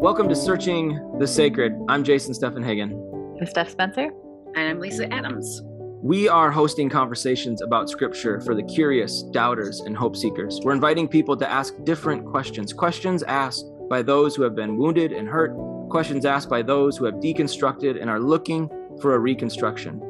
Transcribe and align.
Welcome 0.00 0.30
to 0.30 0.34
Searching 0.34 0.98
the 1.18 1.26
Sacred. 1.26 1.78
I'm 1.88 2.02
Jason 2.02 2.32
Stephen 2.32 2.64
Steffenhagen. 2.64 3.38
I'm 3.38 3.46
Steph 3.46 3.68
Spencer. 3.68 4.10
And 4.56 4.68
I'm 4.68 4.80
Lisa 4.80 5.12
Adams. 5.12 5.60
We 6.02 6.26
are 6.28 6.50
hosting 6.50 6.88
conversations 6.88 7.60
about 7.60 7.90
scripture 7.90 8.40
for 8.40 8.54
the 8.54 8.62
curious, 8.62 9.22
doubters, 9.22 9.80
and 9.80 9.94
hope 9.94 10.16
seekers. 10.16 10.58
We're 10.64 10.72
inviting 10.72 11.06
people 11.06 11.36
to 11.36 11.48
ask 11.48 11.74
different 11.84 12.24
questions, 12.24 12.72
questions 12.72 13.22
asked 13.24 13.66
by 13.90 14.00
those 14.00 14.34
who 14.34 14.42
have 14.42 14.56
been 14.56 14.78
wounded 14.78 15.12
and 15.12 15.28
hurt, 15.28 15.54
questions 15.90 16.24
asked 16.24 16.48
by 16.48 16.62
those 16.62 16.96
who 16.96 17.04
have 17.04 17.16
deconstructed 17.16 18.00
and 18.00 18.08
are 18.08 18.18
looking 18.18 18.70
for 19.02 19.14
a 19.14 19.18
reconstruction. 19.18 20.09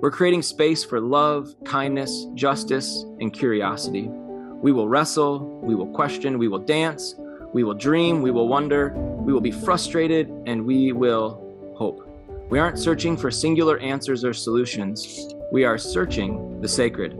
We're 0.00 0.12
creating 0.12 0.42
space 0.42 0.84
for 0.84 1.00
love, 1.00 1.56
kindness, 1.64 2.28
justice, 2.34 3.04
and 3.18 3.32
curiosity. 3.32 4.08
We 4.08 4.70
will 4.70 4.88
wrestle, 4.88 5.60
we 5.60 5.74
will 5.74 5.88
question, 5.88 6.38
we 6.38 6.46
will 6.46 6.60
dance, 6.60 7.16
we 7.52 7.64
will 7.64 7.74
dream, 7.74 8.22
we 8.22 8.30
will 8.30 8.46
wonder, 8.46 8.90
we 8.94 9.32
will 9.32 9.40
be 9.40 9.50
frustrated, 9.50 10.30
and 10.46 10.64
we 10.64 10.92
will 10.92 11.74
hope. 11.76 12.08
We 12.48 12.60
aren't 12.60 12.78
searching 12.78 13.16
for 13.16 13.32
singular 13.32 13.80
answers 13.80 14.24
or 14.24 14.32
solutions, 14.32 15.34
we 15.50 15.64
are 15.64 15.76
searching 15.76 16.60
the 16.60 16.68
sacred. 16.68 17.14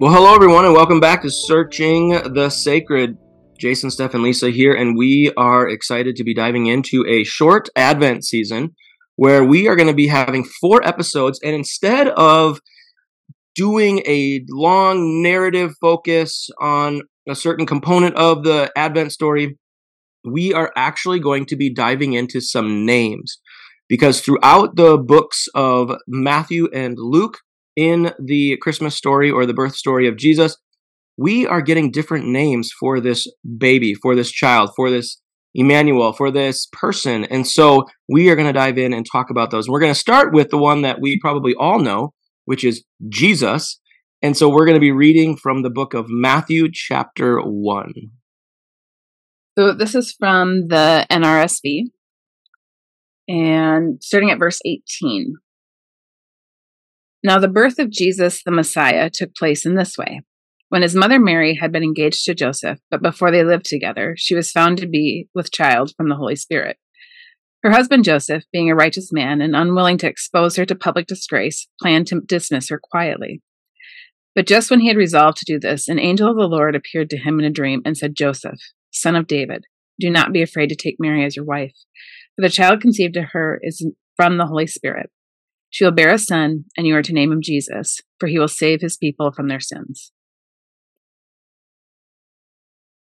Well, 0.00 0.12
hello, 0.12 0.34
everyone, 0.34 0.64
and 0.64 0.74
welcome 0.74 0.98
back 0.98 1.22
to 1.22 1.30
Searching 1.30 2.08
the 2.34 2.50
Sacred. 2.50 3.16
Jason, 3.56 3.90
Steph, 3.90 4.14
and 4.14 4.22
Lisa 4.22 4.48
here, 4.48 4.72
and 4.72 4.96
we 4.96 5.30
are 5.36 5.68
excited 5.68 6.16
to 6.16 6.24
be 6.24 6.32
diving 6.32 6.66
into 6.66 7.04
a 7.06 7.24
short 7.24 7.68
Advent 7.76 8.24
season 8.24 8.74
where 9.20 9.44
we 9.44 9.68
are 9.68 9.76
going 9.76 9.86
to 9.86 9.92
be 9.92 10.06
having 10.06 10.46
four 10.62 10.82
episodes. 10.82 11.38
And 11.44 11.54
instead 11.54 12.08
of 12.08 12.58
doing 13.54 13.98
a 14.06 14.40
long 14.48 15.22
narrative 15.22 15.74
focus 15.78 16.48
on 16.58 17.02
a 17.28 17.34
certain 17.34 17.66
component 17.66 18.16
of 18.16 18.44
the 18.44 18.72
Advent 18.74 19.12
story, 19.12 19.58
we 20.24 20.54
are 20.54 20.72
actually 20.74 21.20
going 21.20 21.44
to 21.44 21.54
be 21.54 21.70
diving 21.70 22.14
into 22.14 22.40
some 22.40 22.86
names. 22.86 23.38
Because 23.90 24.22
throughout 24.22 24.76
the 24.76 24.96
books 24.96 25.48
of 25.54 25.92
Matthew 26.08 26.70
and 26.72 26.96
Luke, 26.98 27.40
in 27.76 28.14
the 28.18 28.56
Christmas 28.62 28.96
story 28.96 29.30
or 29.30 29.44
the 29.44 29.52
birth 29.52 29.76
story 29.76 30.08
of 30.08 30.16
Jesus, 30.16 30.56
we 31.18 31.46
are 31.46 31.60
getting 31.60 31.90
different 31.90 32.26
names 32.26 32.70
for 32.80 33.00
this 33.00 33.30
baby, 33.58 33.92
for 33.92 34.14
this 34.14 34.30
child, 34.30 34.70
for 34.74 34.88
this 34.88 35.20
Emmanuel, 35.54 36.12
for 36.12 36.30
this 36.30 36.66
person. 36.72 37.24
And 37.24 37.46
so 37.46 37.86
we 38.08 38.30
are 38.30 38.36
going 38.36 38.46
to 38.46 38.52
dive 38.52 38.78
in 38.78 38.92
and 38.92 39.04
talk 39.04 39.30
about 39.30 39.50
those. 39.50 39.68
We're 39.68 39.80
going 39.80 39.92
to 39.92 39.98
start 39.98 40.32
with 40.32 40.50
the 40.50 40.58
one 40.58 40.82
that 40.82 41.00
we 41.00 41.18
probably 41.18 41.54
all 41.58 41.80
know, 41.80 42.12
which 42.44 42.64
is 42.64 42.84
Jesus. 43.08 43.80
And 44.22 44.36
so 44.36 44.48
we're 44.48 44.66
going 44.66 44.76
to 44.76 44.80
be 44.80 44.92
reading 44.92 45.36
from 45.36 45.62
the 45.62 45.70
book 45.70 45.94
of 45.94 46.06
Matthew, 46.08 46.68
chapter 46.72 47.40
1. 47.40 47.92
So 49.58 49.74
this 49.74 49.94
is 49.94 50.14
from 50.18 50.68
the 50.68 51.06
NRSV. 51.10 51.84
And 53.28 54.02
starting 54.02 54.30
at 54.30 54.38
verse 54.38 54.60
18. 54.64 55.34
Now, 57.22 57.38
the 57.38 57.48
birth 57.48 57.78
of 57.78 57.90
Jesus 57.90 58.42
the 58.42 58.50
Messiah 58.50 59.10
took 59.12 59.34
place 59.34 59.66
in 59.66 59.74
this 59.74 59.98
way. 59.98 60.22
When 60.70 60.82
his 60.82 60.94
mother 60.94 61.18
Mary 61.18 61.58
had 61.60 61.72
been 61.72 61.82
engaged 61.82 62.24
to 62.24 62.34
Joseph, 62.34 62.78
but 62.92 63.02
before 63.02 63.32
they 63.32 63.42
lived 63.42 63.66
together, 63.66 64.14
she 64.16 64.36
was 64.36 64.52
found 64.52 64.78
to 64.78 64.86
be 64.86 65.26
with 65.34 65.50
child 65.50 65.92
from 65.96 66.08
the 66.08 66.14
Holy 66.14 66.36
Spirit. 66.36 66.78
Her 67.64 67.72
husband 67.72 68.04
Joseph, 68.04 68.44
being 68.52 68.70
a 68.70 68.76
righteous 68.76 69.12
man 69.12 69.40
and 69.40 69.56
unwilling 69.56 69.98
to 69.98 70.08
expose 70.08 70.54
her 70.54 70.64
to 70.64 70.76
public 70.76 71.08
disgrace, 71.08 71.66
planned 71.82 72.06
to 72.06 72.20
dismiss 72.20 72.68
her 72.68 72.80
quietly. 72.80 73.42
But 74.36 74.46
just 74.46 74.70
when 74.70 74.78
he 74.78 74.86
had 74.86 74.96
resolved 74.96 75.38
to 75.38 75.44
do 75.44 75.58
this, 75.58 75.88
an 75.88 75.98
angel 75.98 76.30
of 76.30 76.36
the 76.36 76.46
Lord 76.46 76.76
appeared 76.76 77.10
to 77.10 77.18
him 77.18 77.40
in 77.40 77.44
a 77.44 77.50
dream 77.50 77.82
and 77.84 77.96
said, 77.96 78.14
Joseph, 78.14 78.60
son 78.92 79.16
of 79.16 79.26
David, 79.26 79.64
do 79.98 80.08
not 80.08 80.32
be 80.32 80.40
afraid 80.40 80.68
to 80.68 80.76
take 80.76 80.96
Mary 81.00 81.24
as 81.24 81.34
your 81.34 81.44
wife, 81.44 81.74
for 82.36 82.42
the 82.42 82.48
child 82.48 82.80
conceived 82.80 83.14
to 83.14 83.30
her 83.32 83.58
is 83.60 83.84
from 84.14 84.38
the 84.38 84.46
Holy 84.46 84.68
Spirit. 84.68 85.10
She 85.68 85.84
will 85.84 85.90
bear 85.90 86.12
a 86.12 86.18
son, 86.18 86.66
and 86.76 86.86
you 86.86 86.94
are 86.94 87.02
to 87.02 87.12
name 87.12 87.32
him 87.32 87.42
Jesus, 87.42 88.00
for 88.20 88.28
he 88.28 88.38
will 88.38 88.46
save 88.46 88.80
his 88.80 88.96
people 88.96 89.32
from 89.32 89.48
their 89.48 89.60
sins. 89.60 90.12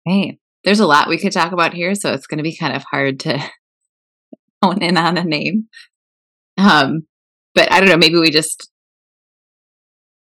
Hey, 0.06 0.38
there's 0.64 0.80
a 0.80 0.86
lot 0.86 1.08
we 1.08 1.18
could 1.18 1.32
talk 1.32 1.52
about 1.52 1.74
here, 1.74 1.94
so 1.94 2.12
it's 2.12 2.26
going 2.26 2.38
to 2.38 2.44
be 2.44 2.56
kind 2.56 2.76
of 2.76 2.84
hard 2.84 3.20
to 3.20 3.38
hone 4.62 4.82
in 4.82 4.96
on 4.96 5.18
a 5.18 5.24
name. 5.24 5.68
Um, 6.56 7.06
but 7.54 7.72
I 7.72 7.80
don't 7.80 7.88
know, 7.88 7.96
maybe 7.96 8.18
we 8.18 8.30
just 8.30 8.70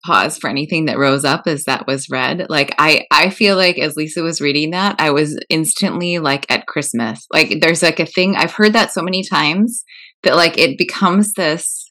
pause 0.04 0.38
for 0.38 0.50
anything 0.50 0.84
that 0.84 0.98
rose 0.98 1.24
up 1.24 1.46
as 1.46 1.64
that 1.64 1.86
was 1.86 2.10
read. 2.10 2.46
Like 2.48 2.74
I 2.78 3.06
I 3.10 3.30
feel 3.30 3.56
like 3.56 3.78
as 3.78 3.96
Lisa 3.96 4.22
was 4.22 4.40
reading 4.40 4.70
that, 4.70 4.96
I 4.98 5.10
was 5.10 5.38
instantly 5.48 6.18
like 6.18 6.50
at 6.50 6.66
Christmas. 6.66 7.26
Like 7.32 7.60
there's 7.60 7.82
like 7.82 7.98
a 7.98 8.06
thing 8.06 8.36
I've 8.36 8.52
heard 8.52 8.74
that 8.74 8.92
so 8.92 9.02
many 9.02 9.24
times 9.24 9.82
that 10.22 10.36
like 10.36 10.58
it 10.58 10.78
becomes 10.78 11.32
this 11.32 11.90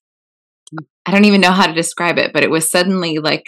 I 1.05 1.11
don't 1.11 1.25
even 1.25 1.41
know 1.41 1.51
how 1.51 1.67
to 1.67 1.73
describe 1.73 2.17
it, 2.17 2.31
but 2.33 2.43
it 2.43 2.51
was 2.51 2.71
suddenly 2.71 3.17
like 3.17 3.43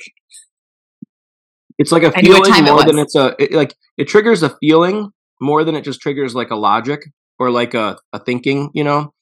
it's 1.78 1.92
like 1.92 2.04
a 2.04 2.12
feeling 2.12 2.64
more 2.64 2.84
than 2.84 3.00
it's 3.00 3.16
a 3.16 3.36
it, 3.40 3.52
like 3.52 3.76
it 3.98 4.06
triggers 4.06 4.44
a 4.44 4.56
feeling 4.60 5.12
more 5.42 5.64
than 5.64 5.76
it 5.76 5.84
just 5.84 6.02
triggers 6.02 6.36
like 6.36 6.52
a 6.52 6.56
logic 6.56 7.02
or 7.40 7.52
like 7.52 7.74
a, 7.74 7.98
a 8.14 8.20
thinking, 8.20 8.70
you 8.74 8.84
know? 8.84 9.14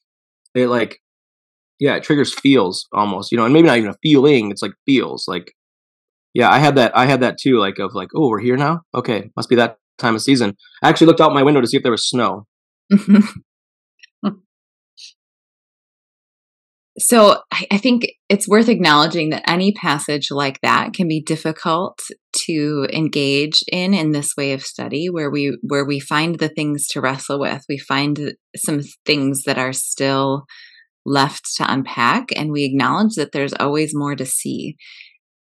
It 0.54 0.68
like 0.68 1.00
yeah, 1.80 1.96
it 1.96 2.04
triggers 2.04 2.32
feels 2.32 2.86
almost, 2.92 3.32
you 3.32 3.38
know, 3.38 3.44
and 3.44 3.52
maybe 3.52 3.66
not 3.66 3.78
even 3.78 3.90
a 3.90 3.96
feeling, 4.02 4.50
it's 4.50 4.62
like 4.62 4.72
feels 4.86 5.26
like 5.26 5.52
yeah, 6.32 6.50
I 6.50 6.58
had 6.58 6.76
that 6.76 6.96
I 6.96 7.06
had 7.06 7.20
that 7.20 7.38
too, 7.38 7.58
like 7.58 7.78
of 7.78 7.94
like, 7.94 8.10
oh, 8.14 8.28
we're 8.28 8.40
here 8.40 8.56
now? 8.56 8.82
Okay, 8.94 9.30
must 9.36 9.48
be 9.48 9.56
that 9.56 9.78
time 9.98 10.14
of 10.14 10.22
season. 10.22 10.56
I 10.82 10.88
actually 10.88 11.08
looked 11.08 11.20
out 11.20 11.32
my 11.32 11.42
window 11.42 11.60
to 11.60 11.66
see 11.66 11.76
if 11.76 11.82
there 11.82 11.92
was 11.92 12.08
snow. 12.08 12.46
So 16.96 17.40
I 17.70 17.76
think 17.78 18.06
it's 18.28 18.46
worth 18.46 18.68
acknowledging 18.68 19.30
that 19.30 19.48
any 19.50 19.72
passage 19.72 20.30
like 20.30 20.60
that 20.60 20.92
can 20.92 21.08
be 21.08 21.20
difficult 21.20 21.98
to 22.46 22.86
engage 22.92 23.64
in 23.72 23.94
in 23.94 24.12
this 24.12 24.36
way 24.36 24.52
of 24.52 24.62
study 24.62 25.10
where 25.10 25.28
we 25.28 25.58
where 25.62 25.84
we 25.84 25.98
find 25.98 26.38
the 26.38 26.48
things 26.48 26.86
to 26.88 27.00
wrestle 27.00 27.40
with. 27.40 27.64
We 27.68 27.78
find 27.78 28.34
some 28.56 28.82
things 29.04 29.42
that 29.42 29.58
are 29.58 29.72
still 29.72 30.44
left 31.04 31.56
to 31.56 31.70
unpack 31.70 32.26
and 32.36 32.52
we 32.52 32.64
acknowledge 32.64 33.16
that 33.16 33.32
there's 33.32 33.54
always 33.54 33.90
more 33.92 34.14
to 34.14 34.24
see. 34.24 34.76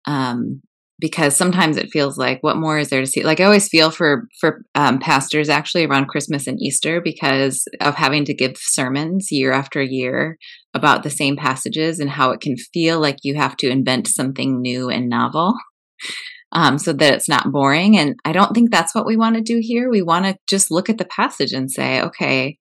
Um, 0.06 0.62
because 1.00 1.36
sometimes 1.36 1.78
it 1.78 1.92
feels 1.92 2.18
like 2.18 2.40
what 2.42 2.58
more 2.58 2.78
is 2.78 2.90
there 2.90 3.02
to 3.02 3.08
see? 3.08 3.24
Like 3.24 3.40
i 3.40 3.44
always 3.44 3.68
feel 3.68 3.92
for 3.92 4.28
for 4.40 4.64
um, 4.76 5.00
pastors 5.00 5.50
actually 5.50 5.86
around 5.86 6.08
christmas 6.08 6.48
and 6.48 6.62
easter 6.62 7.02
because 7.02 7.66
of 7.82 7.96
having 7.96 8.26
to 8.26 8.34
give 8.34 8.58
sermons 8.58 9.32
year 9.32 9.52
after 9.52 9.82
year 9.82 10.38
about 10.74 11.04
the 11.04 11.10
same 11.10 11.36
passages 11.36 12.00
and 12.00 12.10
how 12.10 12.32
it 12.32 12.42
can 12.42 12.56
feel 12.74 13.00
like 13.00 13.18
you 13.24 13.36
have 13.36 13.56
to 13.58 13.70
invent 13.70 14.08
something 14.08 14.62
new 14.62 14.90
and 14.90 15.10
novel 15.10 15.56
um, 16.52 16.78
so 16.78 16.94
that 16.94 17.14
it's 17.14 17.30
not 17.30 17.52
boring. 17.52 17.98
And 17.98 18.16
i 18.26 18.32
don't 18.32 18.54
think 18.54 18.72
that's 18.72 18.96
what 18.96 19.06
we 19.06 19.18
want 19.18 19.36
to 19.36 19.42
do 19.42 19.60
here. 19.62 19.90
We 19.90 20.02
want 20.02 20.26
to 20.26 20.38
just 20.48 20.72
look 20.72 20.90
at 20.90 20.98
the 20.98 21.06
passage 21.06 21.54
and 21.54 21.72
say 21.72 22.02
okay 22.02 22.58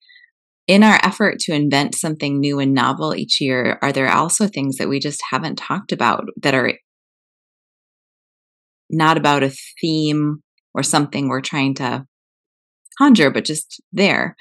in 0.69 0.83
our 0.85 0.99
effort 1.03 1.39
to 1.41 1.53
invent 1.53 1.95
something 1.95 2.39
new 2.39 2.61
and 2.61 2.73
novel 2.73 3.15
each 3.15 3.41
year, 3.41 3.79
are 3.83 3.93
there 3.93 4.09
also 4.09 4.47
things 4.47 4.77
that 4.77 4.89
we 4.89 5.01
just 5.01 5.21
haven't 5.31 5.57
talked 5.57 5.91
about 5.93 6.25
that 6.41 6.55
are 6.55 6.75
not 8.93 9.17
about 9.17 9.43
a 9.43 9.55
theme 9.81 10.43
or 10.75 10.83
something 10.83 11.29
we're 11.29 11.41
trying 11.41 11.75
to 11.75 12.07
conjure, 12.99 13.31
but 13.31 13.45
just 13.45 13.81
there. 13.93 14.37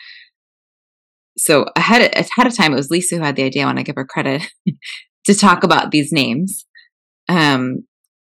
So 1.38 1.66
ahead 1.76 2.02
of, 2.02 2.10
ahead 2.12 2.48
of 2.48 2.56
time, 2.56 2.74
it 2.74 2.76
was 2.76 2.92
Lisa 2.92 3.16
who 3.16 3.24
had 3.24 3.36
the 3.36 3.44
idea. 3.44 3.64
I 3.64 3.66
want 3.66 3.78
to 3.78 3.84
give 3.84 3.96
her 3.96 4.06
credit 4.06 4.44
to 5.26 5.34
talk 5.34 5.64
about 5.64 5.92
these 5.92 6.12
names, 6.12 6.66
um, 7.30 7.86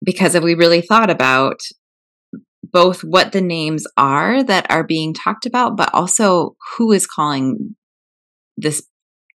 because 0.03 0.35
if 0.35 0.43
we 0.43 0.55
really 0.55 0.81
thought 0.81 1.09
about 1.09 1.59
both 2.63 3.01
what 3.03 3.31
the 3.31 3.41
names 3.41 3.85
are 3.95 4.43
that 4.43 4.69
are 4.69 4.83
being 4.83 5.13
talked 5.13 5.45
about, 5.45 5.77
but 5.77 5.93
also 5.93 6.55
who 6.77 6.91
is 6.91 7.07
calling 7.07 7.75
this 8.57 8.85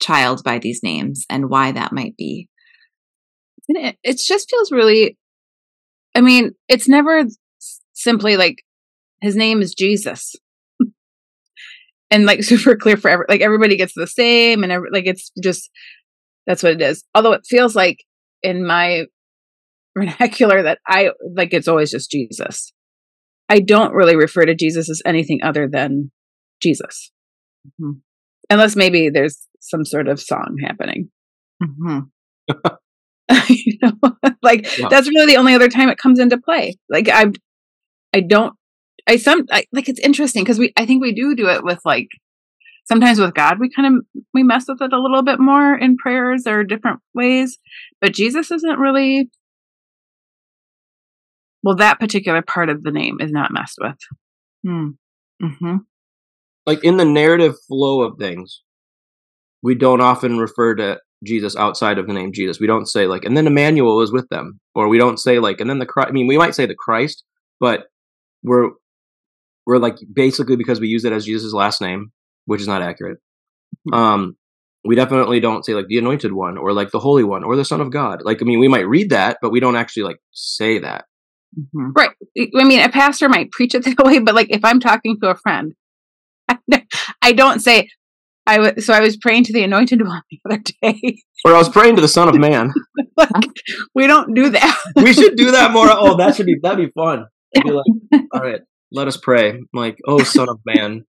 child 0.02 0.44
by 0.44 0.58
these 0.58 0.82
names 0.84 1.26
and 1.30 1.50
why 1.50 1.72
that 1.72 1.94
might 1.94 2.18
be. 2.18 2.50
it, 3.68 3.96
it 4.04 4.18
just 4.18 4.50
feels 4.50 4.72
really 4.72 5.18
I 6.16 6.22
mean, 6.22 6.52
it's 6.68 6.90
never 6.90 7.24
simply 7.94 8.38
like 8.38 8.64
his 9.22 9.36
name 9.36 9.62
is 9.62 9.74
Jesus. 9.74 10.36
and 12.12 12.26
like 12.26 12.44
super 12.44 12.76
clear 12.76 12.98
for 12.98 13.10
every, 13.10 13.26
like 13.30 13.42
everybody 13.42 13.78
gets 13.78 13.94
the 13.96 14.08
same 14.08 14.64
and 14.64 14.72
every, 14.72 14.90
like 14.92 15.06
it's 15.06 15.32
just 15.42 15.70
that's 16.48 16.64
what 16.64 16.74
it 16.74 16.82
is. 16.82 17.04
Although 17.16 17.34
it 17.34 17.46
feels 17.46 17.76
like 17.76 18.04
in 18.44 18.66
my 18.66 19.06
vernacular 19.98 20.64
that 20.64 20.80
I 20.88 21.12
like 21.36 21.54
it's 21.54 21.68
always 21.68 21.92
just 21.92 22.12
Jesus. 22.12 22.74
I 23.50 23.60
don't 23.60 23.94
really 23.94 24.16
refer 24.16 24.46
to 24.46 24.56
Jesus 24.56 24.90
as 24.90 25.02
anything 25.06 25.42
other 25.44 25.68
than 25.70 26.12
Jesus. 26.62 27.12
Mm-hmm. 27.68 28.00
Unless 28.50 28.78
maybe 28.78 29.10
there's 29.10 29.46
some 29.60 29.84
sort 29.84 30.08
of 30.08 30.22
song 30.22 30.56
happening. 30.66 31.10
Mm-hmm. 31.62 32.00
you 33.50 33.78
know, 33.82 33.94
like 34.42 34.78
Yeah. 34.78 34.88
that's 34.90 35.08
really 35.08 35.28
the 35.34 35.38
only 35.38 35.54
other 35.54 35.70
time 35.70 35.90
it 35.90 35.98
comes 35.98 36.20
into 36.20 36.38
play. 36.38 36.76
Like 36.90 37.10
I, 37.10 37.32
I 38.14 38.20
don't, 38.22 38.54
I 39.08 39.18
some 39.18 39.46
I, 39.52 39.66
like 39.72 39.90
it's 39.90 40.00
interesting 40.00 40.44
because 40.44 40.60
we 40.60 40.74
I 40.78 40.86
think 40.86 41.02
we 41.02 41.14
do 41.14 41.36
do 41.36 41.48
it 41.50 41.64
with 41.64 41.80
like 41.86 42.08
sometimes 42.86 43.20
with 43.20 43.34
God 43.34 43.60
we 43.60 43.70
kind 43.70 43.96
of 43.98 44.24
we 44.34 44.44
mess 44.44 44.66
with 44.68 44.82
it 44.82 44.94
a 44.94 45.00
little 45.02 45.24
bit 45.24 45.40
more 45.40 45.76
in 45.76 45.98
prayers 45.98 46.46
or 46.48 46.64
different 46.64 47.00
ways, 47.14 47.58
but 48.00 48.14
Jesus 48.14 48.52
isn't 48.52 48.80
really. 48.80 49.30
Well, 51.64 51.76
that 51.76 52.00
particular 52.00 52.42
part 52.42 52.70
of 52.70 52.82
the 52.84 52.92
name 52.92 53.18
is 53.22 53.32
not 53.32 53.52
messed 53.52 53.78
with. 53.80 53.98
Hmm. 54.66 54.90
Mm-hmm. 55.44 55.78
like 56.68 56.84
in 56.84 56.98
the 56.98 57.06
narrative 57.06 57.56
flow 57.68 58.04
of 58.04 58.20
things, 58.20 58.62
we 59.64 59.74
don't 59.74 60.02
often 60.02 60.38
refer 60.38 60.76
to 60.76 61.00
Jesus 61.24 61.56
outside 61.56 61.98
of 61.98 62.08
the 62.08 62.14
name 62.14 62.34
Jesus. 62.34 62.60
We 62.60 62.68
don't 62.68 62.88
say 62.88 63.08
like, 63.08 63.26
and 63.26 63.38
then 63.38 63.48
Emmanuel 63.48 63.98
was 63.98 64.12
with 64.12 64.28
them, 64.30 64.60
or 64.76 64.88
we 64.88 64.98
don't 64.98 65.20
say 65.20 65.40
like, 65.40 65.60
and 65.60 65.70
then 65.70 65.80
the 65.80 65.86
Christ. 65.86 66.10
I 66.10 66.12
mean, 66.12 66.28
we 66.28 66.38
might 66.38 66.56
say 66.56 66.66
the 66.66 66.76
Christ, 66.76 67.24
but 67.60 67.86
we're 68.44 68.70
we're 69.66 69.78
like 69.78 69.98
basically 70.12 70.56
because 70.56 70.80
we 70.80 70.88
use 70.88 71.06
it 71.06 71.14
as 71.14 71.26
Jesus' 71.26 71.54
last 71.54 71.82
name, 71.82 72.12
which 72.46 72.62
is 72.62 72.68
not 72.68 72.82
accurate. 72.82 73.20
Um, 73.94 74.36
we 74.84 74.96
definitely 74.96 75.40
don't 75.40 75.66
say 75.66 75.74
like 75.74 75.88
the 75.88 75.98
Anointed 75.98 76.34
One 76.34 76.58
or 76.58 76.74
like 76.74 76.92
the 76.92 77.00
Holy 77.00 77.24
One 77.24 77.44
or 77.44 77.56
the 77.56 77.66
Son 77.66 77.82
of 77.82 77.92
God. 77.92 78.22
Like, 78.24 78.42
I 78.42 78.46
mean, 78.46 78.60
we 78.60 78.68
might 78.68 78.88
read 78.88 79.12
that, 79.12 79.38
but 79.42 79.52
we 79.52 79.60
don't 79.60 79.76
actually 79.76 80.04
like 80.04 80.18
say 80.32 80.80
that. 80.80 81.06
Mm-hmm. 81.58 81.92
Right. 81.96 82.10
I 82.38 82.64
mean, 82.64 82.82
a 82.82 82.90
pastor 82.90 83.30
might 83.30 83.52
preach 83.52 83.76
it 83.76 83.84
that 83.86 84.04
way, 84.04 84.20
but 84.20 84.36
like 84.36 84.50
if 84.50 84.66
I'm 84.66 84.80
talking 84.80 85.20
to 85.22 85.30
a 85.30 85.36
friend, 85.36 85.74
I 87.22 87.32
don't 87.34 87.60
say, 87.60 87.90
I 88.52 88.60
was, 88.60 88.86
so 88.86 88.94
I 88.94 89.00
was 89.00 89.16
praying 89.16 89.46
to 89.46 89.54
the 89.54 89.64
anointed 89.64 90.02
one 90.06 90.22
the 90.30 90.40
other 90.46 90.62
day. 90.82 91.24
Or 91.46 91.54
I 91.54 91.58
was 91.58 91.70
praying 91.70 91.96
to 91.96 92.02
the 92.02 92.08
Son 92.10 92.28
of 92.28 92.36
Man. 92.40 92.74
like, 93.16 93.30
we 93.96 94.08
don't 94.08 94.34
do 94.34 94.50
that. 94.50 94.78
we 94.98 95.14
should 95.14 95.38
do 95.38 95.52
that 95.52 95.72
more. 95.72 95.88
Oh, 95.90 96.18
that 96.18 96.36
should 96.36 96.46
be 96.46 96.58
that'd 96.62 96.78
be 96.78 96.92
fun. 96.92 97.28
Be 97.54 97.72
like, 97.72 97.86
all 98.34 98.42
right, 98.42 98.60
let 98.92 99.08
us 99.08 99.18
pray. 99.18 99.52
I'm 99.52 99.68
like, 99.74 99.98
oh, 100.06 100.24
Son 100.24 100.50
of 100.50 100.60
Man. 100.66 101.06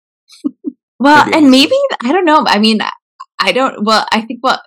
Well, 1.00 1.24
and 1.24 1.34
awesome. 1.34 1.50
maybe 1.50 1.74
I 2.02 2.12
don't 2.12 2.24
know. 2.24 2.44
I 2.46 2.60
mean, 2.60 2.78
I 3.40 3.50
don't. 3.50 3.84
Well, 3.84 4.06
I 4.12 4.20
think 4.22 4.38
what 4.40 4.60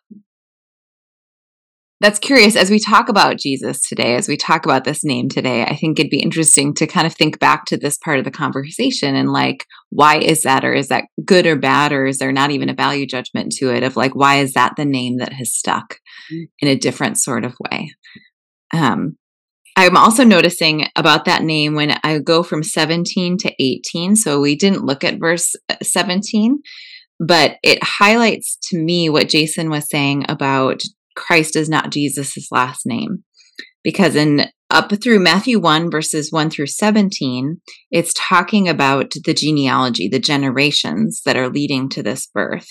that's 2.05 2.19
curious 2.19 2.55
as 2.55 2.69
we 2.69 2.77
talk 2.77 3.09
about 3.09 3.39
Jesus 3.39 3.81
today, 3.81 4.15
as 4.15 4.27
we 4.27 4.37
talk 4.37 4.63
about 4.63 4.83
this 4.83 5.03
name 5.03 5.27
today. 5.27 5.63
I 5.63 5.75
think 5.75 5.97
it'd 5.97 6.11
be 6.11 6.21
interesting 6.21 6.75
to 6.75 6.85
kind 6.85 7.07
of 7.07 7.15
think 7.15 7.39
back 7.39 7.65
to 7.65 7.77
this 7.77 7.97
part 7.97 8.19
of 8.19 8.25
the 8.25 8.31
conversation 8.31 9.15
and 9.15 9.31
like, 9.31 9.65
why 9.89 10.19
is 10.19 10.43
that, 10.43 10.63
or 10.63 10.75
is 10.75 10.89
that 10.89 11.05
good 11.25 11.47
or 11.47 11.55
bad, 11.55 11.91
or 11.91 12.05
is 12.05 12.19
there 12.19 12.31
not 12.31 12.51
even 12.51 12.69
a 12.69 12.75
value 12.75 13.07
judgment 13.07 13.53
to 13.53 13.73
it 13.73 13.81
of 13.81 13.95
like, 13.95 14.13
why 14.13 14.35
is 14.35 14.53
that 14.53 14.73
the 14.77 14.85
name 14.85 15.17
that 15.17 15.33
has 15.33 15.51
stuck 15.51 15.95
Mm. 16.31 16.45
in 16.59 16.67
a 16.67 16.75
different 16.75 17.17
sort 17.17 17.43
of 17.43 17.55
way? 17.71 17.89
Um, 18.71 19.17
I'm 19.75 19.97
also 19.97 20.23
noticing 20.23 20.85
about 20.95 21.25
that 21.25 21.41
name 21.41 21.73
when 21.73 21.97
I 22.03 22.19
go 22.19 22.43
from 22.43 22.61
17 22.61 23.37
to 23.39 23.53
18. 23.59 24.15
So 24.15 24.39
we 24.39 24.55
didn't 24.55 24.85
look 24.85 25.03
at 25.03 25.19
verse 25.19 25.55
uh, 25.69 25.75
17, 25.81 26.59
but 27.19 27.57
it 27.63 27.83
highlights 27.83 28.59
to 28.69 28.77
me 28.77 29.09
what 29.09 29.27
Jason 29.27 29.71
was 29.71 29.89
saying 29.89 30.25
about 30.29 30.83
Christ 31.15 31.55
is 31.55 31.69
not 31.69 31.91
Jesus' 31.91 32.47
last 32.51 32.85
name. 32.85 33.23
Because 33.83 34.15
in 34.15 34.47
up 34.71 34.91
through 35.01 35.19
Matthew 35.19 35.59
1, 35.59 35.91
verses 35.91 36.31
1 36.31 36.49
through 36.49 36.67
17, 36.67 37.61
it's 37.91 38.13
talking 38.17 38.67
about 38.67 39.13
the 39.23 39.33
genealogy, 39.33 40.09
the 40.09 40.19
generations 40.19 41.21
that 41.25 41.37
are 41.37 41.49
leading 41.49 41.87
to 41.89 42.01
this 42.01 42.27
birth. 42.33 42.67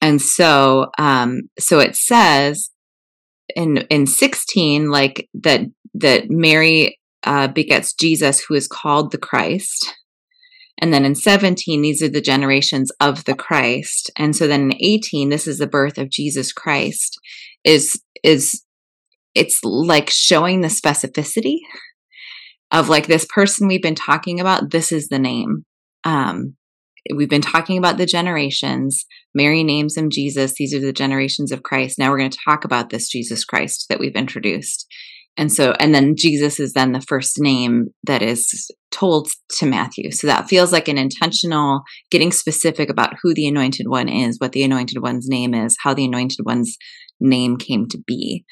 And 0.00 0.22
so, 0.22 0.86
um, 0.98 1.42
so 1.58 1.80
it 1.80 1.96
says 1.96 2.70
in 3.56 3.78
in 3.90 4.06
16, 4.06 4.88
like 4.88 5.28
that 5.34 5.62
that 5.94 6.24
Mary 6.28 6.98
uh, 7.24 7.48
begets 7.48 7.92
Jesus, 7.94 8.40
who 8.40 8.54
is 8.54 8.68
called 8.68 9.10
the 9.10 9.18
Christ. 9.18 9.94
And 10.80 10.92
then 10.92 11.04
in 11.04 11.14
17, 11.14 11.82
these 11.82 12.02
are 12.02 12.08
the 12.08 12.20
generations 12.20 12.90
of 13.00 13.24
the 13.24 13.34
Christ. 13.34 14.10
And 14.16 14.34
so 14.34 14.46
then 14.46 14.70
in 14.70 14.78
18, 14.78 15.28
this 15.28 15.46
is 15.46 15.58
the 15.58 15.66
birth 15.66 15.98
of 15.98 16.10
Jesus 16.10 16.52
Christ, 16.52 17.18
is 17.64 18.00
is 18.22 18.62
it's 19.34 19.62
like 19.62 20.10
showing 20.10 20.60
the 20.60 20.68
specificity 20.68 21.58
of 22.70 22.88
like 22.88 23.06
this 23.06 23.26
person 23.32 23.68
we've 23.68 23.82
been 23.82 23.94
talking 23.94 24.40
about, 24.40 24.70
this 24.70 24.92
is 24.92 25.08
the 25.08 25.18
name. 25.18 25.64
Um, 26.04 26.56
we've 27.14 27.30
been 27.30 27.40
talking 27.40 27.78
about 27.78 27.98
the 27.98 28.06
generations. 28.06 29.06
Mary 29.34 29.62
names 29.62 29.96
him 29.96 30.10
Jesus. 30.10 30.54
These 30.54 30.74
are 30.74 30.80
the 30.80 30.92
generations 30.92 31.52
of 31.52 31.62
Christ. 31.62 31.98
Now 31.98 32.10
we're 32.10 32.18
going 32.18 32.30
to 32.30 32.38
talk 32.44 32.64
about 32.64 32.90
this 32.90 33.08
Jesus 33.08 33.44
Christ 33.44 33.86
that 33.88 34.00
we've 34.00 34.16
introduced. 34.16 34.86
And 35.38 35.52
so, 35.52 35.72
and 35.78 35.94
then 35.94 36.16
Jesus 36.16 36.58
is 36.58 36.72
then 36.72 36.90
the 36.90 37.00
first 37.00 37.40
name 37.40 37.86
that 38.02 38.22
is 38.22 38.68
told 38.90 39.30
to 39.58 39.66
Matthew. 39.66 40.10
So 40.10 40.26
that 40.26 40.48
feels 40.48 40.72
like 40.72 40.88
an 40.88 40.98
intentional 40.98 41.82
getting 42.10 42.32
specific 42.32 42.90
about 42.90 43.14
who 43.22 43.32
the 43.32 43.46
anointed 43.46 43.86
one 43.86 44.08
is, 44.08 44.38
what 44.40 44.50
the 44.50 44.64
anointed 44.64 45.00
one's 45.00 45.28
name 45.28 45.54
is, 45.54 45.76
how 45.80 45.94
the 45.94 46.06
anointed 46.06 46.40
one's 46.44 46.76
name 47.20 47.56
came 47.56 47.86
to 47.88 47.98
be, 48.04 48.44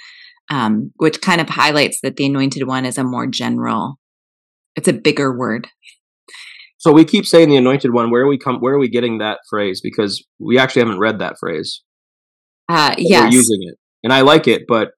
um, 0.49 0.93
which 0.97 1.21
kind 1.21 1.41
of 1.41 1.49
highlights 1.49 1.99
that 2.05 2.17
the 2.17 2.27
anointed 2.27 2.69
one 2.69 2.85
is 2.85 2.99
a 2.99 3.05
more 3.05 3.27
general, 3.27 3.99
it's 4.77 4.89
a 4.89 4.93
bigger 4.93 5.37
word. 5.37 5.67
So 6.79 6.93
we 6.93 7.05
keep 7.05 7.27
saying 7.27 7.49
the 7.49 7.57
Anointed 7.57 7.93
One. 7.93 8.11
Where 8.11 8.23
are 8.23 8.29
we 8.29 8.39
come? 8.39 8.59
Where 8.61 8.75
are 8.75 8.79
we 8.79 8.89
getting 8.89 9.19
that 9.19 9.39
phrase? 9.51 9.81
Because 9.83 10.25
we 10.39 10.57
actually 10.59 10.83
haven't 10.83 11.01
read 11.01 11.19
that 11.19 11.35
phrase. 11.41 11.83
Uh, 12.69 12.95
yes. 12.99 13.33
Using 13.33 13.59
it, 13.63 13.77
and 14.05 14.13
I 14.13 14.21
like 14.21 14.47
it, 14.47 14.67
but 14.69 14.91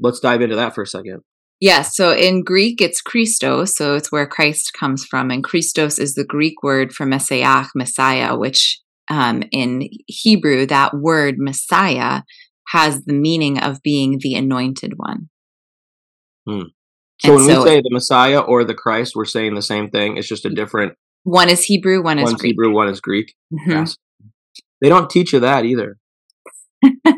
let's 0.00 0.20
dive 0.20 0.40
into 0.42 0.56
that 0.56 0.74
for 0.74 0.82
a 0.82 0.86
second. 0.86 1.20
Yes. 1.60 1.96
So 1.96 2.12
in 2.12 2.44
Greek, 2.44 2.80
it's 2.80 3.00
Christos. 3.00 3.74
So 3.76 3.94
it's 3.94 4.12
where 4.12 4.26
Christ 4.26 4.72
comes 4.78 5.04
from. 5.04 5.30
And 5.30 5.42
Christos 5.42 5.98
is 5.98 6.14
the 6.14 6.24
Greek 6.24 6.62
word 6.62 6.92
for 6.92 7.04
Messiah, 7.04 7.64
Messiah, 7.74 8.36
which 8.36 8.80
um, 9.10 9.42
in 9.50 9.88
Hebrew, 10.06 10.66
that 10.66 10.94
word 10.94 11.34
Messiah 11.38 12.22
has 12.68 13.04
the 13.06 13.14
meaning 13.14 13.58
of 13.58 13.82
being 13.82 14.18
the 14.20 14.34
anointed 14.34 14.92
one. 14.96 15.30
So 16.46 16.62
And 17.24 17.34
when 17.34 17.46
so- 17.46 17.64
we 17.64 17.68
say 17.68 17.76
the 17.80 17.90
Messiah 17.90 18.40
or 18.40 18.62
the 18.64 18.74
Christ, 18.74 19.14
we're 19.16 19.24
saying 19.24 19.54
the 19.54 19.62
same 19.62 19.90
thing. 19.90 20.16
It's 20.16 20.28
just 20.28 20.44
a 20.44 20.50
different. 20.50 20.94
One 21.24 21.48
is 21.48 21.64
Hebrew, 21.64 22.02
one 22.02 22.18
is 22.18 22.24
One's 22.24 22.40
Greek. 22.40 22.50
Hebrew, 22.52 22.72
one 22.72 22.88
is 22.88 23.00
Greek. 23.00 23.34
Mhm. 23.52 23.66
Yes. 23.66 23.96
They 24.80 24.88
don't 24.88 25.10
teach 25.10 25.32
you 25.32 25.40
that 25.40 25.64
either. 25.64 25.96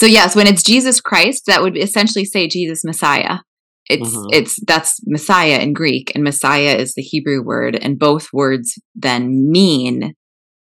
So 0.00 0.06
yes, 0.06 0.34
when 0.34 0.46
it's 0.46 0.62
Jesus 0.62 0.98
Christ, 0.98 1.42
that 1.46 1.60
would 1.60 1.76
essentially 1.76 2.24
say 2.24 2.48
Jesus 2.48 2.84
Messiah. 2.84 3.40
It's 3.90 4.16
Mhm. 4.16 4.28
it's 4.32 4.58
that's 4.66 4.98
Messiah 5.06 5.58
in 5.58 5.74
Greek, 5.74 6.10
and 6.14 6.24
Messiah 6.24 6.74
is 6.74 6.94
the 6.94 7.02
Hebrew 7.02 7.42
word, 7.42 7.76
and 7.76 7.98
both 7.98 8.32
words 8.32 8.80
then 8.94 9.50
mean 9.50 10.14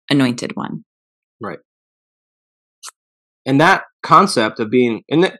anointed 0.10 0.58
one. 0.58 0.84
Right. 1.40 1.60
And 3.46 3.62
that 3.62 3.84
concept 4.04 4.60
of 4.60 4.70
being, 4.70 5.04
and 5.10 5.24
that 5.24 5.40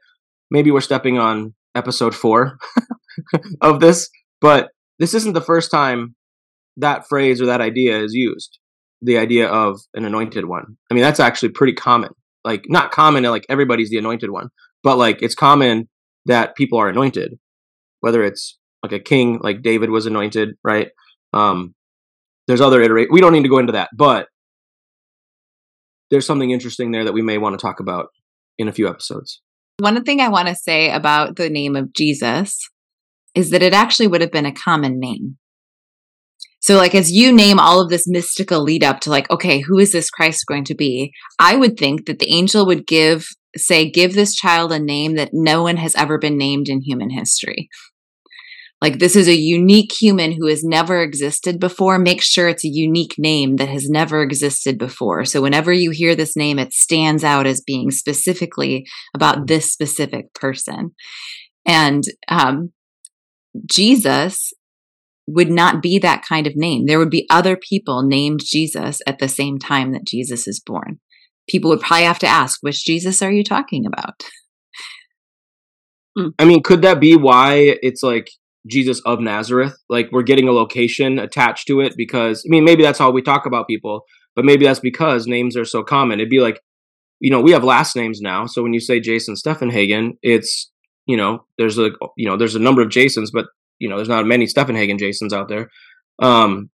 maybe 0.50 0.72
we're 0.72 0.80
stepping 0.80 1.18
on 1.18 1.54
episode 1.76 2.16
four 2.16 2.58
of 3.62 3.82
this, 3.82 4.10
but 4.40 4.70
this 5.00 5.14
isn't 5.14 5.34
the 5.34 5.42
first 5.42 5.72
time 5.72 6.16
that 6.78 7.06
phrase 7.10 7.42
or 7.42 7.48
that 7.48 7.60
idea 7.60 8.02
is 8.02 8.14
used. 8.14 8.60
The 9.02 9.18
idea 9.18 9.50
of 9.50 9.82
an 9.94 10.06
anointed 10.06 10.46
one. 10.46 10.78
I 10.90 10.94
mean, 10.94 11.04
that's 11.04 11.20
actually 11.20 11.50
pretty 11.50 11.74
common. 11.74 12.12
Like, 12.44 12.64
not 12.68 12.92
common, 12.92 13.24
like 13.24 13.46
everybody's 13.50 13.90
the 13.90 13.98
anointed 13.98 14.32
one, 14.32 14.50
but 14.84 14.98
like 14.98 15.22
it's 15.22 15.36
common 15.36 15.90
that 16.26 16.56
people 16.56 16.80
are 16.80 16.88
anointed, 16.88 17.38
whether 18.00 18.24
it's 18.24 18.58
like 18.84 18.94
a 18.94 19.00
king, 19.00 19.40
like 19.42 19.62
David 19.62 19.90
was 19.90 20.06
anointed, 20.06 20.56
right? 20.64 20.90
Um, 21.34 21.76
there's 22.48 22.62
other 22.62 22.82
iterate. 22.82 23.10
We 23.12 23.22
don't 23.22 23.34
need 23.34 23.44
to 23.44 23.50
go 23.50 23.60
into 23.60 23.74
that, 23.74 23.90
but 23.96 24.28
there's 26.10 26.26
something 26.26 26.52
interesting 26.52 26.92
there 26.92 27.04
that 27.04 27.14
we 27.14 27.22
may 27.22 27.38
want 27.38 27.60
to 27.60 27.62
talk 27.62 27.80
about 27.80 28.08
in 28.58 28.68
a 28.68 28.74
few 28.74 28.88
episodes. 28.88 29.42
One 29.80 30.04
thing 30.04 30.20
I 30.20 30.30
want 30.30 30.48
to 30.48 30.56
say 30.56 30.92
about 30.92 31.36
the 31.36 31.50
name 31.50 31.76
of 31.76 31.94
Jesus 31.94 32.70
is 33.36 33.52
that 33.52 33.64
it 33.64 33.74
actually 33.74 34.08
would 34.08 34.22
have 34.22 34.32
been 34.32 34.46
a 34.46 34.54
common 34.54 35.00
name. 35.00 35.38
So, 36.62 36.76
like, 36.76 36.94
as 36.94 37.12
you 37.12 37.32
name 37.32 37.60
all 37.60 37.82
of 37.82 37.90
this 37.90 38.08
mystical 38.08 38.62
lead 38.62 38.84
up 38.84 39.00
to, 39.02 39.10
like, 39.10 39.30
okay, 39.32 39.60
who 39.60 39.80
is 39.80 39.92
this 39.92 40.10
Christ 40.10 40.46
going 40.46 40.66
to 40.66 40.76
be? 40.76 41.14
I 41.40 41.56
would 41.56 41.78
think 41.78 42.06
that 42.06 42.20
the 42.20 42.32
angel 42.32 42.66
would 42.66 42.86
give, 42.86 43.28
say, 43.56 43.90
give 43.90 44.14
this 44.14 44.36
child 44.36 44.74
a 44.74 44.80
name 44.80 45.16
that 45.16 45.30
no 45.32 45.64
one 45.64 45.78
has 45.78 45.96
ever 45.96 46.18
been 46.18 46.38
named 46.38 46.68
in 46.68 46.82
human 46.82 47.10
history. 47.10 47.70
Like, 48.82 49.00
this 49.00 49.16
is 49.16 49.28
a 49.28 49.36
unique 49.36 49.92
human 49.92 50.34
who 50.34 50.48
has 50.48 50.64
never 50.64 51.02
existed 51.02 51.60
before. 51.60 51.98
Make 51.98 52.22
sure 52.22 52.50
it's 52.50 52.66
a 52.66 52.70
unique 52.70 53.16
name 53.18 53.56
that 53.56 53.70
has 53.70 53.90
never 53.90 54.22
existed 54.22 54.78
before. 54.78 55.24
So, 55.24 55.42
whenever 55.42 55.72
you 55.72 55.92
hear 55.92 56.14
this 56.14 56.36
name, 56.36 56.60
it 56.60 56.74
stands 56.74 57.24
out 57.24 57.48
as 57.48 57.62
being 57.62 57.90
specifically 57.90 58.86
about 59.14 59.48
this 59.48 59.72
specific 59.72 60.34
person. 60.34 60.92
And 61.66 62.04
um, 62.28 62.74
Jesus 63.66 64.54
would 65.34 65.50
not 65.50 65.82
be 65.82 66.00
that 66.00 66.26
kind 66.28 66.48
of 66.48 66.56
name. 66.56 66.86
There 66.86 67.00
would 67.00 67.10
be 67.10 67.28
other 67.30 67.56
people 67.56 68.04
named 68.04 68.42
Jesus 68.44 69.02
at 69.06 69.20
the 69.20 69.28
same 69.28 69.60
time 69.60 69.92
that 69.92 70.06
Jesus 70.06 70.48
is 70.48 70.60
born. 70.60 71.00
People 71.48 71.70
would 71.70 71.82
probably 71.82 72.06
have 72.06 72.20
to 72.20 72.28
ask, 72.28 72.60
which 72.62 72.86
Jesus 72.86 73.22
are 73.22 73.32
you 73.32 73.44
talking 73.44 73.86
about? 73.86 74.24
Mm. 76.18 76.32
I 76.40 76.46
mean, 76.46 76.64
could 76.64 76.82
that 76.82 77.00
be 77.00 77.16
why 77.16 77.78
it's 77.84 78.02
like 78.02 78.32
Jesus 78.68 79.00
of 79.06 79.20
Nazareth? 79.20 79.76
Like 79.90 80.10
we're 80.12 80.24
getting 80.24 80.48
a 80.48 80.52
location 80.52 81.20
attached 81.20 81.68
to 81.68 81.82
it 81.82 81.94
because 81.96 82.44
I 82.46 82.50
mean, 82.50 82.66
maybe 82.66 82.82
that's 82.82 82.98
how 82.98 83.12
we 83.12 83.22
talk 83.22 83.46
about 83.46 83.68
people, 83.68 84.06
but 84.36 84.44
maybe 84.44 84.66
that's 84.66 84.80
because 84.80 85.28
names 85.28 85.56
are 85.56 85.66
so 85.66 85.84
common. 85.84 86.20
It'd 86.20 86.28
be 86.28 86.42
like, 86.42 86.60
you 87.20 87.30
know, 87.30 87.40
we 87.40 87.52
have 87.52 87.64
last 87.64 87.96
names 87.96 88.22
now, 88.22 88.48
so 88.48 88.64
when 88.64 88.74
you 88.74 88.80
say 88.80 89.00
Jason 89.00 89.36
Steffenhagen, 89.36 90.18
it's 90.24 90.72
you 91.06 91.16
know, 91.16 91.46
there's 91.60 91.78
a 91.78 91.92
you 92.18 92.28
know, 92.28 92.38
there's 92.38 92.56
a 92.56 92.60
number 92.60 92.82
of 92.82 92.90
Jasons, 92.90 93.30
but 93.32 93.46
you 93.80 93.90
know, 93.90 93.96
there's 93.96 94.10
not 94.10 94.26
many 94.26 94.46
Steffenhagen 94.46 95.00
Jasons 95.00 95.34
out 95.34 95.48
there. 95.48 95.70
Um, 96.22 96.70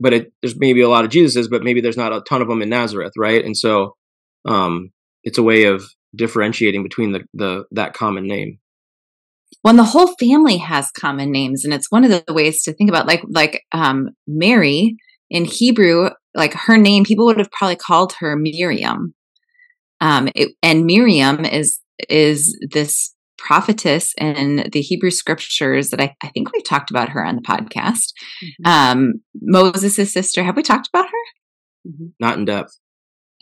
but 0.00 0.12
it, 0.12 0.32
there's 0.42 0.58
maybe 0.58 0.80
a 0.80 0.88
lot 0.88 1.04
of 1.04 1.10
Jesuses, 1.10 1.50
but 1.50 1.62
maybe 1.62 1.80
there's 1.80 1.96
not 1.96 2.12
a 2.12 2.20
ton 2.20 2.42
of 2.42 2.48
them 2.48 2.62
in 2.62 2.68
Nazareth, 2.68 3.12
right? 3.16 3.44
And 3.44 3.56
so, 3.56 3.96
um, 4.44 4.90
it's 5.24 5.38
a 5.38 5.42
way 5.42 5.64
of 5.64 5.84
differentiating 6.14 6.82
between 6.82 7.12
the, 7.12 7.24
the 7.34 7.64
that 7.72 7.94
common 7.94 8.26
name. 8.26 8.58
When 9.62 9.76
the 9.76 9.84
whole 9.84 10.14
family 10.20 10.58
has 10.58 10.90
common 10.90 11.32
names, 11.32 11.64
and 11.64 11.74
it's 11.74 11.90
one 11.90 12.04
of 12.04 12.10
the 12.10 12.32
ways 12.32 12.62
to 12.62 12.72
think 12.72 12.90
about, 12.90 13.06
like 13.06 13.22
like 13.28 13.64
um, 13.72 14.10
Mary 14.26 14.96
in 15.30 15.44
Hebrew, 15.44 16.10
like 16.34 16.54
her 16.54 16.76
name, 16.76 17.04
people 17.04 17.26
would 17.26 17.38
have 17.38 17.50
probably 17.50 17.76
called 17.76 18.14
her 18.20 18.36
Miriam, 18.36 19.14
um, 20.00 20.28
it, 20.34 20.52
and 20.62 20.86
Miriam 20.86 21.44
is 21.44 21.80
is 22.08 22.56
this 22.70 23.14
prophetess 23.38 24.12
in 24.18 24.68
the 24.72 24.80
Hebrew 24.80 25.10
scriptures 25.10 25.90
that 25.90 26.00
I, 26.00 26.14
I 26.22 26.28
think 26.28 26.52
we've 26.52 26.64
talked 26.64 26.90
about 26.90 27.08
her 27.10 27.24
on 27.24 27.36
the 27.36 27.42
podcast. 27.42 28.12
Mm-hmm. 28.42 28.66
Um, 28.66 29.12
Moses' 29.40 30.12
sister. 30.12 30.42
Have 30.42 30.56
we 30.56 30.62
talked 30.62 30.88
about 30.92 31.06
her? 31.06 31.90
Mm-hmm. 31.90 32.06
Not 32.20 32.38
in 32.38 32.44
depth. 32.44 32.78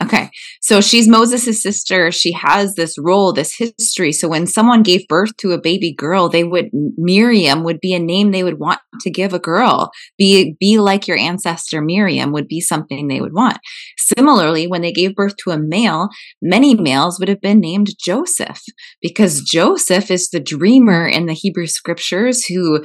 Okay. 0.03 0.29
So 0.61 0.83
she's 0.83 1.09
Moses' 1.09 1.63
sister. 1.63 2.13
She 2.13 2.33
has 2.33 2.75
this 2.75 2.97
role, 2.99 3.33
this 3.33 3.57
history. 3.57 4.13
So 4.13 4.29
when 4.29 4.47
someone 4.47 4.83
gave 4.83 5.09
birth 5.09 5.35
to 5.39 5.53
a 5.53 5.61
baby 5.61 5.95
girl, 5.95 6.29
they 6.29 6.45
would, 6.45 6.69
Miriam 6.99 7.65
would 7.65 7.81
be 7.81 7.95
a 7.95 7.99
name 7.99 8.31
they 8.31 8.45
would 8.45 8.59
want 8.59 8.81
to 9.01 9.11
give 9.11 9.33
a 9.33 9.39
girl. 9.39 9.91
Be, 10.19 10.55
be 10.61 10.79
like 10.79 11.09
your 11.09 11.17
ancestor 11.17 11.81
Miriam 11.81 12.33
would 12.33 12.47
be 12.47 12.61
something 12.61 13.09
they 13.09 13.23
would 13.23 13.33
want. 13.33 13.57
Similarly, 13.97 14.67
when 14.67 14.83
they 14.83 14.93
gave 14.93 15.15
birth 15.15 15.37
to 15.45 15.51
a 15.51 15.59
male, 15.59 16.11
many 16.43 16.75
males 16.75 17.19
would 17.19 17.29
have 17.29 17.41
been 17.41 17.61
named 17.61 17.89
Joseph 17.99 18.63
because 19.01 19.41
Joseph 19.41 20.11
is 20.11 20.29
the 20.29 20.41
dreamer 20.41 21.07
in 21.07 21.25
the 21.25 21.33
Hebrew 21.33 21.67
scriptures 21.67 22.45
who, 22.45 22.85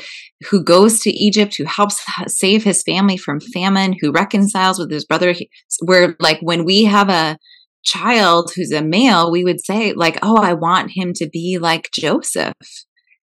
who 0.49 0.63
goes 0.63 1.01
to 1.01 1.11
Egypt, 1.11 1.55
who 1.57 1.65
helps 1.65 2.01
save 2.27 2.63
his 2.63 2.83
family 2.83 3.17
from 3.17 3.41
famine, 3.41 3.95
who 3.99 4.13
reconciles 4.13 4.79
with 4.79 4.89
his 4.89 5.03
brother. 5.03 5.35
Where 5.83 6.15
like 6.19 6.39
when 6.41 6.63
we 6.63 6.83
have 6.85 7.00
have 7.01 7.09
a 7.09 7.37
child 7.83 8.51
who's 8.55 8.71
a 8.71 8.81
male, 8.81 9.31
we 9.31 9.43
would 9.43 9.63
say, 9.63 9.93
like, 9.93 10.19
oh, 10.21 10.37
I 10.37 10.53
want 10.53 10.91
him 10.91 11.13
to 11.15 11.29
be 11.29 11.57
like 11.59 11.89
Joseph. 11.93 12.53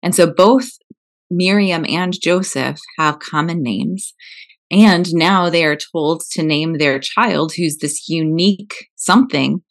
And 0.01 0.15
so 0.15 0.31
both 0.31 0.69
Miriam 1.29 1.85
and 1.87 2.13
Joseph 2.19 2.79
have 2.97 3.19
common 3.19 3.61
names. 3.61 4.13
And 4.71 5.13
now 5.13 5.49
they 5.49 5.65
are 5.65 5.77
told 5.77 6.23
to 6.31 6.43
name 6.43 6.77
their 6.77 6.99
child, 6.99 7.53
who's 7.55 7.77
this 7.77 8.07
unique 8.07 8.87
something, 8.95 9.61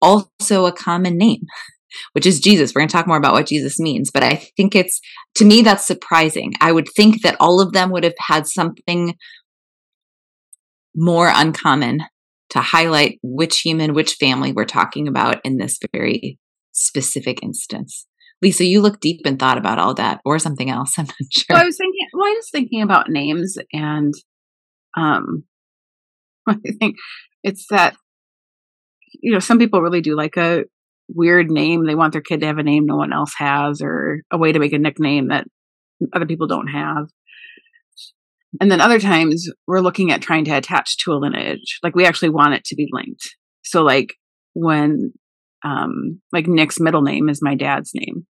also 0.00 0.66
a 0.66 0.72
common 0.72 1.16
name, 1.16 1.42
which 2.12 2.26
is 2.26 2.40
Jesus. 2.40 2.72
We're 2.74 2.80
going 2.80 2.88
to 2.88 2.92
talk 2.92 3.06
more 3.06 3.18
about 3.18 3.34
what 3.34 3.46
Jesus 3.46 3.78
means. 3.78 4.10
But 4.10 4.22
I 4.22 4.36
think 4.56 4.74
it's, 4.74 5.00
to 5.36 5.44
me, 5.44 5.62
that's 5.62 5.86
surprising. 5.86 6.54
I 6.60 6.72
would 6.72 6.88
think 6.96 7.22
that 7.22 7.36
all 7.40 7.60
of 7.60 7.72
them 7.72 7.90
would 7.90 8.04
have 8.04 8.14
had 8.18 8.46
something 8.46 9.14
more 10.94 11.30
uncommon 11.34 12.00
to 12.50 12.60
highlight 12.60 13.18
which 13.22 13.60
human, 13.60 13.94
which 13.94 14.14
family 14.14 14.52
we're 14.52 14.64
talking 14.64 15.08
about 15.08 15.40
in 15.44 15.58
this 15.58 15.78
very 15.92 16.38
specific 16.72 17.42
instance. 17.42 18.06
Lisa, 18.42 18.64
you 18.64 18.80
look 18.80 19.00
deep 19.00 19.22
and 19.24 19.38
thought 19.38 19.58
about 19.58 19.78
all 19.78 19.94
that 19.94 20.20
or 20.24 20.38
something 20.38 20.70
else. 20.70 20.94
I'm 20.98 21.06
not 21.06 21.16
sure. 21.30 21.44
Well, 21.50 21.62
I 21.62 21.66
was 21.66 21.76
thinking, 21.76 22.06
well, 22.12 22.26
I 22.26 22.34
was 22.36 22.50
thinking 22.50 22.82
about 22.82 23.10
names 23.10 23.56
and, 23.72 24.14
um, 24.96 25.44
I 26.48 26.56
think 26.78 26.96
it's 27.42 27.66
that, 27.70 27.96
you 29.20 29.32
know, 29.32 29.38
some 29.38 29.58
people 29.58 29.80
really 29.80 30.00
do 30.00 30.14
like 30.14 30.36
a 30.36 30.64
weird 31.08 31.50
name. 31.50 31.86
They 31.86 31.94
want 31.94 32.12
their 32.12 32.22
kid 32.22 32.40
to 32.40 32.46
have 32.46 32.58
a 32.58 32.62
name 32.62 32.86
no 32.86 32.96
one 32.96 33.12
else 33.12 33.32
has 33.38 33.80
or 33.80 34.22
a 34.30 34.38
way 34.38 34.52
to 34.52 34.58
make 34.58 34.72
a 34.72 34.78
nickname 34.78 35.28
that 35.28 35.46
other 36.12 36.26
people 36.26 36.46
don't 36.46 36.68
have. 36.68 37.08
And 38.60 38.70
then 38.70 38.80
other 38.80 39.00
times 39.00 39.50
we're 39.66 39.80
looking 39.80 40.10
at 40.10 40.22
trying 40.22 40.44
to 40.46 40.56
attach 40.56 40.98
to 40.98 41.12
a 41.12 41.14
lineage. 41.14 41.78
Like 41.82 41.94
we 41.94 42.06
actually 42.06 42.30
want 42.30 42.54
it 42.54 42.64
to 42.66 42.76
be 42.76 42.88
linked. 42.90 43.36
So 43.62 43.82
like 43.82 44.14
when, 44.54 45.12
um, 45.64 46.20
like 46.32 46.46
Nick's 46.46 46.80
middle 46.80 47.02
name 47.02 47.28
is 47.28 47.42
my 47.42 47.54
dad's 47.54 47.92
name. 47.94 48.26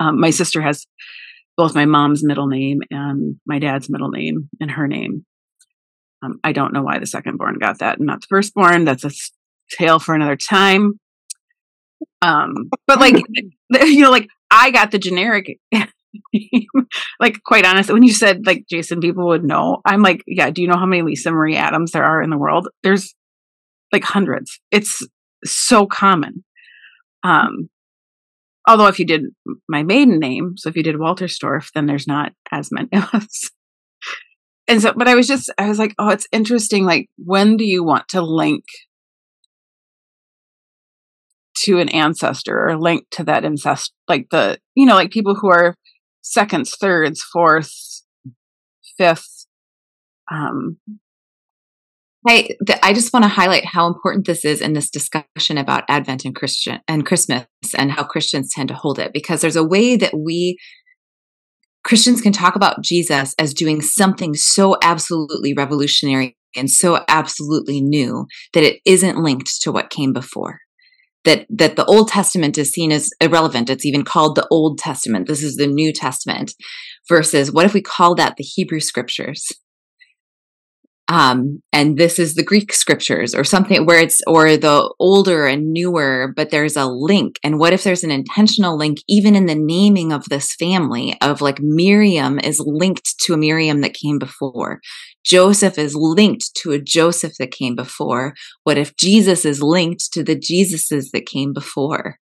Um, 0.00 0.20
my 0.20 0.30
sister 0.30 0.60
has 0.60 0.86
both 1.56 1.74
my 1.74 1.84
mom's 1.84 2.24
middle 2.24 2.48
name 2.48 2.80
and 2.90 3.36
my 3.46 3.58
dad's 3.58 3.88
middle 3.88 4.10
name 4.10 4.48
and 4.60 4.70
her 4.70 4.88
name. 4.88 5.24
Um, 6.22 6.40
I 6.42 6.52
don't 6.52 6.72
know 6.72 6.82
why 6.82 6.98
the 6.98 7.06
second 7.06 7.36
born 7.38 7.58
got 7.58 7.78
that 7.78 7.98
and 7.98 8.06
not 8.06 8.22
the 8.22 8.26
first 8.28 8.54
born. 8.54 8.84
That's 8.84 9.04
a 9.04 9.10
tale 9.76 9.98
for 9.98 10.14
another 10.14 10.36
time. 10.36 10.98
Um, 12.22 12.70
but 12.86 12.98
like, 12.98 13.16
you 13.70 14.00
know, 14.00 14.10
like 14.10 14.28
I 14.50 14.70
got 14.70 14.90
the 14.90 14.98
generic 14.98 15.58
like 17.20 17.42
quite 17.44 17.66
honest 17.66 17.92
when 17.92 18.02
you 18.02 18.12
said 18.12 18.46
like 18.46 18.64
jason 18.68 19.00
people 19.00 19.26
would 19.26 19.44
know 19.44 19.80
i'm 19.84 20.02
like 20.02 20.22
yeah 20.26 20.50
do 20.50 20.62
you 20.62 20.68
know 20.68 20.76
how 20.76 20.86
many 20.86 21.02
lisa 21.02 21.30
marie 21.30 21.56
adams 21.56 21.92
there 21.92 22.04
are 22.04 22.22
in 22.22 22.30
the 22.30 22.38
world? 22.38 22.68
There's 22.82 23.14
like 23.92 24.04
hundreds. 24.04 24.60
It's 24.70 25.06
so 25.44 25.86
common. 25.86 26.44
Um 27.22 27.68
although 28.66 28.86
if 28.86 28.98
you 28.98 29.06
did 29.06 29.22
my 29.68 29.82
maiden 29.82 30.18
name 30.18 30.54
so 30.56 30.68
if 30.68 30.76
you 30.76 30.82
did 30.82 30.96
walterstorff 30.96 31.70
then 31.72 31.86
there's 31.86 32.06
not 32.06 32.32
as 32.50 32.70
many 32.72 32.88
of 32.92 33.14
us. 33.14 33.50
And 34.66 34.80
so 34.80 34.92
but 34.94 35.08
i 35.08 35.14
was 35.14 35.26
just 35.26 35.50
i 35.58 35.68
was 35.68 35.78
like 35.78 35.94
oh 35.98 36.08
it's 36.08 36.26
interesting 36.32 36.86
like 36.86 37.08
when 37.18 37.56
do 37.56 37.64
you 37.64 37.84
want 37.84 38.08
to 38.08 38.22
link 38.22 38.64
to 41.64 41.78
an 41.78 41.88
ancestor 41.88 42.68
or 42.68 42.76
link 42.76 43.06
to 43.12 43.24
that 43.24 43.44
incest, 43.44 43.92
like 44.08 44.28
the 44.30 44.58
you 44.74 44.86
know 44.86 44.94
like 44.94 45.10
people 45.10 45.34
who 45.34 45.50
are 45.50 45.74
seconds, 46.24 46.74
thirds, 46.80 47.22
fourths, 47.22 48.04
fifths. 48.98 49.46
Um, 50.32 50.78
I 52.26 52.48
I 52.82 52.94
just 52.94 53.12
want 53.12 53.24
to 53.24 53.28
highlight 53.28 53.66
how 53.66 53.86
important 53.86 54.26
this 54.26 54.44
is 54.44 54.60
in 54.60 54.72
this 54.72 54.90
discussion 54.90 55.58
about 55.58 55.84
Advent 55.88 56.24
and 56.24 56.34
Christian 56.34 56.80
and 56.88 57.06
Christmas 57.06 57.46
and 57.76 57.92
how 57.92 58.02
Christians 58.02 58.50
tend 58.52 58.70
to 58.70 58.74
hold 58.74 58.98
it 58.98 59.12
because 59.12 59.42
there's 59.42 59.56
a 59.56 59.64
way 59.64 59.96
that 59.96 60.14
we 60.16 60.58
Christians 61.84 62.22
can 62.22 62.32
talk 62.32 62.56
about 62.56 62.82
Jesus 62.82 63.34
as 63.38 63.52
doing 63.52 63.82
something 63.82 64.34
so 64.34 64.76
absolutely 64.82 65.52
revolutionary 65.52 66.34
and 66.56 66.70
so 66.70 67.04
absolutely 67.08 67.82
new 67.82 68.26
that 68.54 68.62
it 68.62 68.80
isn't 68.86 69.22
linked 69.22 69.60
to 69.60 69.70
what 69.70 69.90
came 69.90 70.14
before 70.14 70.60
that 71.24 71.46
that 71.50 71.76
the 71.76 71.84
Old 71.86 72.08
Testament 72.08 72.58
is 72.58 72.70
seen 72.70 72.92
as 72.92 73.10
irrelevant. 73.20 73.70
It's 73.70 73.86
even 73.86 74.04
called 74.04 74.36
the 74.36 74.46
Old 74.50 74.78
Testament. 74.78 75.26
This 75.26 75.42
is 75.42 75.56
the 75.56 75.66
New 75.66 75.92
Testament. 75.92 76.52
Versus, 77.08 77.52
what 77.52 77.66
if 77.66 77.74
we 77.74 77.82
call 77.82 78.14
that 78.14 78.36
the 78.36 78.44
Hebrew 78.44 78.80
Scriptures? 78.80 79.46
um, 81.08 81.62
and 81.72 81.98
this 81.98 82.18
is 82.18 82.34
the 82.34 82.44
Greek 82.44 82.72
scriptures 82.72 83.34
or 83.34 83.44
something 83.44 83.84
where 83.84 84.00
it's 84.00 84.20
or 84.26 84.56
the 84.56 84.92
older 84.98 85.46
and 85.46 85.72
newer, 85.72 86.32
but 86.34 86.50
there's 86.50 86.76
a 86.76 86.86
link. 86.86 87.38
And 87.44 87.58
what 87.58 87.74
if 87.74 87.84
there's 87.84 88.04
an 88.04 88.10
intentional 88.10 88.78
link, 88.78 88.98
even 89.06 89.36
in 89.36 89.44
the 89.44 89.54
naming 89.54 90.12
of 90.12 90.24
this 90.30 90.54
family 90.54 91.16
of 91.20 91.42
like 91.42 91.58
Miriam 91.60 92.38
is 92.38 92.62
linked 92.64 93.18
to 93.20 93.34
a 93.34 93.36
Miriam 93.36 93.82
that 93.82 93.94
came 93.94 94.18
before. 94.18 94.80
Joseph 95.24 95.78
is 95.78 95.94
linked 95.96 96.54
to 96.56 96.72
a 96.72 96.78
Joseph 96.78 97.34
that 97.38 97.50
came 97.50 97.74
before. 97.74 98.34
What 98.64 98.78
if 98.78 98.96
Jesus 98.96 99.44
is 99.44 99.62
linked 99.62 100.12
to 100.12 100.22
the 100.22 100.36
Jesuses 100.36 101.10
that 101.12 101.26
came 101.26 101.52
before? 101.52 102.18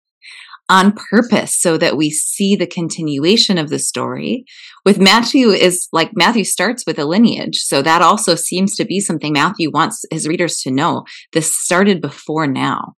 on 0.69 0.93
purpose 1.11 1.59
so 1.59 1.79
that 1.79 1.97
we 1.97 2.11
see 2.11 2.55
the 2.55 2.67
continuation 2.67 3.57
of 3.59 3.71
the 3.71 3.79
story. 3.79 4.45
With 4.85 4.99
Matthew 4.99 5.49
is 5.49 5.89
like 5.93 6.11
Matthew 6.15 6.45
starts 6.45 6.85
with 6.87 6.99
a 6.99 7.07
lineage. 7.07 7.57
So 7.57 7.81
that 7.83 8.03
also 8.03 8.35
seems 8.35 8.77
to 8.77 8.85
be 8.85 9.01
something 9.01 9.33
Matthew 9.33 9.71
wants 9.71 10.05
his 10.11 10.29
readers 10.29 10.61
to 10.61 10.71
know. 10.71 11.05
This 11.33 11.55
started 11.55 12.01
before 12.01 12.47
now. 12.47 12.95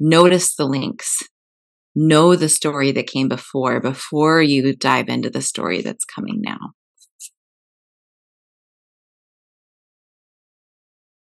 Notice 0.00 0.54
the 0.54 0.66
links. 0.66 1.22
Know 1.94 2.36
the 2.36 2.48
story 2.48 2.92
that 2.92 3.06
came 3.06 3.28
before, 3.28 3.80
before 3.80 4.42
you 4.42 4.74
dive 4.76 5.08
into 5.08 5.30
the 5.30 5.40
story 5.40 5.80
that's 5.80 6.04
coming 6.04 6.40
now. 6.42 6.72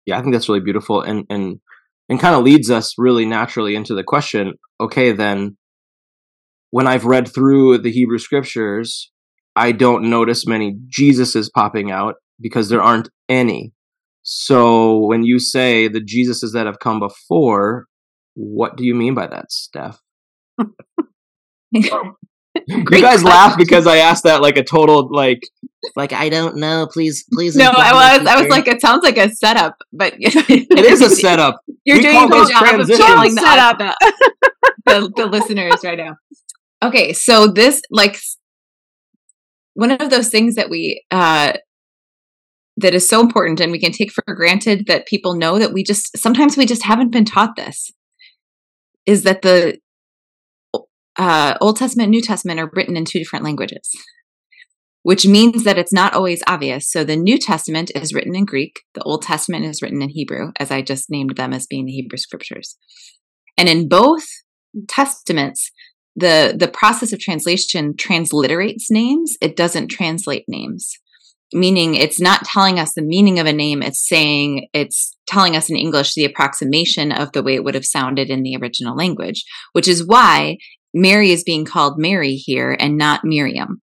Yeah, 0.09 0.19
I 0.19 0.23
think 0.23 0.35
that's 0.35 0.49
really 0.49 0.61
beautiful. 0.61 1.03
And 1.03 1.25
and 1.29 1.61
and 2.09 2.19
kind 2.19 2.35
of 2.35 2.43
leads 2.43 2.71
us 2.71 2.95
really 2.99 3.27
naturally 3.27 3.75
into 3.75 3.95
the 3.95 4.03
question 4.05 4.55
okay 4.81 5.13
then 5.13 5.57
when 6.71 6.87
i've 6.87 7.05
read 7.05 7.33
through 7.33 7.79
the 7.79 7.91
hebrew 7.91 8.19
scriptures 8.19 9.11
i 9.57 9.73
don't 9.73 10.09
notice 10.09 10.47
many 10.47 10.77
jesuses 10.89 11.49
popping 11.55 11.91
out 11.91 12.15
because 12.41 12.69
there 12.69 12.83
aren't 12.83 13.11
any 13.29 13.73
so 14.23 14.99
when 15.07 15.23
you 15.23 15.39
say 15.39 15.89
the 15.89 16.01
jesuses 16.01 16.53
that 16.53 16.67
have 16.67 16.79
come 16.79 17.01
before 17.01 17.87
what 18.35 18.77
do 18.77 18.85
you 18.85 18.95
mean 18.95 19.15
by 19.15 19.27
that 19.27 19.51
steph 19.53 20.01
you 22.67 22.85
guys 22.85 23.23
laugh 23.23 23.57
because 23.57 23.87
I 23.87 23.99
asked 23.99 24.25
that 24.25 24.43
like 24.43 24.57
a 24.57 24.65
total 24.65 25.09
like 25.11 25.43
like 25.97 26.13
I 26.13 26.29
don't 26.29 26.57
know. 26.57 26.89
Please, 26.93 27.25
please. 27.33 27.57
No, 27.57 27.71
I 27.71 28.19
was. 28.19 28.27
I 28.27 28.41
was 28.41 28.49
like, 28.49 28.67
it 28.67 28.81
sounds 28.81 29.03
like 29.03 29.17
a 29.17 29.31
setup, 29.31 29.77
but 29.93 30.15
it 30.19 30.85
is 30.85 31.01
a 31.01 31.11
setup. 31.11 31.61
You're 31.85 31.99
we 31.99 32.03
doing 32.03 32.17
a 32.17 32.29
good 32.29 32.51
job 32.51 32.81
of 32.81 32.89
telling 32.89 33.35
the 33.35 33.41
setup 33.41 33.79
the, 33.79 33.95
the, 34.87 35.13
the 35.17 35.27
listeners 35.27 35.81
right 35.85 35.99
now. 35.99 36.17
Okay, 36.83 37.13
so 37.13 37.47
this 37.47 37.83
like 37.91 38.19
one 39.75 39.91
of 39.91 40.11
those 40.11 40.29
things 40.29 40.57
that 40.57 40.71
we 40.71 41.05
uh 41.11 41.53
that 42.77 42.95
is 42.95 43.09
so 43.09 43.21
important 43.21 43.61
and 43.61 43.73
we 43.73 43.81
can 43.81 43.93
take 43.93 44.13
for 44.13 44.23
granted 44.35 44.87
that 44.87 45.07
people 45.07 45.35
know 45.35 45.59
that 45.59 45.73
we 45.73 45.83
just 45.83 46.17
sometimes 46.17 46.57
we 46.57 46.65
just 46.65 46.85
haven't 46.85 47.11
been 47.11 47.25
taught 47.25 47.57
this 47.57 47.91
is 49.05 49.25
that 49.25 49.43
the 49.43 49.79
uh, 51.19 51.55
Old 51.61 51.77
Testament, 51.77 52.11
New 52.11 52.23
Testament 52.23 52.61
are 52.61 52.71
written 52.73 52.97
in 52.97 53.05
two 53.05 53.19
different 53.19 53.45
languages, 53.45 53.91
which 55.03 55.27
means 55.27 55.65
that 55.65 55.79
it's 55.79 55.93
not 55.93 56.15
always 56.15 56.43
obvious. 56.47 56.91
So 56.91 57.05
the 57.05 57.17
New 57.17 57.39
Testament 57.39 57.91
is 57.95 58.15
written 58.15 58.37
in 58.37 58.45
Greek, 58.45 58.81
the 58.95 59.03
Old 59.03 59.23
Testament 59.23 59.65
is 59.65 59.83
written 59.83 60.01
in 60.01 60.11
Hebrew, 60.11 60.53
as 60.59 60.71
I 60.71 60.83
just 60.83 61.11
named 61.11 61.37
them 61.37 61.53
as 61.53 61.67
being 61.67 61.87
the 61.87 61.93
Hebrew 61.93 62.19
scriptures. 62.19 62.77
And 63.57 63.69
in 63.69 63.89
both 63.89 64.25
testaments, 64.89 65.71
the 66.19 66.55
the 66.59 66.69
process 66.69 67.13
of 67.13 67.21
translation 67.21 67.95
transliterates 67.95 68.91
names 68.91 69.37
it 69.41 69.57
doesn't 69.57 69.89
translate 69.89 70.45
names 70.49 70.93
meaning 71.53 71.95
it's 71.95 72.21
not 72.21 72.45
telling 72.45 72.79
us 72.79 72.93
the 72.95 73.03
meaning 73.03 73.39
of 73.39 73.47
a 73.47 73.53
name 73.53 73.83
it's 73.83 74.07
saying 74.07 74.69
it's 74.73 75.17
telling 75.27 75.55
us 75.55 75.71
in 75.71 75.77
english 75.77 76.15
the 76.15 76.25
approximation 76.25 77.13
of 77.13 77.31
the 77.33 77.43
way 77.43 77.55
it 77.55 77.63
would 77.63 77.75
have 77.75 77.85
sounded 77.85 78.31
in 78.31 78.43
the 78.43 78.57
original 78.61 78.97
language 78.97 79.45
which 79.73 79.87
is 79.87 80.07
why 80.07 80.57
Mary 80.95 81.31
is 81.31 81.45
being 81.45 81.65
called 81.65 81.99
Mary 81.99 82.35
here 82.35 82.77
and 82.79 82.97
not 82.97 83.25
Miriam. 83.25 83.81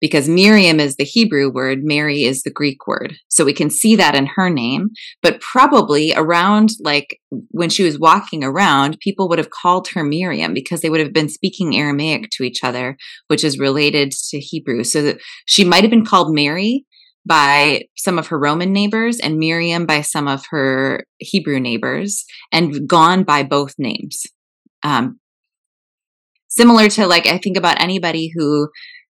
Because 0.00 0.30
Miriam 0.30 0.80
is 0.80 0.96
the 0.96 1.04
Hebrew 1.04 1.52
word, 1.52 1.80
Mary 1.82 2.24
is 2.24 2.42
the 2.42 2.50
Greek 2.50 2.86
word. 2.86 3.16
So 3.28 3.44
we 3.44 3.52
can 3.52 3.68
see 3.68 3.96
that 3.96 4.14
in 4.14 4.26
her 4.34 4.48
name, 4.48 4.88
but 5.22 5.42
probably 5.42 6.14
around 6.14 6.70
like 6.80 7.20
when 7.50 7.68
she 7.68 7.82
was 7.82 7.98
walking 7.98 8.42
around, 8.42 8.98
people 9.00 9.28
would 9.28 9.38
have 9.38 9.50
called 9.50 9.88
her 9.88 10.02
Miriam 10.02 10.54
because 10.54 10.80
they 10.80 10.88
would 10.88 11.00
have 11.00 11.12
been 11.12 11.28
speaking 11.28 11.76
Aramaic 11.76 12.30
to 12.32 12.44
each 12.44 12.64
other, 12.64 12.96
which 13.28 13.44
is 13.44 13.58
related 13.58 14.12
to 14.30 14.40
Hebrew. 14.40 14.84
So 14.84 15.16
she 15.44 15.64
might 15.64 15.82
have 15.82 15.90
been 15.90 16.06
called 16.06 16.34
Mary 16.34 16.86
by 17.26 17.82
some 17.96 18.18
of 18.18 18.28
her 18.28 18.38
Roman 18.38 18.72
neighbors 18.72 19.18
and 19.20 19.38
Miriam 19.38 19.84
by 19.84 20.00
some 20.00 20.26
of 20.26 20.44
her 20.50 21.04
Hebrew 21.18 21.60
neighbors 21.60 22.24
and 22.50 22.88
gone 22.88 23.24
by 23.24 23.42
both 23.42 23.74
names. 23.78 24.22
Um, 24.82 25.20
similar 26.50 26.88
to 26.90 27.06
like 27.06 27.26
I 27.26 27.38
think 27.38 27.56
about 27.56 27.80
anybody 27.80 28.32
who 28.36 28.68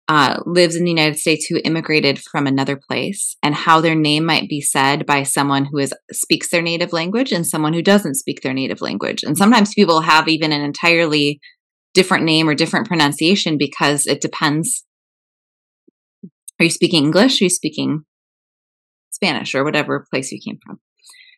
uh, 0.08 0.40
lives 0.44 0.75
in 0.75 0.82
the 0.82 0.90
United 0.90 1.16
States 1.16 1.46
who 1.46 1.60
immigrated 1.64 2.18
from 2.18 2.46
another 2.46 2.76
place 2.76 3.37
and 3.44 3.54
how 3.54 3.80
their 3.80 3.94
name 3.94 4.26
might 4.26 4.49
be 4.49 4.60
said 4.60 5.06
by 5.06 5.22
someone 5.22 5.66
who 5.66 5.78
is 5.78 5.94
speaks 6.10 6.50
their 6.50 6.62
native 6.62 6.92
language 6.92 7.30
and 7.30 7.46
someone 7.46 7.72
who 7.72 7.82
doesn't 7.82 8.16
speak 8.16 8.42
their 8.42 8.52
native 8.52 8.80
language. 8.80 9.22
And 9.22 9.38
sometimes 9.38 9.72
people 9.72 10.00
have 10.00 10.26
even 10.26 10.50
an 10.50 10.62
entirely 10.62 11.40
different 11.94 12.25
name 12.25 12.49
or 12.49 12.54
different 12.54 12.88
pronunciation 12.88 13.56
because 13.56 14.06
it 14.06 14.20
depends. 14.20 14.84
Are 16.58 16.64
you 16.64 16.70
speaking 16.70 17.04
English? 17.04 17.40
Are 17.40 17.44
you 17.44 17.50
speaking 17.50 18.02
Spanish 19.10 19.54
or 19.54 19.62
whatever 19.62 20.06
place 20.10 20.32
you 20.32 20.40
came 20.44 20.58
from? 20.66 20.80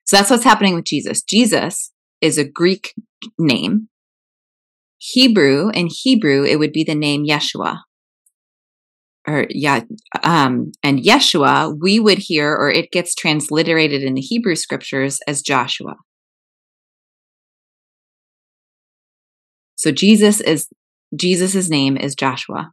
So 0.06 0.16
that's 0.16 0.30
what's 0.30 0.44
happening 0.44 0.74
with 0.74 0.84
Jesus. 0.84 1.22
Jesus 1.22 1.92
is 2.22 2.38
a 2.38 2.48
Greek 2.48 2.94
name 3.38 3.88
Hebrew, 5.04 5.70
in 5.70 5.88
Hebrew, 5.90 6.44
it 6.44 6.60
would 6.60 6.72
be 6.72 6.84
the 6.84 6.94
name 6.94 7.26
Yeshua. 7.26 7.80
Or 9.26 9.46
yeah, 9.50 9.80
um, 10.22 10.70
and 10.84 11.00
Yeshua, 11.00 11.76
we 11.80 11.98
would 11.98 12.18
hear, 12.18 12.52
or 12.52 12.70
it 12.70 12.92
gets 12.92 13.14
transliterated 13.14 14.04
in 14.04 14.14
the 14.14 14.20
Hebrew 14.20 14.54
scriptures 14.54 15.18
as 15.26 15.42
Joshua. 15.42 15.96
So 19.74 19.90
Jesus 19.90 20.40
is 20.40 20.68
Jesus's 21.16 21.68
name 21.68 21.96
is 21.96 22.14
Joshua. 22.14 22.70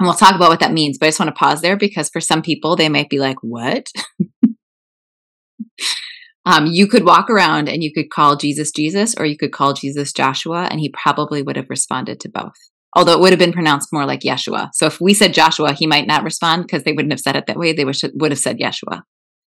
And 0.00 0.06
we'll 0.06 0.14
talk 0.14 0.34
about 0.34 0.48
what 0.48 0.60
that 0.60 0.72
means, 0.72 0.96
but 0.96 1.06
I 1.06 1.08
just 1.10 1.20
want 1.20 1.28
to 1.28 1.38
pause 1.38 1.60
there 1.60 1.76
because 1.76 2.08
for 2.08 2.20
some 2.20 2.40
people 2.40 2.74
they 2.74 2.88
might 2.88 3.10
be 3.10 3.18
like, 3.18 3.36
"What?" 3.42 3.88
Um, 6.44 6.66
you 6.66 6.86
could 6.86 7.04
walk 7.04 7.30
around 7.30 7.68
and 7.68 7.82
you 7.82 7.92
could 7.92 8.10
call 8.10 8.36
Jesus 8.36 8.70
Jesus, 8.72 9.14
or 9.16 9.24
you 9.24 9.36
could 9.36 9.52
call 9.52 9.74
Jesus 9.74 10.12
Joshua, 10.12 10.68
and 10.70 10.80
he 10.80 10.88
probably 10.90 11.42
would 11.42 11.56
have 11.56 11.70
responded 11.70 12.18
to 12.20 12.28
both. 12.28 12.54
Although 12.94 13.12
it 13.12 13.20
would 13.20 13.30
have 13.30 13.38
been 13.38 13.52
pronounced 13.52 13.92
more 13.92 14.04
like 14.04 14.20
Yeshua. 14.20 14.70
So 14.74 14.86
if 14.86 15.00
we 15.00 15.14
said 15.14 15.32
Joshua, 15.32 15.72
he 15.72 15.86
might 15.86 16.06
not 16.06 16.24
respond 16.24 16.64
because 16.64 16.84
they 16.84 16.92
wouldn't 16.92 17.12
have 17.12 17.20
said 17.20 17.36
it 17.36 17.46
that 17.46 17.56
way. 17.56 17.72
They 17.72 17.84
would, 17.84 17.96
would 18.14 18.32
have 18.32 18.38
said 18.38 18.58
Yeshua. 18.58 19.02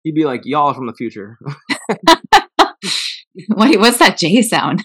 He'd 0.04 0.16
be 0.16 0.26
like, 0.26 0.42
y'all 0.46 0.74
from 0.74 0.88
the 0.88 0.94
future. 0.94 1.38
what, 3.48 3.80
what's 3.80 3.98
that 3.98 4.18
J 4.18 4.42
sound? 4.42 4.84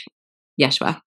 Yeshua. 0.60 1.00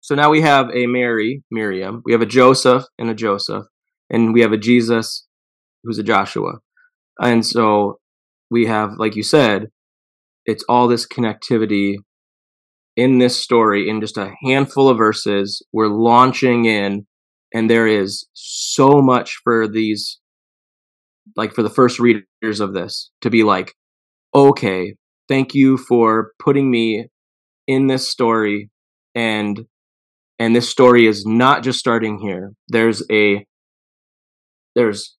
So 0.00 0.14
now 0.14 0.30
we 0.30 0.40
have 0.40 0.70
a 0.74 0.86
Mary, 0.86 1.42
Miriam. 1.50 2.02
We 2.04 2.12
have 2.12 2.22
a 2.22 2.26
Joseph 2.26 2.84
and 2.98 3.10
a 3.10 3.14
Joseph. 3.14 3.66
And 4.10 4.32
we 4.32 4.40
have 4.40 4.52
a 4.52 4.56
Jesus 4.56 5.26
who's 5.84 5.98
a 5.98 6.02
Joshua. 6.02 6.60
And 7.20 7.44
so 7.44 7.98
we 8.50 8.66
have, 8.66 8.94
like 8.98 9.16
you 9.16 9.22
said, 9.22 9.68
it's 10.46 10.64
all 10.68 10.88
this 10.88 11.06
connectivity 11.06 11.96
in 12.96 13.18
this 13.18 13.40
story 13.40 13.88
in 13.88 14.00
just 14.00 14.16
a 14.16 14.32
handful 14.44 14.88
of 14.88 14.98
verses. 14.98 15.62
We're 15.72 15.88
launching 15.88 16.64
in, 16.64 17.06
and 17.52 17.68
there 17.68 17.86
is 17.86 18.26
so 18.32 19.00
much 19.02 19.40
for 19.44 19.68
these, 19.68 20.18
like 21.36 21.54
for 21.54 21.62
the 21.62 21.70
first 21.70 21.98
readers 21.98 22.60
of 22.60 22.72
this 22.72 23.10
to 23.20 23.30
be 23.30 23.42
like, 23.42 23.74
okay, 24.34 24.94
thank 25.28 25.54
you 25.54 25.76
for 25.76 26.32
putting 26.38 26.70
me 26.70 27.08
in 27.66 27.86
this 27.86 28.10
story 28.10 28.70
and 29.14 29.66
and 30.38 30.56
this 30.56 30.68
story 30.68 31.06
is 31.06 31.26
not 31.26 31.62
just 31.62 31.78
starting 31.78 32.18
here 32.18 32.52
there's 32.68 33.02
a 33.12 33.44
there's 34.74 35.17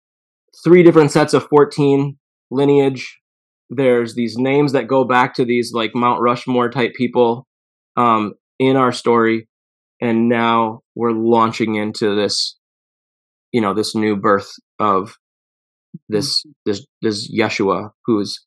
three 0.63 0.83
different 0.83 1.11
sets 1.11 1.33
of 1.33 1.47
14 1.49 2.17
lineage. 2.51 3.19
There's 3.69 4.15
these 4.15 4.37
names 4.37 4.71
that 4.71 4.87
go 4.87 5.03
back 5.03 5.35
to 5.35 5.45
these 5.45 5.73
like 5.73 5.91
Mount 5.93 6.21
Rushmore 6.21 6.69
type 6.69 6.93
people 6.95 7.47
um, 7.95 8.33
in 8.57 8.75
our 8.75 8.91
story. 8.91 9.47
And 10.01 10.29
now 10.29 10.81
we're 10.95 11.11
launching 11.11 11.75
into 11.75 12.15
this, 12.15 12.57
you 13.51 13.61
know, 13.61 13.73
this 13.73 13.95
new 13.95 14.15
birth 14.15 14.51
of 14.79 15.15
this, 16.07 16.39
mm-hmm. 16.39 16.51
this, 16.65 16.85
this 17.01 17.31
Yeshua 17.31 17.91
who's, 18.05 18.45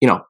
you 0.00 0.08
know, 0.08 0.22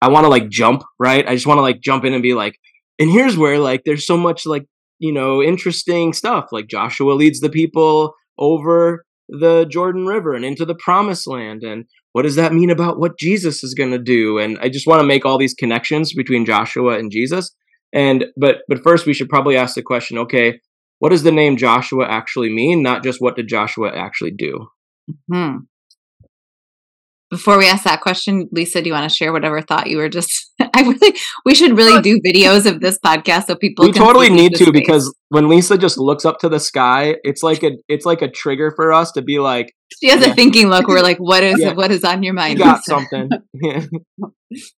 I 0.00 0.08
want 0.08 0.24
to 0.24 0.28
like 0.28 0.48
jump, 0.48 0.82
right? 0.98 1.26
I 1.26 1.34
just 1.34 1.46
want 1.46 1.58
to 1.58 1.62
like 1.62 1.80
jump 1.80 2.04
in 2.04 2.12
and 2.12 2.22
be 2.22 2.34
like, 2.34 2.58
and 2.98 3.08
here's 3.08 3.38
where 3.38 3.58
like 3.58 3.82
there's 3.84 4.04
so 4.04 4.16
much 4.16 4.44
like, 4.44 4.66
you 4.98 5.12
know, 5.12 5.42
interesting 5.42 6.12
stuff. 6.12 6.48
Like 6.52 6.66
Joshua 6.66 7.12
leads 7.12 7.40
the 7.40 7.48
people 7.48 8.14
over 8.36 9.04
the 9.28 9.66
Jordan 9.66 10.06
River 10.06 10.34
and 10.34 10.44
into 10.44 10.64
the 10.64 10.74
promised 10.74 11.26
land 11.26 11.62
and 11.62 11.84
what 12.12 12.22
does 12.22 12.34
that 12.36 12.52
mean 12.52 12.68
about 12.68 12.98
what 12.98 13.18
Jesus 13.18 13.64
is 13.64 13.72
going 13.72 13.92
to 13.92 13.98
do? 13.98 14.38
And 14.38 14.58
I 14.60 14.68
just 14.68 14.86
want 14.86 15.00
to 15.00 15.06
make 15.06 15.24
all 15.24 15.38
these 15.38 15.54
connections 15.54 16.12
between 16.12 16.44
Joshua 16.44 16.98
and 16.98 17.10
Jesus. 17.10 17.54
And 17.94 18.26
but 18.36 18.58
but 18.68 18.82
first 18.82 19.06
we 19.06 19.14
should 19.14 19.28
probably 19.28 19.56
ask 19.56 19.74
the 19.74 19.82
question 19.82 20.18
okay 20.18 20.60
what 20.98 21.08
does 21.08 21.24
the 21.24 21.32
name 21.32 21.56
Joshua 21.56 22.06
actually 22.08 22.50
mean? 22.50 22.82
Not 22.82 23.02
just 23.02 23.20
what 23.20 23.34
did 23.34 23.48
Joshua 23.48 23.90
actually 23.94 24.32
do? 24.32 24.68
Hmm 25.32 25.56
before 27.32 27.56
we 27.56 27.66
ask 27.66 27.84
that 27.84 28.02
question, 28.02 28.46
Lisa, 28.52 28.82
do 28.82 28.88
you 28.88 28.92
want 28.92 29.10
to 29.10 29.16
share 29.16 29.32
whatever 29.32 29.62
thought 29.62 29.88
you 29.88 29.96
were 29.96 30.10
just? 30.10 30.52
I 30.60 30.82
really, 30.82 31.16
we 31.46 31.54
should 31.54 31.78
really 31.78 32.02
do 32.02 32.20
videos 32.20 32.70
of 32.70 32.80
this 32.82 32.98
podcast 32.98 33.46
so 33.46 33.56
people. 33.56 33.86
We 33.86 33.92
totally 33.92 34.28
need 34.28 34.52
to 34.52 34.64
space. 34.64 34.70
because 34.70 35.14
when 35.30 35.48
Lisa 35.48 35.78
just 35.78 35.96
looks 35.96 36.26
up 36.26 36.40
to 36.40 36.50
the 36.50 36.60
sky, 36.60 37.16
it's 37.24 37.42
like 37.42 37.62
a, 37.62 37.70
it's 37.88 38.04
like 38.04 38.20
a 38.20 38.30
trigger 38.30 38.70
for 38.76 38.92
us 38.92 39.12
to 39.12 39.22
be 39.22 39.38
like. 39.38 39.72
She 39.98 40.10
has 40.10 40.20
yeah. 40.20 40.32
a 40.32 40.34
thinking 40.34 40.68
look. 40.68 40.86
We're 40.86 41.00
like, 41.02 41.16
what 41.16 41.42
is, 41.42 41.58
yeah. 41.58 41.72
what 41.72 41.90
is 41.90 42.04
on 42.04 42.22
your 42.22 42.34
mind? 42.34 42.58
You 42.58 42.66
got 42.66 42.84
something. 42.84 43.30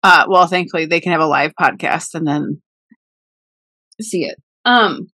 uh, 0.04 0.24
well, 0.28 0.46
thankfully 0.46 0.86
they 0.86 1.00
can 1.00 1.10
have 1.10 1.20
a 1.20 1.26
live 1.26 1.54
podcast 1.60 2.14
and 2.14 2.24
then 2.24 2.62
see 4.00 4.26
it. 4.26 4.36
Um. 4.64 5.08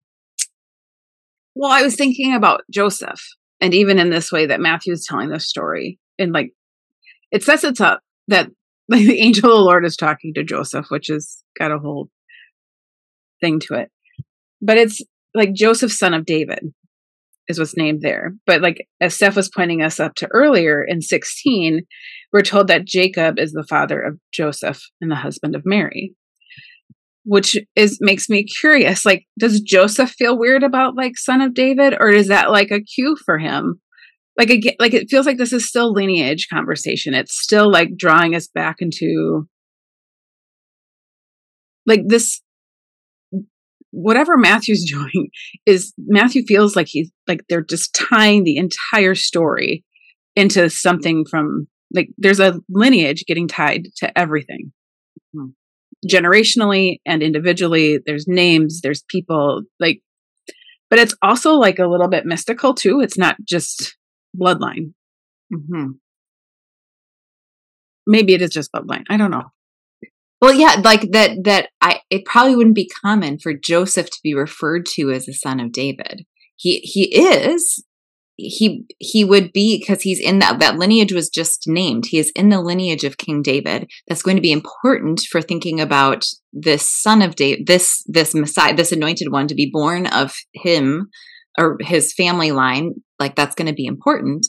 Well, 1.56 1.72
I 1.72 1.84
was 1.84 1.96
thinking 1.96 2.36
about 2.36 2.62
Joseph, 2.70 3.22
and 3.62 3.74
even 3.74 3.98
in 3.98 4.10
this 4.10 4.30
way 4.30 4.46
that 4.48 4.60
Matthew 4.60 4.92
is 4.92 5.06
telling 5.10 5.30
the 5.30 5.40
story, 5.40 6.00
in 6.18 6.34
like 6.34 6.52
it 7.32 7.44
sets 7.44 7.64
it 7.64 7.80
up 7.82 8.02
that 8.28 8.50
like, 8.88 9.02
the 9.06 9.22
angel 9.22 9.52
of 9.52 9.58
the 9.58 9.64
Lord 9.64 9.86
is 9.86 9.96
talking 9.96 10.34
to 10.34 10.44
Joseph, 10.44 10.88
which 10.90 11.08
has 11.08 11.44
got 11.58 11.72
a 11.72 11.80
whole 11.80 12.10
thing 13.42 13.60
to 13.62 13.76
it. 13.76 13.90
But 14.62 14.78
it's 14.78 15.02
like 15.34 15.54
Joseph, 15.54 15.92
son 15.92 16.14
of 16.14 16.26
David. 16.26 16.74
is 17.48 17.60
what's 17.60 17.78
named 17.78 18.02
there. 18.02 18.34
But 18.46 18.62
like 18.62 18.88
as 19.00 19.16
Steph 19.16 19.36
was 19.36 19.50
pointing 19.50 19.82
us 19.82 20.00
up 20.00 20.16
to 20.16 20.30
earlier 20.34 20.84
in 20.84 21.02
16, 21.02 21.82
we're 22.34 22.42
told 22.42 22.68
that 22.68 22.86
Jacob 22.86 23.40
is 23.40 23.52
the 23.52 23.66
father 23.70 24.02
of 24.02 24.20
Joseph 24.34 24.82
and 25.00 25.10
the 25.10 25.16
husband 25.16 25.56
of 25.56 25.64
Mary. 25.66 26.14
Which 27.26 27.58
is 27.76 28.00
makes 28.02 28.28
me 28.28 28.44
curious. 28.44 29.06
Like, 29.06 29.26
does 29.38 29.62
Joseph 29.62 30.12
feel 30.12 30.40
weird 30.40 30.64
about 30.64 30.96
like 30.96 31.16
son 31.16 31.42
of 31.42 31.54
David, 31.54 31.94
or 32.00 32.10
is 32.10 32.30
that 32.30 32.50
like 32.50 32.72
a 32.72 32.82
cue 32.82 33.18
for 33.24 33.38
him? 33.38 33.82
Like 34.40 34.50
again, 34.52 34.76
like 34.80 34.94
it 34.94 35.10
feels 35.10 35.26
like 35.26 35.38
this 35.38 35.52
is 35.52 35.68
still 35.68 35.92
lineage 35.92 36.48
conversation. 36.52 37.14
It's 37.14 37.38
still 37.38 37.70
like 37.70 37.98
drawing 37.98 38.36
us 38.36 38.48
back 38.48 38.78
into 38.80 39.50
like 41.86 42.04
this 42.08 42.42
whatever 43.92 44.38
Matthew's 44.38 44.86
doing 44.90 45.30
is 45.66 45.94
Matthew 45.98 46.44
feels 46.48 46.78
like 46.78 46.88
he's 46.88 47.12
like 47.28 47.42
they're 47.50 47.62
just 47.62 47.94
tying 47.94 48.46
the 48.46 48.56
entire 48.56 49.14
story 49.14 49.84
into 50.38 50.70
something 50.70 51.26
from 51.30 51.68
like 51.94 52.08
there's 52.18 52.40
a 52.40 52.62
lineage 52.70 53.26
getting 53.28 53.50
tied 53.50 53.90
to 53.98 54.18
everything. 54.18 54.72
Mm-hmm. 55.36 55.50
Generationally 56.10 57.02
and 57.06 57.22
individually, 57.22 58.00
there's 58.06 58.26
names, 58.26 58.80
there's 58.82 59.04
people, 59.10 59.64
like 59.82 60.02
but 60.90 60.98
it's 60.98 61.14
also 61.22 61.56
like 61.56 61.78
a 61.78 61.88
little 61.88 62.08
bit 62.08 62.26
mystical 62.26 62.74
too. 62.74 63.02
It's 63.02 63.18
not 63.18 63.36
just 63.44 63.98
bloodline. 64.38 64.94
Mm-hmm. 65.54 65.92
Maybe 68.08 68.34
it 68.34 68.42
is 68.42 68.52
just 68.52 68.72
bloodline. 68.72 69.04
I 69.10 69.18
don't 69.18 69.32
know. 69.32 69.52
Well, 70.42 70.54
yeah, 70.54 70.82
like 70.84 71.12
that, 71.12 71.44
that 71.44 71.70
I, 71.82 72.00
it 72.10 72.26
probably 72.26 72.56
wouldn't 72.56 72.76
be 72.76 72.90
common 73.04 73.40
for 73.40 73.54
Joseph 73.54 74.10
to 74.10 74.20
be 74.24 74.34
referred 74.34 74.86
to 74.94 75.12
as 75.12 75.28
a 75.28 75.34
son 75.34 75.60
of 75.60 75.74
David. 75.74 76.26
He, 76.56 76.80
he 76.80 77.14
is, 77.14 77.84
he, 78.38 78.86
he 79.00 79.26
would 79.26 79.52
be 79.52 79.78
because 79.78 80.02
he's 80.02 80.20
in 80.20 80.40
that, 80.40 80.60
that 80.60 80.78
lineage 80.78 81.12
was 81.12 81.30
just 81.30 81.64
named. 81.68 82.06
He 82.06 82.20
is 82.20 82.32
in 82.38 82.48
the 82.48 82.62
lineage 82.62 83.04
of 83.04 83.18
King 83.18 83.42
David. 83.42 83.90
That's 84.08 84.22
going 84.22 84.38
to 84.38 84.42
be 84.42 84.54
important 84.54 85.22
for 85.30 85.42
thinking 85.42 85.82
about 85.82 86.26
this 86.54 86.90
son 86.90 87.22
of 87.22 87.36
David, 87.36 87.68
this, 87.68 88.02
this 88.08 88.34
Messiah, 88.34 88.74
this 88.74 88.94
anointed 88.94 89.32
one 89.32 89.48
to 89.48 89.56
be 89.56 89.70
born 89.72 90.08
of 90.08 90.34
him 90.54 91.10
or 91.58 91.78
his 91.82 92.14
family 92.14 92.52
line. 92.52 92.94
Like 93.20 93.36
that's 93.36 93.56
going 93.56 93.68
to 93.68 93.74
be 93.74 93.86
important. 93.86 94.48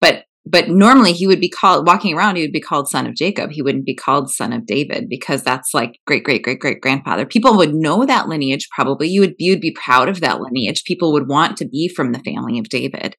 But 0.00 0.24
but 0.46 0.68
normally 0.68 1.12
he 1.12 1.26
would 1.26 1.40
be 1.40 1.50
called 1.50 1.86
walking 1.86 2.16
around 2.16 2.36
he 2.36 2.42
would 2.42 2.52
be 2.52 2.60
called 2.60 2.88
son 2.88 3.06
of 3.06 3.14
jacob. 3.14 3.50
He 3.50 3.62
wouldn't 3.62 3.84
be 3.84 3.94
called 3.94 4.30
son 4.30 4.52
of 4.52 4.66
david 4.66 5.08
because 5.08 5.42
that's 5.42 5.74
like 5.74 5.98
great 6.06 6.24
great 6.24 6.42
great 6.42 6.60
great 6.60 6.80
grandfather. 6.80 7.26
People 7.26 7.56
would 7.56 7.74
know 7.74 8.06
that 8.06 8.28
lineage 8.28 8.68
probably. 8.74 9.08
You 9.08 9.20
would 9.20 9.34
you 9.38 9.52
would 9.52 9.60
be 9.60 9.72
proud 9.72 10.08
of 10.08 10.20
that 10.20 10.40
lineage. 10.40 10.84
People 10.84 11.12
would 11.12 11.28
want 11.28 11.56
to 11.58 11.68
be 11.68 11.88
from 11.88 12.12
the 12.12 12.20
family 12.20 12.58
of 12.58 12.68
david. 12.68 13.16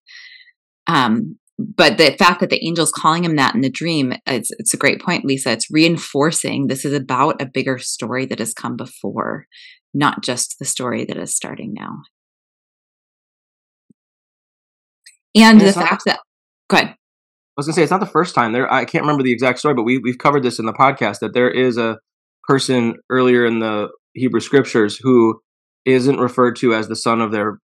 Um 0.87 1.37
but 1.59 1.99
the 1.99 2.15
fact 2.17 2.39
that 2.39 2.49
the 2.49 2.65
angel's 2.67 2.91
calling 2.91 3.23
him 3.23 3.35
that 3.35 3.53
in 3.53 3.61
the 3.61 3.69
dream 3.69 4.13
it's, 4.25 4.49
it's 4.57 4.73
a 4.73 4.77
great 4.77 4.99
point 4.99 5.25
lisa. 5.25 5.51
It's 5.51 5.67
reinforcing 5.69 6.67
this 6.67 6.85
is 6.85 6.93
about 6.93 7.41
a 7.41 7.45
bigger 7.45 7.77
story 7.77 8.25
that 8.25 8.39
has 8.39 8.53
come 8.53 8.75
before 8.75 9.45
not 9.93 10.23
just 10.23 10.55
the 10.57 10.65
story 10.65 11.05
that 11.05 11.17
is 11.17 11.35
starting 11.35 11.73
now 11.73 11.99
and 15.35 15.61
the 15.61 15.73
fact 15.73 16.03
that 16.05 16.19
go 16.69 16.77
ahead 16.77 16.95
I 17.51 17.59
was 17.59 17.67
gonna 17.67 17.75
say 17.75 17.83
it's 17.83 17.91
not 17.91 17.99
the 17.99 18.05
first 18.05 18.33
time 18.33 18.53
there. 18.53 18.71
I 18.71 18.85
can't 18.85 19.03
remember 19.03 19.23
the 19.23 19.33
exact 19.33 19.59
story, 19.59 19.73
but 19.73 19.83
we 19.83 19.97
we've 19.97 20.17
covered 20.17 20.43
this 20.43 20.57
in 20.57 20.65
the 20.65 20.73
podcast 20.73 21.19
that 21.19 21.33
there 21.33 21.49
is 21.49 21.77
a 21.77 21.97
person 22.47 22.95
earlier 23.09 23.45
in 23.45 23.59
the 23.59 23.89
Hebrew 24.13 24.39
scriptures 24.39 24.97
who 24.97 25.41
isn't 25.85 26.19
referred 26.19 26.55
to 26.57 26.73
as 26.73 26.87
the 26.87 26.95
son 26.95 27.19
of 27.19 27.31
their 27.31 27.59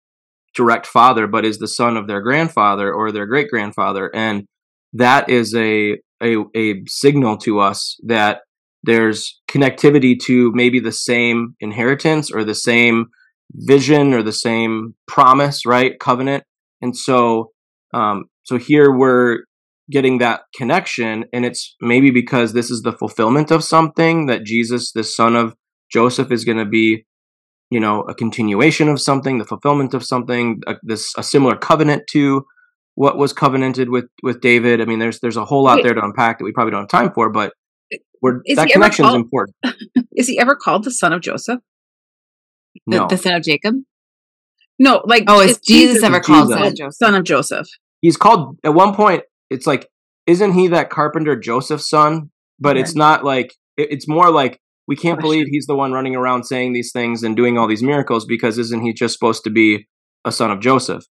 direct 0.56 0.86
father, 0.86 1.28
but 1.28 1.45
is 1.45 1.58
the 1.58 1.67
son 1.67 1.97
of 1.97 2.08
their 2.08 2.21
grandfather 2.21 2.93
or 2.93 3.12
their 3.12 3.26
great 3.26 3.49
grandfather, 3.49 4.10
and 4.15 4.45
that 4.93 5.30
is 5.30 5.54
a 5.54 5.97
a 6.21 6.38
a 6.56 6.84
signal 6.88 7.38
to 7.38 7.60
us 7.60 7.97
that 8.06 8.41
there's 8.84 9.41
connectivity 9.49 10.17
to 10.23 10.52
maybe 10.54 10.80
the 10.80 10.91
same 10.91 11.56
inheritance 11.60 12.32
or 12.32 12.45
the 12.45 12.56
same 12.56 13.08
vision 13.54 14.13
or 14.13 14.23
the 14.23 14.34
same 14.34 14.95
promise, 15.08 15.65
right? 15.65 15.99
Covenant. 15.99 16.43
And 16.84 16.96
so, 16.96 17.52
um, 17.93 18.26
so 18.43 18.58
here 18.58 18.96
we're 18.96 19.39
getting 19.89 20.19
that 20.19 20.41
connection 20.56 21.26
and 21.34 21.46
it's 21.46 21.76
maybe 21.82 22.10
because 22.10 22.54
this 22.54 22.72
is 22.72 22.82
the 22.82 22.93
fulfillment 22.93 23.52
of 23.52 23.63
something 23.63 24.28
that 24.28 24.46
jesus 24.46 24.93
the 24.93 25.04
son 25.04 25.36
of 25.36 25.54
joseph 25.91 26.32
is 26.32 26.46
going 26.46 26.58
to 26.58 26.65
be 26.65 27.06
you 27.69 27.80
know 27.80 28.02
a 28.02 28.15
continuation 28.15 28.88
of 28.88 29.02
something 29.02 29.39
the 29.39 29.46
fulfillment 29.46 29.93
of 29.93 30.04
something 30.04 30.62
a, 30.67 30.76
this 30.84 31.13
a 31.17 31.24
similar 31.24 31.58
covenant 31.58 32.04
to 32.10 32.46
what 32.96 33.17
was 33.17 33.34
covenanted 33.34 33.89
with 33.89 34.06
with 34.22 34.39
david 34.39 34.80
i 34.80 34.86
mean 34.86 35.00
there's 35.00 35.19
there's 35.19 35.38
a 35.38 35.46
whole 35.46 35.63
lot 35.63 35.78
Wait. 35.78 35.84
there 35.84 35.93
to 35.93 36.04
unpack 36.04 36.38
that 36.38 36.46
we 36.46 36.54
probably 36.54 36.72
don't 36.72 36.89
have 36.91 37.02
time 37.02 37.12
for 37.13 37.30
but 37.30 37.52
we're, 38.22 38.39
that 38.56 38.69
connection 38.69 39.06
is 39.06 39.13
important 39.13 39.56
is 40.15 40.28
he 40.28 40.39
ever 40.39 40.56
called 40.56 40.86
the 40.86 40.91
son 40.91 41.12
of 41.12 41.22
joseph 41.22 41.60
the, 42.88 42.98
no. 42.98 43.08
the 43.08 43.17
son 43.17 43.34
of 43.34 43.43
jacob 43.43 43.76
no 44.84 45.02
like 45.06 45.24
oh 45.28 45.39
is 45.39 45.60
jesus, 45.60 45.93
jesus 45.93 46.04
ever 46.04 46.19
called 46.19 46.50
son 46.50 46.63
of 46.63 46.76
joseph 46.76 46.93
son 46.93 47.15
of 47.15 47.24
joseph 47.24 47.67
he's 48.02 48.17
called 48.17 48.58
at 48.63 48.74
one 48.74 48.93
point 48.93 49.24
it's 49.50 49.65
like 49.65 49.88
isn't 50.28 50.54
he 50.54 50.67
that 50.69 50.89
carpenter 50.89 51.36
Joseph's 51.36 51.89
son? 51.89 52.30
But 52.60 52.78
it's 52.78 52.96
not 52.96 53.26
like 53.26 53.56
it, 53.78 53.91
it's 53.91 54.08
more 54.08 54.32
like 54.32 54.60
we 54.88 54.96
can't 54.96 55.19
believe 55.19 55.48
he's 55.48 55.65
the 55.65 55.76
one 55.76 55.91
running 55.91 56.15
around 56.15 56.46
saying 56.46 56.74
these 56.74 56.91
things 56.91 57.24
and 57.24 57.36
doing 57.36 57.58
all 57.58 57.67
these 57.67 57.84
miracles 57.84 58.26
because 58.26 58.58
isn't 58.58 58.82
he 58.82 58.93
just 58.93 59.13
supposed 59.13 59.43
to 59.43 59.50
be 59.50 59.88
a 60.24 60.32
son 60.32 60.52
of 60.52 60.62
Joseph? 60.62 61.04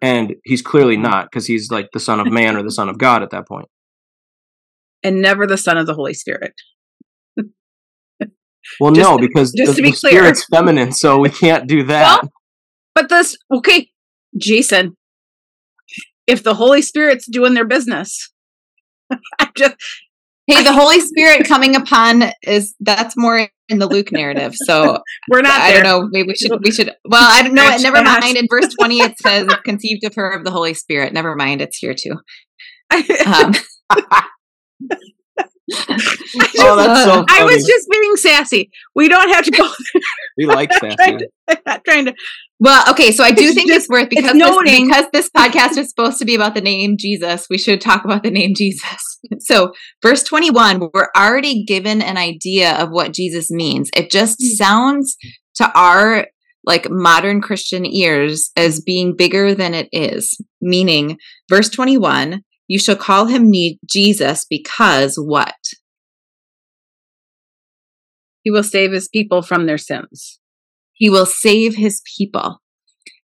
And 0.00 0.36
he's 0.44 0.62
clearly 0.62 0.94
mm-hmm. 0.94 1.02
not 1.02 1.26
because 1.26 1.46
he's 1.46 1.70
like 1.70 1.88
the 1.92 2.00
son 2.00 2.20
of 2.20 2.32
man 2.32 2.56
or 2.56 2.62
the 2.62 2.70
son 2.70 2.88
of 2.88 2.98
God 2.98 3.22
at 3.22 3.30
that 3.30 3.46
point. 3.46 3.68
And 5.02 5.20
never 5.20 5.46
the 5.46 5.58
son 5.58 5.76
of 5.76 5.86
the 5.86 5.94
Holy 5.94 6.14
Spirit. 6.14 6.54
well, 8.80 8.92
just, 8.92 9.10
no, 9.10 9.18
because 9.18 9.52
just 9.52 9.72
the, 9.72 9.76
to 9.76 9.82
be 9.82 9.90
the 9.90 9.96
clear. 9.96 10.12
spirit's 10.12 10.46
feminine, 10.46 10.92
so 10.92 11.18
we 11.18 11.28
can't 11.28 11.68
do 11.68 11.84
that. 11.84 12.22
Well, 12.22 12.32
but 12.96 13.08
this, 13.08 13.36
okay, 13.54 13.90
Jason, 14.36 14.96
if 16.26 16.42
the 16.42 16.54
Holy 16.54 16.82
Spirit's 16.82 17.30
doing 17.30 17.54
their 17.54 17.64
business, 17.64 18.32
I 19.38 19.50
just 19.56 19.76
Hey, 20.46 20.62
the 20.62 20.72
Holy 20.72 21.00
Spirit 21.06 21.46
coming 21.46 21.74
upon 21.74 22.24
is 22.42 22.74
that's 22.80 23.16
more 23.16 23.48
in 23.68 23.78
the 23.78 23.86
Luke 23.86 24.12
narrative. 24.12 24.54
So 24.54 24.98
we're 25.30 25.42
not. 25.42 25.60
I, 25.60 25.68
I 25.68 25.72
don't 25.72 25.82
know. 25.82 26.08
Maybe 26.10 26.28
we 26.28 26.36
should. 26.36 26.52
We 26.62 26.70
should. 26.70 26.94
Well, 27.04 27.26
I 27.26 27.42
don't 27.42 27.54
know. 27.54 27.76
Never 27.78 28.02
mind. 28.02 28.36
In 28.36 28.46
verse 28.48 28.72
twenty, 28.78 28.98
it 28.98 29.18
says 29.18 29.48
conceived 29.64 30.04
of 30.04 30.14
her 30.14 30.30
of 30.30 30.44
the 30.44 30.50
Holy 30.50 30.74
Spirit. 30.74 31.12
Never 31.12 31.34
mind. 31.34 31.60
It's 31.60 31.78
here 31.78 31.94
too. 31.94 32.16
Um, 33.26 33.52
oh, 35.72 36.76
that's 36.76 37.04
so 37.04 37.10
funny. 37.10 37.26
I 37.28 37.44
was 37.44 37.66
just 37.66 37.88
being 37.90 38.16
sassy. 38.16 38.70
We 38.94 39.08
don't 39.08 39.28
have 39.30 39.44
to 39.44 39.50
go. 39.50 39.68
we 40.38 40.46
like 40.46 40.72
sassy. 40.72 40.96
Trying 40.96 41.18
to, 41.18 41.28
not 41.66 41.84
trying 41.84 42.04
to. 42.06 42.14
Well, 42.58 42.90
okay, 42.90 43.12
so 43.12 43.22
I 43.22 43.32
do 43.32 43.44
it's 43.44 43.54
think 43.54 43.68
just, 43.68 43.84
it's 43.84 43.88
worth 43.88 44.08
because 44.08 44.24
it's 44.24 44.32
this, 44.32 44.80
because 44.80 45.06
this 45.12 45.30
podcast 45.36 45.76
is 45.76 45.90
supposed 45.90 46.18
to 46.18 46.24
be 46.24 46.34
about 46.34 46.54
the 46.54 46.60
name 46.60 46.96
Jesus. 46.98 47.46
We 47.50 47.58
should 47.58 47.80
talk 47.80 48.04
about 48.04 48.22
the 48.22 48.30
name 48.30 48.54
Jesus. 48.54 49.18
So, 49.40 49.72
verse 50.02 50.22
twenty-one, 50.22 50.88
we're 50.94 51.08
already 51.16 51.64
given 51.64 52.00
an 52.00 52.16
idea 52.16 52.76
of 52.76 52.90
what 52.90 53.12
Jesus 53.12 53.50
means. 53.50 53.90
It 53.94 54.10
just 54.10 54.38
hmm. 54.40 54.54
sounds 54.54 55.16
to 55.56 55.70
our 55.78 56.28
like 56.64 56.90
modern 56.90 57.40
Christian 57.40 57.86
ears 57.86 58.50
as 58.56 58.80
being 58.80 59.14
bigger 59.16 59.54
than 59.54 59.74
it 59.74 59.88
is. 59.92 60.40
Meaning, 60.60 61.18
verse 61.50 61.68
twenty-one 61.68 62.42
you 62.68 62.78
shall 62.78 62.96
call 62.96 63.26
him 63.26 63.52
Jesus 63.84 64.44
because 64.48 65.16
what? 65.16 65.54
He 68.42 68.50
will 68.50 68.62
save 68.62 68.92
his 68.92 69.08
people 69.08 69.42
from 69.42 69.66
their 69.66 69.78
sins. 69.78 70.40
He 70.92 71.10
will 71.10 71.26
save 71.26 71.74
his 71.74 72.02
people. 72.16 72.60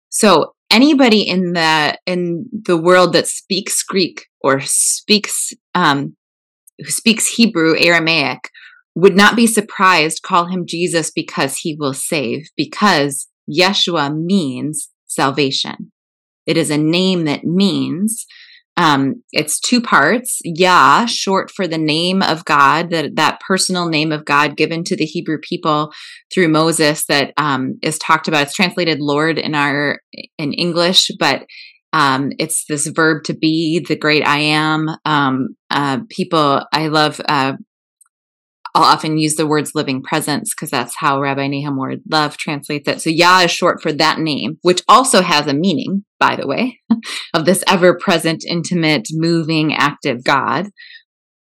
So 0.09 0.53
anybody 0.69 1.21
in 1.21 1.53
the 1.53 1.97
in 2.05 2.45
the 2.51 2.77
world 2.77 3.13
that 3.13 3.27
speaks 3.27 3.83
Greek 3.83 4.25
or 4.41 4.59
speaks 4.61 5.53
um, 5.75 6.15
who 6.79 6.89
speaks 6.89 7.35
Hebrew, 7.35 7.75
Aramaic, 7.77 8.49
would 8.95 9.15
not 9.15 9.35
be 9.35 9.47
surprised 9.47 10.23
call 10.23 10.47
him 10.47 10.65
Jesus 10.65 11.11
because 11.11 11.57
he 11.57 11.75
will 11.79 11.93
save, 11.93 12.49
because 12.57 13.27
Yeshua 13.49 14.13
means 14.13 14.89
salvation. 15.05 15.91
It 16.45 16.57
is 16.57 16.69
a 16.69 16.77
name 16.77 17.25
that 17.25 17.43
means 17.43 18.25
um, 18.81 19.21
it's 19.31 19.59
two 19.59 19.79
parts. 19.79 20.39
Yah, 20.43 21.05
short 21.05 21.51
for 21.51 21.67
the 21.67 21.77
name 21.77 22.23
of 22.23 22.43
God, 22.45 22.89
that 22.89 23.15
that 23.15 23.39
personal 23.39 23.87
name 23.87 24.11
of 24.11 24.25
God 24.25 24.57
given 24.57 24.83
to 24.85 24.95
the 24.95 25.05
Hebrew 25.05 25.37
people 25.37 25.93
through 26.33 26.47
Moses, 26.47 27.05
that 27.05 27.31
um, 27.37 27.77
is 27.83 27.99
talked 27.99 28.27
about. 28.27 28.41
It's 28.47 28.55
translated 28.55 28.99
Lord 28.99 29.37
in 29.37 29.53
our 29.53 29.99
in 30.39 30.53
English, 30.53 31.11
but 31.19 31.45
um, 31.93 32.31
it's 32.39 32.65
this 32.67 32.87
verb 32.87 33.23
to 33.25 33.35
be, 33.35 33.85
the 33.87 33.95
great 33.95 34.25
I 34.25 34.39
am. 34.39 34.89
Um, 35.05 35.49
uh, 35.69 35.99
people, 36.09 36.65
I 36.73 36.87
love. 36.87 37.21
Uh, 37.29 37.53
I'll 38.73 38.83
often 38.83 39.17
use 39.17 39.35
the 39.35 39.47
words 39.47 39.71
living 39.75 40.01
presence 40.01 40.53
because 40.53 40.69
that's 40.69 40.95
how 40.97 41.19
Rabbi 41.19 41.47
Nahum 41.47 41.75
Ward-Lev 41.75 42.37
translates 42.37 42.87
it. 42.87 43.01
So 43.01 43.09
Yah 43.09 43.41
is 43.41 43.51
short 43.51 43.81
for 43.81 43.91
that 43.93 44.19
name, 44.19 44.57
which 44.61 44.81
also 44.87 45.21
has 45.21 45.47
a 45.47 45.53
meaning, 45.53 46.05
by 46.19 46.37
the 46.37 46.47
way, 46.47 46.79
of 47.33 47.45
this 47.45 47.63
ever 47.67 47.97
present, 47.97 48.45
intimate, 48.47 49.07
moving, 49.11 49.73
active 49.73 50.23
God. 50.23 50.67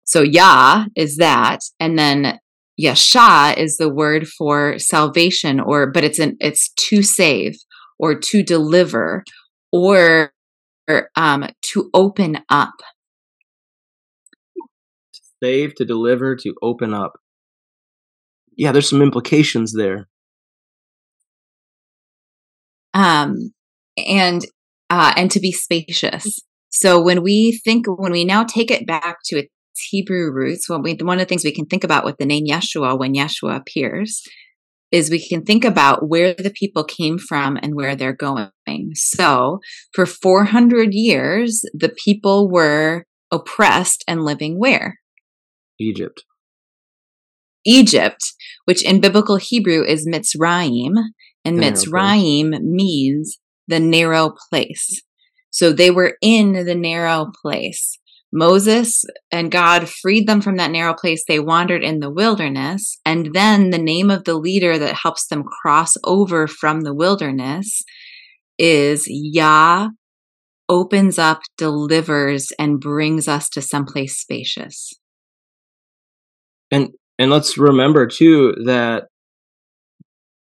So 0.05 0.23
Yah 0.23 0.87
is 0.95 1.17
that. 1.17 1.61
And 1.81 1.99
then 1.99 2.39
Yasha 2.77 3.55
is 3.57 3.79
the 3.79 3.89
word 3.89 4.29
for 4.29 4.79
salvation 4.79 5.59
or, 5.59 5.91
but 5.91 6.05
it's 6.05 6.19
an, 6.19 6.37
it's 6.41 6.71
to 6.89 7.03
save 7.03 7.57
or 7.99 8.19
to 8.19 8.43
deliver 8.43 9.25
or, 9.73 10.33
or 10.87 11.11
um, 11.17 11.49
to 11.73 11.91
open 11.95 12.41
up 12.51 12.75
save, 15.43 15.75
to 15.77 15.85
deliver, 15.85 16.37
to 16.37 16.55
open 16.63 16.95
up. 16.95 17.13
Yeah, 18.57 18.73
there's 18.73 18.89
some 18.89 19.03
implications 19.03 19.73
there. 19.73 20.09
Um, 22.95 23.53
and 23.99 24.43
uh, 24.89 25.13
and 25.17 25.31
to 25.31 25.41
be 25.41 25.53
spacious. 25.53 26.41
So 26.71 27.03
when 27.03 27.23
we 27.23 27.61
think, 27.65 27.87
when 27.87 28.13
we 28.13 28.25
now 28.25 28.45
take 28.45 28.71
it 28.71 28.87
back 28.87 29.19
to 29.27 29.39
its 29.39 29.51
Hebrew 29.91 30.33
roots, 30.33 30.69
when 30.69 30.83
we, 30.83 30.95
one 30.95 31.19
of 31.19 31.21
the 31.21 31.29
things 31.29 31.45
we 31.45 31.55
can 31.55 31.67
think 31.67 31.85
about 31.85 32.05
with 32.05 32.17
the 32.19 32.27
name 32.27 32.47
Yeshua 32.47 32.99
when 32.99 33.15
Yeshua 33.15 33.57
appears 33.57 34.23
is 34.93 35.11
we 35.11 35.27
can 35.27 35.43
think 35.43 35.65
about 35.65 36.09
where 36.09 36.35
the 36.35 36.51
people 36.51 36.85
came 36.85 37.19
from 37.19 37.59
and 37.61 37.75
where 37.75 37.97
they're 37.97 38.13
going. 38.13 38.51
So 38.95 39.59
for 39.93 40.07
400 40.07 40.91
years, 40.93 41.63
the 41.75 41.95
people 42.05 42.51
were 42.51 43.05
oppressed 43.33 44.05
and 44.07 44.23
living 44.23 44.59
where? 44.59 44.99
Egypt. 45.79 46.25
Egypt, 47.65 48.21
which 48.65 48.85
in 48.85 49.01
biblical 49.01 49.37
Hebrew 49.37 49.85
is 49.85 50.07
Mitzrayim, 50.07 50.95
and 51.45 51.59
Mitzrayim 51.59 52.61
means 52.63 53.39
the 53.69 53.81
narrow 53.81 54.33
place. 54.49 55.03
So 55.51 55.73
they 55.73 55.91
were 55.91 56.17
in 56.21 56.53
the 56.53 56.75
narrow 56.75 57.31
place. 57.43 57.99
Moses 58.33 59.05
and 59.31 59.51
God 59.51 59.89
freed 59.89 60.27
them 60.29 60.41
from 60.41 60.57
that 60.57 60.71
narrow 60.71 60.95
place. 60.95 61.25
They 61.27 61.41
wandered 61.41 61.83
in 61.83 62.01
the 62.01 62.11
wilderness. 62.11 62.99
And 63.07 63.31
then 63.33 63.71
the 63.71 63.79
name 63.79 64.11
of 64.11 64.25
the 64.25 64.35
leader 64.35 64.77
that 64.79 64.95
helps 64.95 65.27
them 65.27 65.45
cross 65.45 65.97
over 66.05 66.47
from 66.47 66.83
the 66.83 66.95
wilderness 66.95 67.83
is 68.59 69.07
Yah 69.09 69.89
opens 70.69 71.19
up, 71.19 71.41
delivers, 71.57 72.53
and 72.59 72.81
brings 72.81 73.29
us 73.29 73.49
to 73.51 73.63
someplace 73.63 74.19
spacious. 74.19 74.93
And 76.71 76.91
and 77.19 77.31
let's 77.31 77.57
remember 77.57 78.07
too 78.07 78.55
that 78.65 79.05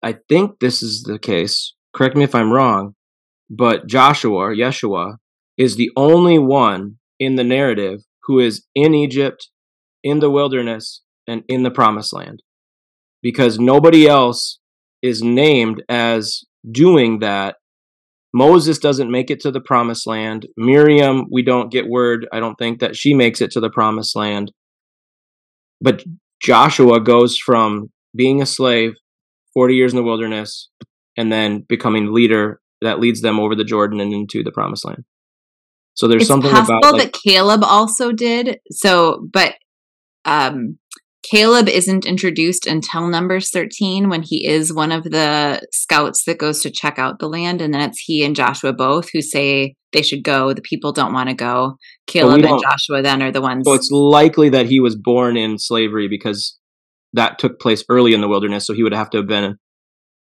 I 0.02 0.16
think 0.30 0.60
this 0.60 0.84
is 0.84 1.04
the 1.04 1.20
case. 1.20 1.74
Correct 1.94 2.16
me 2.16 2.24
if 2.24 2.36
I'm 2.36 2.52
wrong, 2.52 2.96
but 3.50 3.88
Joshua, 3.88 4.50
Yeshua, 4.50 5.18
is 5.58 5.76
the 5.76 5.92
only 5.96 6.40
one 6.40 6.98
in 7.20 7.36
the 7.36 7.44
narrative 7.44 8.02
who 8.24 8.40
is 8.40 8.66
in 8.76 8.94
Egypt, 8.94 9.50
in 10.04 10.20
the 10.20 10.30
wilderness, 10.30 11.02
and 11.28 11.44
in 11.48 11.64
the 11.64 11.72
promised 11.72 12.14
land. 12.14 12.42
Because 13.22 13.60
nobody 13.60 14.08
else 14.08 14.60
is 15.02 15.22
named 15.22 15.84
as 15.88 16.44
doing 16.70 17.20
that. 17.20 17.56
Moses 18.34 18.80
doesn't 18.80 19.12
make 19.12 19.30
it 19.30 19.40
to 19.42 19.52
the 19.52 19.62
promised 19.62 20.08
land. 20.08 20.48
Miriam, 20.58 21.26
we 21.32 21.44
don't 21.44 21.72
get 21.72 21.88
word, 21.88 22.28
I 22.34 22.40
don't 22.40 22.56
think, 22.56 22.80
that 22.80 22.96
she 22.96 23.14
makes 23.14 23.42
it 23.42 23.52
to 23.52 23.60
the 23.60 23.70
promised 23.70 24.16
land. 24.16 24.52
But 25.84 26.04
Joshua 26.42 27.00
goes 27.00 27.38
from 27.38 27.92
being 28.16 28.42
a 28.42 28.46
slave, 28.46 28.94
40 29.54 29.76
years 29.76 29.92
in 29.94 29.98
the 29.98 30.04
wilderness, 30.04 30.70
and 31.18 31.32
then 31.32 31.66
becoming 31.68 32.14
leader 32.14 32.62
that 32.82 33.00
leads 33.00 33.22
them 33.22 33.40
over 33.40 33.54
the 33.54 33.64
Jordan 33.64 34.00
and 34.00 34.14
into 34.14 34.44
the 34.44 34.52
promised 34.52 34.86
land. 34.86 35.04
So 35.94 36.08
there's 36.08 36.24
it's 36.24 36.28
something 36.30 36.52
possible 36.52 36.80
about 36.80 36.94
like, 36.94 37.12
that 37.12 37.20
Caleb 37.22 37.64
also 37.64 38.12
did. 38.12 38.60
So, 38.72 39.28
but 39.32 39.56
um, 40.26 40.80
Caleb 41.24 41.70
isn't 41.70 42.06
introduced 42.06 42.68
until 42.68 43.08
Numbers 43.08 43.50
13 43.50 44.10
when 44.10 44.24
he 44.24 44.46
is 44.46 44.74
one 44.74 44.92
of 44.92 45.06
the 45.06 45.66
scouts 45.72 46.26
that 46.26 46.38
goes 46.38 46.62
to 46.62 46.70
check 46.70 47.00
out 47.00 47.20
the 47.20 47.30
land. 47.30 47.62
And 47.62 47.74
then 47.74 47.82
it's 47.82 48.00
he 48.00 48.24
and 48.26 48.36
Joshua 48.36 48.74
both 48.74 49.10
who 49.12 49.22
say 49.22 49.76
they 49.94 50.02
should 50.02 50.24
go. 50.24 50.54
The 50.54 50.62
people 50.62 50.92
don't 50.92 51.14
want 51.14 51.30
to 51.30 51.36
go. 51.36 51.78
Caleb 52.08 52.44
and 52.44 52.62
Joshua 52.62 53.02
then 53.02 53.22
are 53.22 53.32
the 53.32 53.42
ones. 53.42 53.66
So 53.66 53.74
it's 53.74 53.90
likely 53.90 54.50
that 54.50 54.66
he 54.66 54.80
was 54.80 54.96
born 54.96 55.38
in 55.38 55.58
slavery 55.58 56.08
because 56.10 56.60
that 57.14 57.40
took 57.40 57.60
place 57.60 57.86
early 57.90 58.14
in 58.14 58.22
the 58.22 58.28
wilderness. 58.28 58.68
So 58.68 58.74
he 58.74 58.84
would 58.84 58.94
have 58.94 59.10
to 59.12 59.18
have 59.18 59.28
been 59.28 59.58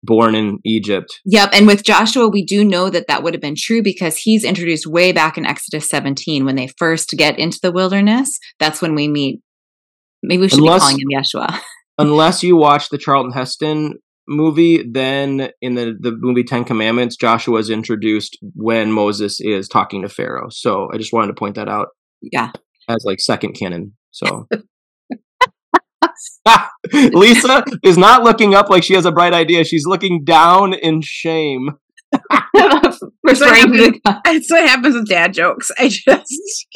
born 0.03 0.35
in 0.35 0.59
Egypt. 0.63 1.19
Yep. 1.25 1.49
And 1.53 1.67
with 1.67 1.83
Joshua, 1.83 2.29
we 2.29 2.45
do 2.45 2.63
know 2.63 2.89
that 2.89 3.07
that 3.07 3.23
would 3.23 3.33
have 3.33 3.41
been 3.41 3.55
true 3.57 3.81
because 3.81 4.17
he's 4.17 4.43
introduced 4.43 4.87
way 4.87 5.11
back 5.11 5.37
in 5.37 5.45
Exodus 5.45 5.89
17 5.89 6.45
when 6.45 6.55
they 6.55 6.69
first 6.77 7.09
get 7.17 7.37
into 7.37 7.59
the 7.61 7.71
wilderness. 7.71 8.37
That's 8.59 8.81
when 8.81 8.95
we 8.95 9.07
meet 9.07 9.41
Maybe 10.27 10.41
we 10.41 10.49
should 10.49 10.59
unless, 10.59 10.81
be 10.81 10.81
calling 10.81 10.99
him 10.99 11.21
Yeshua. 11.21 11.59
unless 11.97 12.43
you 12.43 12.55
watch 12.55 12.89
the 12.89 12.97
Charlton 12.97 13.31
Heston 13.31 13.95
movie, 14.27 14.83
then 14.89 15.49
in 15.61 15.75
the, 15.75 15.95
the 15.99 16.11
movie 16.11 16.43
Ten 16.43 16.63
Commandments, 16.63 17.15
Joshua 17.15 17.59
is 17.59 17.69
introduced 17.69 18.37
when 18.41 18.91
Moses 18.91 19.39
is 19.39 19.67
talking 19.67 20.01
to 20.01 20.09
Pharaoh. 20.09 20.49
So 20.49 20.89
I 20.93 20.97
just 20.97 21.13
wanted 21.13 21.27
to 21.27 21.33
point 21.33 21.55
that 21.55 21.69
out. 21.69 21.89
Yeah. 22.21 22.51
As 22.89 23.03
like 23.05 23.19
second 23.19 23.53
canon. 23.53 23.93
So 24.11 24.47
Lisa 26.93 27.63
is 27.83 27.97
not 27.97 28.23
looking 28.23 28.53
up 28.53 28.69
like 28.69 28.83
she 28.83 28.93
has 28.93 29.05
a 29.05 29.11
bright 29.11 29.33
idea. 29.33 29.63
She's 29.63 29.85
looking 29.85 30.23
down 30.23 30.73
in 30.73 31.01
shame. 31.03 31.71
That's 32.53 33.01
what, 33.41 33.55
happens, 33.55 33.99
that's 34.23 34.51
what 34.51 34.69
happens 34.69 34.95
with 34.95 35.09
dad 35.09 35.33
jokes. 35.33 35.71
I 35.77 35.89
just 35.89 36.67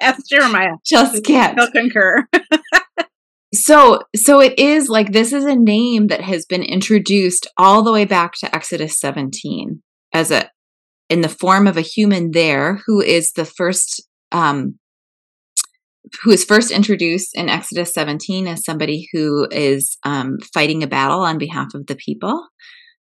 Ask 0.00 0.26
Jeremiah. 0.28 0.74
Just 0.84 1.24
can't. 1.24 1.58
He'll 1.58 1.70
concur. 1.70 2.26
so 3.54 4.00
so 4.16 4.40
it 4.40 4.58
is 4.58 4.88
like 4.88 5.12
this 5.12 5.32
is 5.32 5.44
a 5.44 5.54
name 5.54 6.06
that 6.08 6.22
has 6.22 6.46
been 6.46 6.62
introduced 6.62 7.46
all 7.58 7.82
the 7.82 7.92
way 7.92 8.04
back 8.04 8.32
to 8.32 8.54
Exodus 8.54 8.98
17 8.98 9.82
as 10.14 10.30
a 10.30 10.50
in 11.10 11.20
the 11.20 11.28
form 11.28 11.66
of 11.66 11.76
a 11.76 11.82
human 11.82 12.30
there 12.30 12.80
who 12.86 13.02
is 13.02 13.32
the 13.32 13.44
first 13.44 14.02
um 14.30 14.78
who 16.22 16.30
is 16.30 16.44
first 16.44 16.70
introduced 16.70 17.36
in 17.36 17.48
Exodus 17.48 17.94
17 17.94 18.46
as 18.46 18.64
somebody 18.64 19.08
who 19.12 19.46
is 19.50 19.98
um, 20.04 20.38
fighting 20.52 20.82
a 20.82 20.88
battle 20.88 21.20
on 21.20 21.38
behalf 21.38 21.68
of 21.74 21.86
the 21.86 21.96
people 21.96 22.48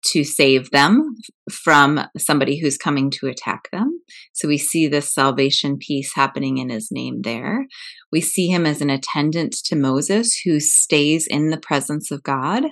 to 0.03 0.23
save 0.23 0.71
them 0.71 1.15
from 1.51 1.99
somebody 2.17 2.59
who's 2.59 2.77
coming 2.77 3.09
to 3.11 3.27
attack 3.27 3.69
them. 3.71 4.01
So 4.33 4.47
we 4.47 4.57
see 4.57 4.87
this 4.87 5.13
salvation 5.13 5.77
piece 5.77 6.15
happening 6.15 6.57
in 6.57 6.69
his 6.69 6.89
name 6.91 7.21
there. 7.23 7.67
We 8.11 8.21
see 8.21 8.47
him 8.47 8.65
as 8.65 8.81
an 8.81 8.89
attendant 8.89 9.55
to 9.65 9.75
Moses 9.75 10.41
who 10.43 10.59
stays 10.59 11.27
in 11.27 11.49
the 11.49 11.59
presence 11.59 12.11
of 12.11 12.23
God. 12.23 12.65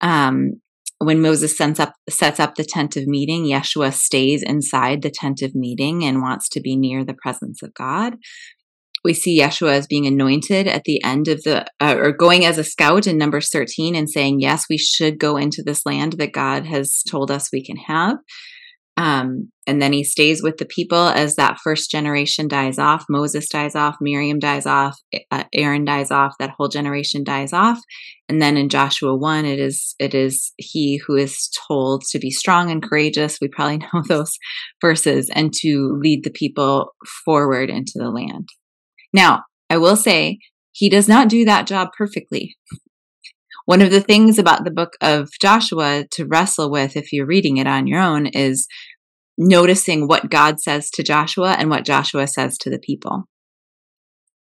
Um, 0.00 0.60
when 0.98 1.20
Moses 1.20 1.60
up, 1.60 1.94
sets 2.08 2.38
up 2.38 2.54
the 2.54 2.64
tent 2.64 2.96
of 2.96 3.06
meeting, 3.06 3.44
Yeshua 3.44 3.92
stays 3.92 4.42
inside 4.42 5.02
the 5.02 5.10
tent 5.10 5.42
of 5.42 5.54
meeting 5.54 6.04
and 6.04 6.22
wants 6.22 6.48
to 6.50 6.60
be 6.60 6.76
near 6.76 7.04
the 7.04 7.16
presence 7.20 7.62
of 7.62 7.74
God 7.74 8.14
we 9.04 9.14
see 9.14 9.40
Yeshua 9.40 9.72
as 9.72 9.86
being 9.86 10.06
anointed 10.06 10.66
at 10.66 10.84
the 10.84 11.02
end 11.02 11.28
of 11.28 11.42
the, 11.42 11.66
uh, 11.80 11.96
or 11.98 12.12
going 12.12 12.44
as 12.44 12.58
a 12.58 12.64
scout 12.64 13.06
in 13.06 13.18
Numbers 13.18 13.48
13 13.50 13.94
and 13.94 14.08
saying, 14.08 14.40
yes, 14.40 14.66
we 14.70 14.78
should 14.78 15.18
go 15.18 15.36
into 15.36 15.62
this 15.64 15.84
land 15.84 16.14
that 16.14 16.32
God 16.32 16.66
has 16.66 17.02
told 17.08 17.30
us 17.30 17.50
we 17.52 17.64
can 17.64 17.76
have. 17.76 18.16
Um, 18.98 19.50
and 19.66 19.80
then 19.80 19.92
he 19.92 20.04
stays 20.04 20.42
with 20.42 20.58
the 20.58 20.66
people 20.66 21.08
as 21.08 21.36
that 21.36 21.58
first 21.64 21.90
generation 21.90 22.46
dies 22.46 22.78
off. 22.78 23.06
Moses 23.08 23.48
dies 23.48 23.74
off, 23.74 23.96
Miriam 24.02 24.38
dies 24.38 24.66
off, 24.66 24.98
uh, 25.30 25.44
Aaron 25.54 25.84
dies 25.86 26.10
off, 26.10 26.34
that 26.38 26.50
whole 26.50 26.68
generation 26.68 27.24
dies 27.24 27.54
off. 27.54 27.78
And 28.28 28.42
then 28.42 28.56
in 28.56 28.68
Joshua 28.68 29.16
1, 29.16 29.46
it 29.46 29.58
is, 29.58 29.94
it 29.98 30.14
is 30.14 30.52
he 30.58 30.98
who 31.06 31.16
is 31.16 31.48
told 31.68 32.02
to 32.10 32.18
be 32.18 32.30
strong 32.30 32.70
and 32.70 32.82
courageous. 32.82 33.38
We 33.40 33.48
probably 33.48 33.78
know 33.94 34.02
those 34.08 34.36
verses 34.80 35.30
and 35.34 35.52
to 35.60 35.98
lead 36.00 36.24
the 36.24 36.30
people 36.30 36.92
forward 37.24 37.70
into 37.70 37.92
the 37.96 38.10
land. 38.10 38.50
Now, 39.12 39.44
I 39.68 39.78
will 39.78 39.96
say 39.96 40.38
he 40.72 40.88
does 40.88 41.08
not 41.08 41.28
do 41.28 41.44
that 41.44 41.66
job 41.66 41.90
perfectly. 41.96 42.56
One 43.66 43.82
of 43.82 43.90
the 43.90 44.00
things 44.00 44.38
about 44.38 44.64
the 44.64 44.70
book 44.70 44.94
of 45.00 45.28
Joshua 45.40 46.04
to 46.12 46.26
wrestle 46.26 46.70
with 46.70 46.96
if 46.96 47.12
you're 47.12 47.26
reading 47.26 47.58
it 47.58 47.66
on 47.66 47.86
your 47.86 48.00
own 48.00 48.26
is 48.26 48.66
noticing 49.38 50.08
what 50.08 50.30
God 50.30 50.60
says 50.60 50.90
to 50.90 51.02
Joshua 51.02 51.52
and 51.52 51.70
what 51.70 51.84
Joshua 51.84 52.26
says 52.26 52.58
to 52.58 52.70
the 52.70 52.78
people. 52.78 53.24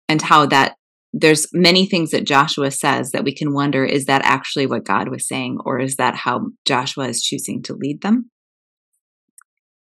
And 0.09 0.21
how 0.21 0.45
that 0.47 0.75
there's 1.13 1.47
many 1.53 1.85
things 1.85 2.11
that 2.11 2.25
Joshua 2.25 2.71
says 2.71 3.11
that 3.11 3.23
we 3.23 3.33
can 3.33 3.53
wonder 3.53 3.83
is 3.83 4.05
that 4.05 4.21
actually 4.23 4.65
what 4.65 4.85
God 4.85 5.09
was 5.09 5.27
saying 5.27 5.57
or 5.65 5.79
is 5.79 5.97
that 5.97 6.15
how 6.15 6.47
Joshua 6.65 7.07
is 7.09 7.21
choosing 7.21 7.61
to 7.63 7.73
lead 7.73 8.01
them? 8.01 8.29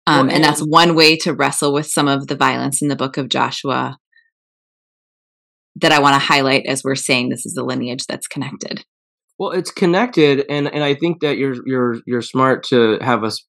Um, 0.08 0.30
and 0.30 0.44
that's 0.44 0.60
one 0.60 0.94
way 0.94 1.16
to 1.18 1.34
wrestle 1.34 1.72
with 1.72 1.86
some 1.86 2.06
of 2.06 2.28
the 2.28 2.36
violence 2.36 2.80
in 2.80 2.86
the 2.86 2.94
book 2.94 3.16
of 3.16 3.28
Joshua 3.28 3.98
that 5.76 5.92
I 5.92 6.00
want 6.00 6.14
to 6.14 6.18
highlight 6.18 6.66
as 6.66 6.82
we're 6.82 6.94
saying 6.94 7.28
this 7.28 7.46
is 7.46 7.56
a 7.56 7.64
lineage 7.64 8.06
that's 8.08 8.26
connected. 8.26 8.84
Well, 9.38 9.50
it's 9.50 9.70
connected, 9.70 10.44
and 10.48 10.66
and 10.72 10.82
I 10.82 10.94
think 10.94 11.20
that 11.20 11.36
you're 11.36 11.56
you're 11.66 11.96
you're 12.06 12.22
smart 12.22 12.64
to 12.68 12.98
have 13.02 13.22
us 13.22 13.44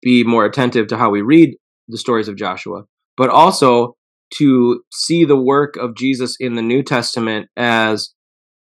be 0.00 0.24
more 0.24 0.44
attentive 0.44 0.88
to 0.88 0.96
how 0.96 1.10
we 1.10 1.22
read 1.22 1.56
the 1.88 1.98
stories 1.98 2.28
of 2.28 2.36
Joshua, 2.36 2.84
but 3.16 3.28
also 3.28 3.96
to 4.38 4.82
see 4.92 5.24
the 5.24 5.40
work 5.40 5.76
of 5.76 5.96
Jesus 5.96 6.36
in 6.38 6.54
the 6.54 6.62
New 6.62 6.82
Testament 6.82 7.48
as 7.56 8.14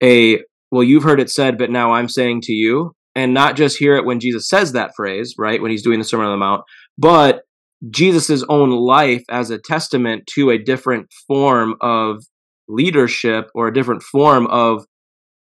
a 0.03 0.41
well, 0.71 0.85
you've 0.85 1.03
heard 1.03 1.21
it 1.21 1.31
said, 1.31 1.59
but 1.59 1.71
now 1.71 1.93
I'm 1.93 2.09
saying 2.09 2.43
to 2.43 2.53
you, 2.53 2.95
and 3.17 3.35
not 3.35 3.57
just 3.57 3.79
hear 3.79 3.97
it 3.97 4.05
when 4.05 4.21
Jesus 4.21 4.49
says 4.49 4.73
that 4.73 4.93
phrase, 4.97 5.35
right? 5.37 5.61
When 5.61 5.71
he's 5.71 5.83
doing 5.83 5.99
the 5.99 6.05
Sermon 6.05 6.27
on 6.27 6.33
the 6.33 6.39
Mount, 6.39 6.63
but 6.97 7.43
Jesus's 7.91 8.45
own 8.49 8.71
life 8.71 9.25
as 9.31 9.51
a 9.51 9.59
testament 9.59 10.29
to 10.35 10.51
a 10.51 10.59
different 10.59 11.09
form 11.27 11.75
of 11.81 12.23
leadership 12.71 13.51
or 13.55 13.69
a 13.69 13.75
different 13.75 14.03
form 14.03 14.47
of 14.47 14.85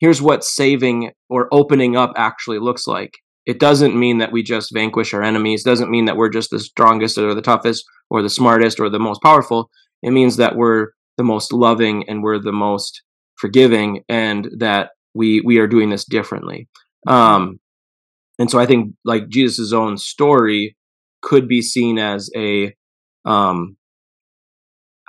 here's 0.01 0.23
what 0.23 0.45
saving 0.45 1.13
or 1.29 1.49
opening 1.53 1.97
up 1.97 2.13
actually 2.17 2.59
looks 2.59 2.87
like. 2.87 3.19
It 3.47 3.59
doesn't 3.59 3.99
mean 3.99 4.19
that 4.19 4.33
we 4.33 4.43
just 4.43 4.73
vanquish 4.73 5.15
our 5.15 5.23
enemies, 5.23 5.63
doesn't 5.63 5.91
mean 5.91 6.07
that 6.07 6.17
we're 6.17 6.29
just 6.29 6.51
the 6.51 6.61
strongest 6.61 7.19
or 7.19 7.35
the 7.35 7.43
toughest 7.43 7.85
or 8.11 8.23
the 8.23 8.31
smartest 8.31 8.81
or 8.81 8.89
the 8.89 8.99
most 8.99 9.23
powerful. 9.23 9.71
It 10.03 10.11
means 10.11 10.37
that 10.37 10.57
we're 10.57 10.89
the 11.17 11.25
most 11.25 11.53
loving 11.53 12.09
and 12.09 12.23
we're 12.23 12.39
the 12.39 12.53
most 12.53 13.03
forgiving 13.37 14.03
and 14.09 14.49
that 14.59 14.91
we 15.15 15.41
we 15.41 15.59
are 15.59 15.67
doing 15.67 15.91
this 15.91 16.05
differently. 16.05 16.69
Um 17.07 17.59
and 18.39 18.51
so 18.51 18.59
I 18.59 18.67
think 18.67 18.95
like 19.05 19.29
Jesus' 19.29 19.73
own 19.73 19.99
story 19.99 20.77
could 21.23 21.49
be 21.49 21.61
seen 21.61 21.99
as 21.99 22.31
a 22.37 22.75
um 23.25 23.77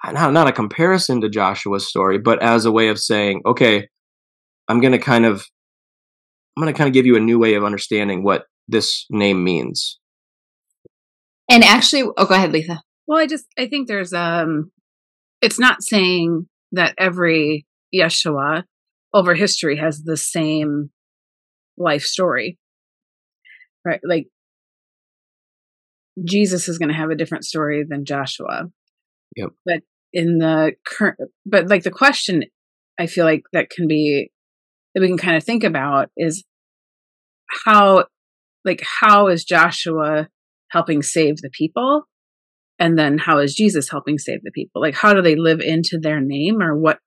not, 0.10 0.34
not 0.34 0.48
a 0.48 0.52
comparison 0.52 1.22
to 1.22 1.30
Joshua's 1.30 1.88
story, 1.88 2.18
but 2.18 2.42
as 2.42 2.66
a 2.66 2.72
way 2.72 2.90
of 2.90 3.00
saying, 3.00 3.42
okay, 3.46 3.88
I'm 4.68 4.80
going 4.80 4.94
to 4.94 5.00
kind 5.00 5.26
of 5.26 5.46
I'm 6.56 6.64
going 6.64 6.74
to 6.74 6.78
kind 6.78 6.88
of 6.88 6.94
give 6.94 7.06
you 7.06 7.16
a 7.16 7.22
new 7.22 7.40
way 7.40 7.54
of 7.54 7.64
understanding 7.64 8.24
what 8.24 8.46
this 8.68 9.06
name 9.10 9.44
means. 9.44 10.00
And 11.50 11.64
actually, 11.64 12.04
oh, 12.18 12.26
go 12.26 12.36
ahead, 12.36 12.52
Lisa. 12.52 12.82
Well, 13.08 13.20
I 13.20 13.28
just 13.28 13.46
I 13.58 13.68
think 13.68 13.88
there's 13.88 14.14
um, 14.14 14.72
it's 15.42 15.60
not 15.60 15.84
saying 15.84 16.48
that 16.72 16.94
every 16.98 17.66
Yeshua 17.94 18.64
over 19.14 19.36
history 19.36 19.78
has 19.78 20.04
the 20.04 20.18
same 20.18 20.92
life 21.78 22.04
story, 22.04 22.58
right? 23.86 24.00
Like 24.04 24.28
Jesus 26.24 26.70
is 26.70 26.78
going 26.78 26.90
to 26.90 26.96
have 26.96 27.10
a 27.10 27.16
different 27.16 27.46
story 27.46 27.84
than 27.88 28.06
Joshua. 28.06 28.70
Yep. 29.36 29.50
But 29.66 29.82
in 30.14 30.38
the 30.40 30.74
current, 30.86 31.20
but 31.46 31.68
like 31.68 31.84
the 31.84 31.92
question 31.92 32.44
I 33.00 33.08
feel 33.08 33.26
like 33.26 33.44
that 33.54 33.70
can 33.70 33.88
be, 33.88 34.32
that 34.94 35.02
we 35.02 35.08
can 35.08 35.18
kind 35.18 35.38
of 35.38 35.44
think 35.44 35.64
about 35.64 36.10
is 36.18 36.44
how, 37.66 38.06
like, 38.64 38.84
how 39.02 39.28
is 39.28 39.44
Joshua 39.44 40.28
helping 40.70 41.02
save 41.02 41.38
the 41.38 41.50
people? 41.50 42.04
And 42.80 42.98
then 42.98 43.18
how 43.18 43.40
is 43.40 43.56
Jesus 43.56 43.90
helping 43.90 44.18
save 44.18 44.44
the 44.44 44.52
people? 44.52 44.82
Like, 44.82 44.96
how 44.96 45.14
do 45.14 45.22
they 45.22 45.36
live 45.36 45.60
into 45.60 46.00
their 46.02 46.20
name 46.20 46.62
or 46.62 46.78
what, 46.78 47.00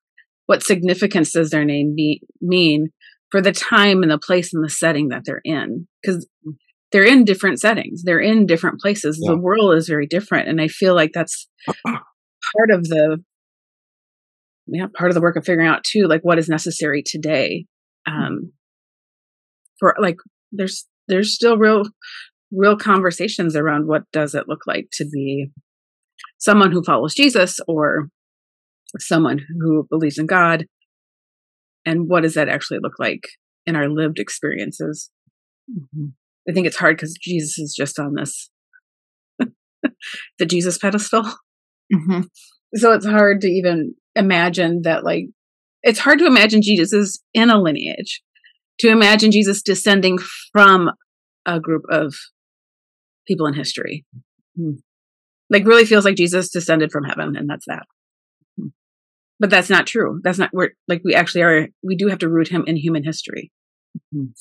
what 0.47 0.62
significance 0.62 1.33
does 1.33 1.51
their 1.51 1.64
name 1.64 1.95
be, 1.97 2.23
mean 2.40 2.88
for 3.31 3.40
the 3.40 3.53
time 3.53 4.03
and 4.03 4.11
the 4.11 4.19
place 4.19 4.53
and 4.53 4.64
the 4.64 4.71
setting 4.71 5.09
that 5.09 5.23
they're 5.25 5.40
in? 5.45 5.87
Because 6.03 6.27
they're 6.93 7.03
in 7.03 7.25
different 7.25 7.61
settings 7.61 8.05
they're 8.05 8.21
in 8.21 8.47
different 8.47 8.79
places 8.79 9.19
yeah. 9.21 9.33
the 9.33 9.40
world 9.40 9.75
is 9.75 9.88
very 9.88 10.07
different 10.07 10.49
and 10.49 10.61
i 10.61 10.69
feel 10.69 10.95
like 10.95 11.11
that's 11.12 11.49
part 12.57 12.70
of 12.70 12.85
the 12.85 13.22
yeah 14.66 14.87
part 14.96 15.11
of 15.11 15.14
the 15.14 15.20
work 15.20 15.37
of 15.37 15.44
figuring 15.44 15.68
out 15.68 15.85
too 15.85 16.07
like 16.07 16.22
what 16.22 16.38
is 16.38 16.48
necessary 16.48 17.02
today 17.04 17.66
hmm. 18.07 18.14
um 18.14 18.52
for 19.78 19.94
like 20.00 20.16
there's 20.52 20.87
there's 21.09 21.35
still 21.35 21.59
real 21.59 21.83
real 22.52 22.76
conversations 22.76 23.57
around 23.57 23.87
what 23.87 24.02
does 24.12 24.35
it 24.35 24.48
look 24.48 24.61
like 24.66 24.88
to 24.92 25.04
be 25.04 25.50
someone 26.38 26.72
who 26.72 26.83
follows 26.83 27.14
jesus 27.14 27.59
or 27.66 28.09
someone 28.98 29.40
who 29.61 29.87
believes 29.90 30.18
in 30.18 30.26
god 30.26 30.66
and 31.85 32.09
what 32.09 32.22
does 32.22 32.35
that 32.35 32.48
actually 32.48 32.78
look 32.80 32.98
like 32.98 33.24
in 33.66 33.76
our 33.76 33.88
lived 33.88 34.18
experiences 34.18 35.11
mm-hmm. 35.70 36.07
I 36.48 36.52
think 36.52 36.66
it's 36.66 36.76
hard 36.76 36.96
because 36.96 37.14
Jesus 37.14 37.59
is 37.59 37.74
just 37.74 37.98
on 37.98 38.14
this 38.14 38.50
the 40.38 40.46
Jesus 40.46 40.78
pedestal. 40.78 41.24
Mm-hmm. 41.92 42.23
So 42.77 42.92
it's 42.92 43.07
hard 43.07 43.40
to 43.42 43.49
even 43.49 43.94
imagine 44.14 44.83
that, 44.83 45.05
like, 45.05 45.27
it's 45.83 45.99
hard 45.99 46.18
to 46.20 46.27
imagine 46.27 46.62
Jesus 46.62 46.92
is 46.92 47.23
in 47.35 47.51
a 47.51 47.61
lineage, 47.61 48.23
to 48.81 48.88
imagine 48.88 49.31
Jesus 49.31 49.62
descending 49.62 50.18
from 50.53 50.90
a 51.47 51.61
group 51.61 51.83
of 51.90 52.14
people 53.27 53.47
in 53.47 53.55
history. 53.55 54.05
Mm-hmm. 54.59 54.79
Like, 55.51 55.66
really 55.66 55.85
feels 55.85 56.05
like 56.05 56.16
Jesus 56.16 56.51
descended 56.51 56.90
from 56.90 57.05
heaven, 57.05 57.37
and 57.37 57.49
that's 57.49 57.66
that. 57.66 57.85
Mm-hmm. 58.59 58.68
But 59.38 59.51
that's 59.51 59.70
not 59.70 59.87
true. 59.87 60.20
That's 60.25 60.38
not 60.38 60.51
where, 60.53 60.73
like, 60.88 61.03
we 61.05 61.14
actually 61.14 61.42
are, 61.42 61.68
we 61.83 61.97
do 61.97 62.09
have 62.09 62.18
to 62.20 62.29
root 62.29 62.49
him 62.49 62.64
in 62.66 62.77
human 62.77 63.05
history. 63.05 63.53
Mm-hmm. 64.12 64.33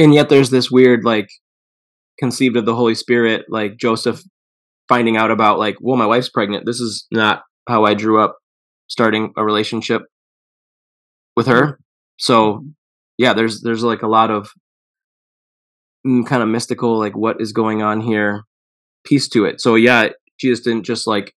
and 0.00 0.14
yet 0.14 0.30
there's 0.30 0.50
this 0.50 0.70
weird 0.70 1.04
like 1.04 1.28
conceived 2.20 2.56
of 2.56 2.66
the 2.66 2.76
Holy 2.76 2.94
Spirit, 2.94 3.46
like 3.48 3.76
Joseph 3.76 4.22
finding 4.88 5.16
out 5.16 5.30
about 5.30 5.58
like, 5.58 5.76
well, 5.80 5.96
my 5.96 6.06
wife's 6.06 6.28
pregnant. 6.28 6.66
This 6.66 6.80
is 6.80 7.06
not 7.10 7.42
how 7.66 7.84
I 7.84 7.94
drew 7.94 8.22
up 8.22 8.36
starting 8.88 9.32
a 9.36 9.44
relationship 9.44 10.02
with 11.36 11.46
her. 11.46 11.80
So 12.18 12.64
yeah, 13.18 13.32
there's 13.32 13.62
there's 13.62 13.82
like 13.82 14.02
a 14.02 14.08
lot 14.08 14.30
of 14.30 14.50
mm, 16.06 16.26
kind 16.26 16.42
of 16.42 16.48
mystical, 16.48 16.98
like 16.98 17.16
what 17.16 17.40
is 17.40 17.52
going 17.52 17.82
on 17.82 18.00
here, 18.00 18.42
piece 19.04 19.28
to 19.30 19.44
it. 19.44 19.60
So 19.60 19.74
yeah, 19.74 20.10
Jesus 20.38 20.64
didn't 20.64 20.84
just 20.84 21.06
like 21.06 21.32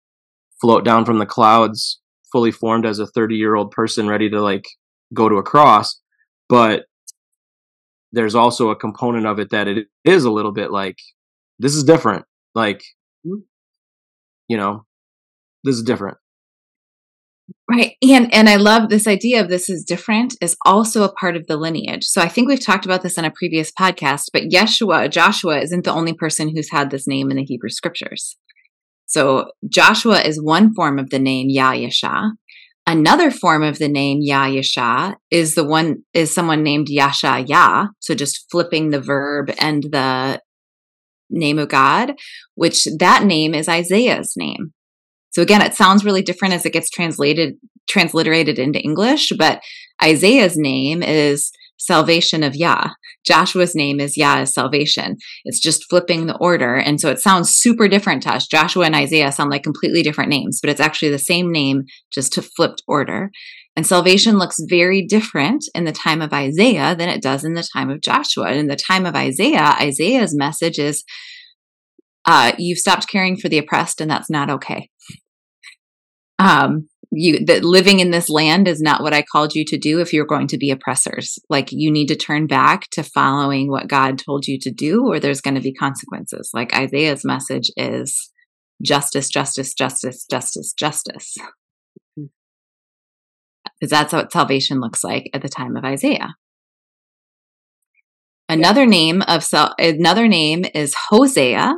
float 0.60 0.84
down 0.84 1.06
from 1.06 1.19
the 1.19 1.26
clouds, 1.26 2.02
fully 2.32 2.52
formed 2.52 2.86
as 2.86 3.00
a 3.00 3.08
30 3.08 3.36
year 3.36 3.56
old 3.56 3.72
person 3.72 4.08
ready 4.08 4.30
to 4.30 4.41
like 4.41 4.65
go 5.13 5.30
to 5.30 5.36
a 5.36 5.43
cross, 5.43 6.00
but 6.50 6.86
there's 8.13 8.36
also 8.36 8.69
a 8.69 8.76
component 8.76 9.26
of 9.26 9.39
it 9.39 9.49
that 9.49 9.67
it 9.67 9.88
is 10.06 10.23
a 10.23 10.32
little 10.32 10.54
bit 10.54 10.71
like 10.71 10.97
this 11.60 11.76
is 11.76 11.84
different. 11.84 12.26
Like 12.56 12.84
hmm. 13.26 13.41
you 14.47 14.56
know 14.56 14.86
this 15.63 15.76
is 15.76 15.84
different. 15.84 16.17
Right 17.69 17.95
and 18.02 18.34
and 18.34 18.47
i 18.47 18.56
love 18.56 18.89
this 18.89 19.08
idea 19.08 19.41
of 19.41 19.49
this 19.49 19.69
is 19.69 19.84
different 19.84 20.36
is 20.41 20.56
also 20.65 21.04
a 21.04 21.12
part 21.12 21.36
of 21.36 21.47
the 21.47 21.58
lineage. 21.58 22.06
So 22.06 22.21
i 22.21 22.30
think 22.30 22.47
we've 22.47 22.63
talked 22.63 22.86
about 22.86 23.02
this 23.02 23.17
in 23.17 23.26
a 23.26 23.32
previous 23.32 23.71
podcast 23.71 24.26
but 24.32 24.43
yeshua 24.43 25.10
joshua 25.10 25.60
isn't 25.60 25.84
the 25.84 25.91
only 25.91 26.13
person 26.13 26.49
who's 26.49 26.71
had 26.71 26.89
this 26.89 27.08
name 27.08 27.32
in 27.32 27.38
the 27.38 27.43
hebrew 27.43 27.69
scriptures. 27.69 28.38
So 29.08 29.52
joshua 29.67 30.21
is 30.21 30.41
one 30.41 30.73
form 30.73 30.99
of 30.99 31.10
the 31.10 31.19
name 31.19 31.47
yah-yashah 31.49 32.32
Another 32.86 33.32
form 33.32 33.63
of 33.63 33.80
the 33.80 33.88
name 33.88 34.19
Yah 34.22 34.48
Yasha 34.48 35.15
is 35.32 35.56
the 35.56 35.63
one 35.63 36.04
is 36.13 36.34
someone 36.34 36.63
named 36.63 36.89
Yasha 36.89 37.46
Yah. 37.48 37.88
So 38.00 38.13
just 38.13 38.46
flipping 38.52 38.89
the 38.89 39.00
verb 39.00 39.52
and 39.58 39.84
the 39.84 40.41
name 41.30 41.60
of 41.60 41.69
God, 41.69 42.13
which 42.56 42.86
that 43.00 43.24
name 43.24 43.54
is 43.54 43.69
Isaiah's 43.69 44.34
name. 44.36 44.74
So 45.32 45.41
again, 45.41 45.62
it 45.62 45.74
sounds 45.74 46.06
really 46.06 46.22
different 46.22 46.54
as 46.54 46.65
it 46.65 46.74
gets 46.74 46.89
translated 46.89 47.56
transliterated 47.89 48.60
into 48.60 48.80
English, 48.80 49.32
but 49.38 49.62
Isaiah's 50.02 50.56
name 50.56 51.04
is 51.04 51.52
salvation 51.86 52.43
of 52.43 52.56
Yah. 52.56 52.91
Joshua's 53.26 53.76
name 53.76 54.00
is 54.00 54.17
Yah 54.17 54.41
is 54.41 54.54
salvation. 54.54 55.17
It's 55.46 55.60
just 55.60 55.89
flipping 55.89 56.26
the 56.26 56.38
order. 56.38 56.76
And 56.76 57.00
so 57.00 57.10
it 57.10 57.19
sounds 57.19 57.54
super 57.54 57.88
different 57.88 58.24
to 58.24 58.34
us. 58.34 58.48
Joshua 58.48 58.86
and 58.86 58.96
Isaiah 58.96 59.32
sound 59.32 59.50
like 59.50 59.63
completely 59.63 60.02
different 60.02 60.30
names, 60.30 60.60
but 60.62 60.69
it's 60.69 60.82
actually 60.82 61.12
the 61.12 61.19
same 61.19 61.52
name, 61.52 61.84
just 62.12 62.34
to 62.34 62.41
flipped 62.41 62.84
order. 62.88 63.32
And 63.76 63.88
salvation 63.88 64.38
looks 64.38 64.58
very 64.69 65.06
different 65.06 65.65
in 65.74 65.84
the 65.84 65.91
time 65.91 66.22
of 66.22 66.32
Isaiah 66.32 66.96
than 66.96 67.10
it 67.10 67.22
does 67.22 67.43
in 67.43 67.54
the 67.54 67.67
time 67.74 67.89
of 67.89 68.02
Joshua. 68.02 68.46
And 68.46 68.60
in 68.60 68.67
the 68.67 68.76
time 68.76 69.06
of 69.06 69.15
Isaiah, 69.15 69.76
Isaiah's 69.82 70.36
message 70.36 70.78
is 70.78 71.04
uh, 72.26 72.54
you've 72.58 72.78
stopped 72.78 73.10
caring 73.10 73.36
for 73.36 73.49
the 73.49 73.57
oppressed, 73.57 73.99
and 73.99 74.10
that's 74.10 74.30
not 74.30 74.49
okay. 74.49 74.89
Um, 76.39 76.88
you 77.16 77.45
that 77.45 77.64
living 77.64 77.99
in 77.99 78.11
this 78.11 78.30
land 78.30 78.68
is 78.68 78.82
not 78.82 79.01
what 79.01 79.14
I 79.14 79.24
called 79.24 79.55
you 79.55 79.64
to 79.66 79.78
do 79.78 79.99
if 79.99 80.14
you're 80.14 80.26
going 80.26 80.47
to 80.47 80.57
be 80.57 80.72
oppressors. 80.72 81.38
Like 81.49 81.72
you 81.72 81.91
need 81.91 82.07
to 82.07 82.16
turn 82.16 82.47
back 82.47 82.89
to 82.91 83.03
following 83.03 83.70
what 83.70 83.88
God 83.88 84.18
told 84.18 84.47
you 84.47 84.57
to 84.59 84.72
do, 84.72 85.07
or 85.07 85.20
there's 85.20 85.41
going 85.41 85.55
to 85.55 85.61
be 85.61 85.74
consequences. 85.74 86.49
Like 86.53 86.76
Isaiah's 86.76 87.24
message 87.24 87.72
is 87.78 88.32
justice, 88.82 89.30
justice, 89.30 89.74
justice, 89.74 90.26
justice, 90.30 90.74
justice. 90.74 91.36
Hmm. 92.18 92.26
Because 93.80 93.91
that's 93.91 94.14
what 94.14 94.32
salvation 94.32 94.80
looks 94.80 95.03
like 95.03 95.30
at 95.34 95.41
the 95.41 95.49
time 95.49 95.76
of 95.76 95.86
Isaiah. 95.86 96.36
Another 98.49 98.86
name 98.86 99.22
of 99.28 99.43
so 99.43 99.70
another 99.78 100.28
name 100.28 100.66
is 100.74 100.95
Hosea, 101.09 101.76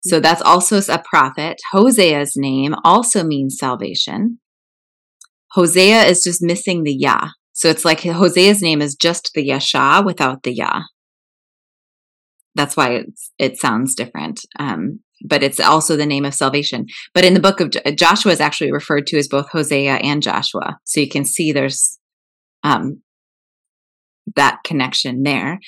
So 0.00 0.20
that's 0.20 0.42
also 0.42 0.78
a 0.78 1.02
prophet. 1.04 1.60
Hosea's 1.72 2.34
name 2.36 2.74
also 2.84 3.24
means 3.24 3.58
salvation. 3.58 4.38
Hosea 5.52 6.04
is 6.04 6.22
just 6.22 6.42
missing 6.42 6.84
the 6.84 6.94
Yah. 6.94 7.28
So 7.52 7.68
it's 7.68 7.84
like 7.84 8.00
Hosea's 8.00 8.62
name 8.62 8.80
is 8.80 8.94
just 8.94 9.32
the 9.34 9.44
Yasha 9.44 10.02
without 10.04 10.42
the 10.42 10.54
Yah. 10.54 10.82
That's 12.54 12.76
why 12.76 13.04
it 13.38 13.58
sounds 13.58 13.94
different. 13.94 14.40
Um, 14.58 15.00
but 15.24 15.42
it's 15.42 15.58
also 15.58 15.96
the 15.96 16.06
name 16.06 16.24
of 16.24 16.34
salvation. 16.34 16.86
But 17.14 17.24
in 17.24 17.34
the 17.34 17.40
book 17.40 17.60
of 17.60 17.72
Joshua 17.96 18.32
is 18.32 18.40
actually 18.40 18.72
referred 18.72 19.06
to 19.08 19.18
as 19.18 19.28
both 19.28 19.50
Hosea 19.50 19.94
and 19.96 20.22
Joshua. 20.22 20.78
So 20.84 21.00
you 21.00 21.08
can 21.08 21.24
see 21.24 21.50
there's 21.50 21.98
um, 22.62 23.02
that 24.36 24.58
connection 24.64 25.22
there. 25.22 25.58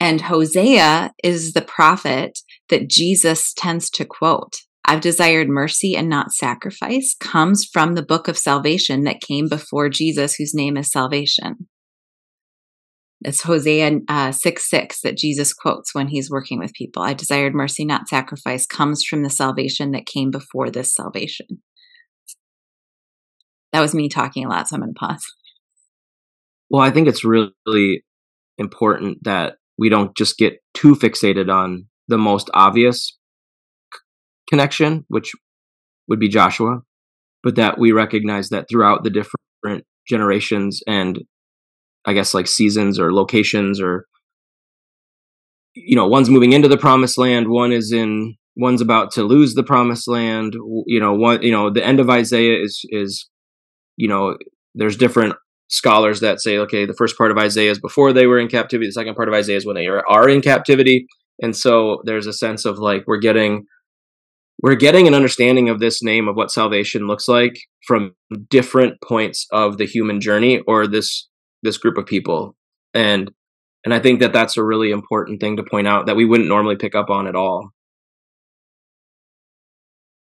And 0.00 0.20
Hosea 0.22 1.12
is 1.22 1.52
the 1.52 1.62
prophet 1.62 2.38
that 2.68 2.88
Jesus 2.88 3.52
tends 3.52 3.90
to 3.90 4.04
quote. 4.04 4.56
I've 4.84 5.00
desired 5.00 5.48
mercy 5.48 5.94
and 5.94 6.08
not 6.08 6.32
sacrifice 6.32 7.14
comes 7.20 7.68
from 7.70 7.94
the 7.94 8.02
book 8.02 8.26
of 8.26 8.38
salvation 8.38 9.04
that 9.04 9.20
came 9.20 9.48
before 9.48 9.88
Jesus, 9.90 10.34
whose 10.34 10.54
name 10.54 10.76
is 10.76 10.90
salvation. 10.90 11.68
It's 13.20 13.42
Hosea 13.42 13.98
uh, 14.08 14.32
6 14.32 14.70
6 14.70 15.00
that 15.02 15.16
Jesus 15.16 15.52
quotes 15.52 15.94
when 15.94 16.08
he's 16.08 16.30
working 16.30 16.58
with 16.58 16.72
people. 16.72 17.02
I 17.02 17.14
desired 17.14 17.54
mercy, 17.54 17.84
not 17.84 18.08
sacrifice, 18.08 18.64
comes 18.64 19.04
from 19.04 19.22
the 19.22 19.30
salvation 19.30 19.90
that 19.90 20.06
came 20.06 20.30
before 20.30 20.70
this 20.70 20.94
salvation. 20.94 21.46
That 23.72 23.80
was 23.80 23.94
me 23.94 24.08
talking 24.08 24.44
a 24.44 24.48
lot, 24.48 24.68
so 24.68 24.76
I'm 24.76 24.82
going 24.82 24.94
to 24.94 24.98
pause. 24.98 25.24
Well, 26.70 26.82
I 26.82 26.90
think 26.90 27.08
it's 27.08 27.24
really 27.24 28.04
important 28.56 29.24
that 29.24 29.56
we 29.76 29.88
don't 29.88 30.16
just 30.16 30.38
get 30.38 30.62
too 30.74 30.94
fixated 30.94 31.52
on 31.52 31.86
the 32.08 32.18
most 32.18 32.50
obvious 32.54 33.16
connection, 34.48 35.04
which 35.08 35.32
would 36.08 36.18
be 36.18 36.28
Joshua, 36.28 36.80
but 37.42 37.56
that 37.56 37.78
we 37.78 37.92
recognize 37.92 38.48
that 38.48 38.66
throughout 38.68 39.04
the 39.04 39.10
different 39.10 39.84
generations 40.08 40.80
and 40.86 41.20
I 42.06 42.14
guess 42.14 42.32
like 42.32 42.46
seasons 42.46 42.98
or 42.98 43.12
locations 43.12 43.80
or 43.80 44.06
you 45.74 45.94
know, 45.94 46.08
one's 46.08 46.30
moving 46.30 46.52
into 46.52 46.66
the 46.66 46.78
promised 46.78 47.18
land, 47.18 47.48
one 47.48 47.70
is 47.70 47.92
in 47.92 48.34
one's 48.56 48.80
about 48.80 49.12
to 49.12 49.22
lose 49.22 49.54
the 49.54 49.62
promised 49.62 50.08
land, 50.08 50.54
you 50.86 50.98
know, 50.98 51.14
one 51.14 51.42
you 51.42 51.52
know, 51.52 51.70
the 51.70 51.84
end 51.84 52.00
of 52.00 52.10
Isaiah 52.10 52.62
is 52.62 52.80
is 52.88 53.28
you 53.96 54.08
know, 54.08 54.36
there's 54.74 54.96
different 54.96 55.34
scholars 55.68 56.20
that 56.20 56.40
say 56.40 56.58
okay, 56.58 56.86
the 56.86 56.94
first 56.94 57.16
part 57.16 57.30
of 57.30 57.38
Isaiah 57.38 57.70
is 57.70 57.78
before 57.78 58.12
they 58.12 58.26
were 58.26 58.38
in 58.38 58.48
captivity, 58.48 58.88
the 58.88 58.92
second 58.92 59.14
part 59.14 59.28
of 59.28 59.34
Isaiah 59.34 59.58
is 59.58 59.66
when 59.66 59.76
they 59.76 59.86
are, 59.86 60.06
are 60.08 60.28
in 60.28 60.40
captivity. 60.40 61.06
And 61.40 61.56
so 61.56 62.02
there's 62.04 62.26
a 62.26 62.32
sense 62.32 62.64
of 62.64 62.78
like 62.78 63.04
we're 63.06 63.18
getting 63.18 63.64
we're 64.60 64.74
getting 64.74 65.06
an 65.06 65.14
understanding 65.14 65.68
of 65.68 65.78
this 65.78 66.02
name 66.02 66.26
of 66.26 66.36
what 66.36 66.50
salvation 66.50 67.06
looks 67.06 67.28
like 67.28 67.60
from 67.86 68.14
different 68.50 69.00
points 69.02 69.46
of 69.52 69.78
the 69.78 69.86
human 69.86 70.20
journey 70.20 70.60
or 70.66 70.86
this 70.86 71.28
this 71.62 71.78
group 71.78 71.96
of 71.96 72.06
people. 72.06 72.56
And 72.94 73.30
and 73.84 73.94
i 73.94 74.00
think 74.00 74.20
that 74.20 74.32
that's 74.32 74.56
a 74.56 74.64
really 74.64 74.90
important 74.90 75.40
thing 75.40 75.56
to 75.56 75.62
point 75.62 75.86
out 75.86 76.06
that 76.06 76.16
we 76.16 76.24
wouldn't 76.24 76.48
normally 76.48 76.76
pick 76.76 76.94
up 76.94 77.10
on 77.10 77.26
at 77.26 77.36
all. 77.36 77.70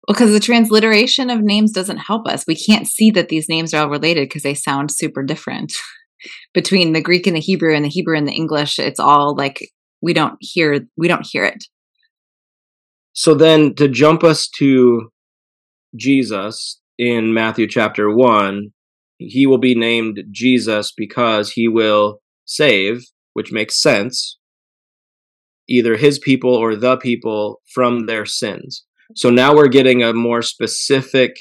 Well, 0.07 0.15
because 0.15 0.33
the 0.33 0.41
transliteration 0.41 1.29
of 1.29 1.43
names 1.43 1.73
doesn't 1.73 1.99
help 1.99 2.27
us. 2.27 2.45
We 2.47 2.57
can't 2.57 2.87
see 2.87 3.11
that 3.11 3.29
these 3.29 3.49
names 3.49 3.75
are 3.75 3.83
all 3.83 3.91
related 3.91 4.29
because 4.29 4.43
they 4.43 4.55
sound 4.55 4.91
super 4.91 5.23
different. 5.23 5.73
Between 6.55 6.93
the 6.93 7.03
greek 7.03 7.27
and 7.27 7.37
the 7.37 7.41
hebrew 7.41 7.75
and 7.75 7.85
the 7.85 7.91
hebrew 7.91 8.17
and 8.17 8.27
the 8.27 8.33
english 8.33 8.81
it's 8.81 8.99
all 8.99 9.37
like 9.37 9.71
we 10.03 10.13
don't 10.13 10.37
hear 10.41 10.87
we 10.97 11.09
don't 11.09 11.27
hear 11.27 11.45
it 11.45 11.65
so 13.13 13.35
then 13.35 13.75
to 13.75 13.89
jump 13.89 14.23
us 14.23 14.49
to 14.49 15.11
jesus 15.97 16.81
in 16.99 17.33
matthew 17.33 17.67
chapter 17.67 18.15
1 18.15 18.71
he 19.19 19.47
will 19.47 19.59
be 19.59 19.75
named 19.75 20.23
Jesus 20.31 20.93
because 20.97 21.53
he 21.53 21.69
will 21.69 22.21
save, 22.45 23.05
which 23.35 23.53
makes 23.53 23.81
sense, 23.81 24.39
either 25.69 25.97
his 25.97 26.19
people 26.19 26.55
or 26.55 26.77
the 26.77 26.97
people 26.97 27.61
from 27.75 28.07
their 28.07 28.25
sins. 28.25 28.85
So 29.17 29.31
now 29.31 29.55
we're 29.55 29.69
getting 29.69 30.03
a 30.03 30.13
more 30.13 30.43
specific 30.43 31.37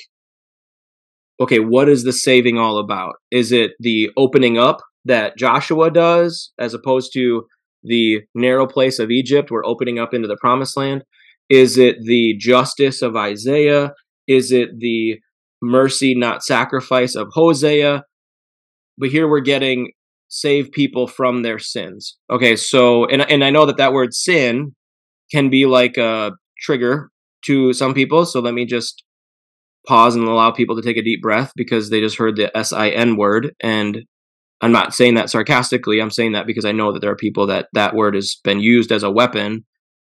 okay, 1.40 1.60
what 1.60 1.88
is 1.88 2.04
the 2.04 2.14
saving 2.14 2.58
all 2.58 2.80
about? 2.80 3.14
Is 3.30 3.52
it 3.52 3.74
the 3.80 4.10
opening 4.18 4.58
up 4.58 4.80
that 5.06 5.38
Joshua 5.38 5.92
does 5.92 6.52
as 6.58 6.74
opposed 6.74 7.14
to 7.14 7.46
the 7.88 8.22
narrow 8.36 8.68
place 8.68 9.00
of 9.00 9.12
Egypt? 9.12 9.52
We're 9.52 9.66
opening 9.66 10.00
up 10.00 10.14
into 10.14 10.28
the 10.28 10.38
promised 10.40 10.78
land. 10.78 11.04
Is 11.50 11.78
it 11.78 11.98
the 12.04 12.36
justice 12.38 13.02
of 13.02 13.16
Isaiah? 13.16 13.94
Is 14.28 14.52
it 14.52 14.80
the 14.80 15.20
mercy, 15.62 16.16
not 16.16 16.44
sacrifice 16.44 17.16
of 17.16 17.30
Hosea. 17.32 18.04
But 18.98 19.10
here 19.10 19.28
we're 19.28 19.42
getting 19.42 19.92
save 20.30 20.72
people 20.72 21.08
from 21.08 21.44
their 21.44 21.60
sins. 21.60 22.18
Okay, 22.30 22.56
so 22.56 23.06
and 23.06 23.22
and 23.30 23.44
I 23.44 23.50
know 23.50 23.66
that 23.66 23.78
that 23.78 23.94
word 23.94 24.14
sin 24.14 24.76
can 25.32 25.50
be 25.50 25.66
like 25.66 25.98
a 25.98 26.32
trigger 26.62 27.10
to 27.46 27.74
some 27.74 27.94
people. 27.94 28.26
So 28.26 28.40
let 28.40 28.54
me 28.54 28.66
just 28.66 29.04
pause 29.88 30.16
and 30.16 30.28
allow 30.28 30.52
people 30.52 30.76
to 30.76 30.82
take 30.82 30.98
a 30.98 31.04
deep 31.04 31.22
breath 31.22 31.52
because 31.56 31.90
they 31.90 32.02
just 32.02 32.18
heard 32.18 32.36
the 32.36 32.56
S 32.58 32.74
I 32.74 32.90
N 32.90 33.16
word 33.16 33.54
and 33.62 34.00
I'm 34.62 34.72
not 34.72 34.94
saying 34.94 35.16
that 35.16 35.30
sarcastically. 35.30 36.02
I'm 36.02 36.10
saying 36.12 36.32
that 36.32 36.48
because 36.48 36.66
I 36.66 36.72
know 36.72 36.92
that 36.92 37.00
there 37.00 37.12
are 37.12 37.16
people 37.16 37.48
that 37.48 37.68
that 37.74 37.96
word 37.96 38.16
has 38.16 38.38
been 38.44 38.60
used 38.60 38.92
as 38.92 39.04
a 39.04 39.12
weapon 39.12 39.66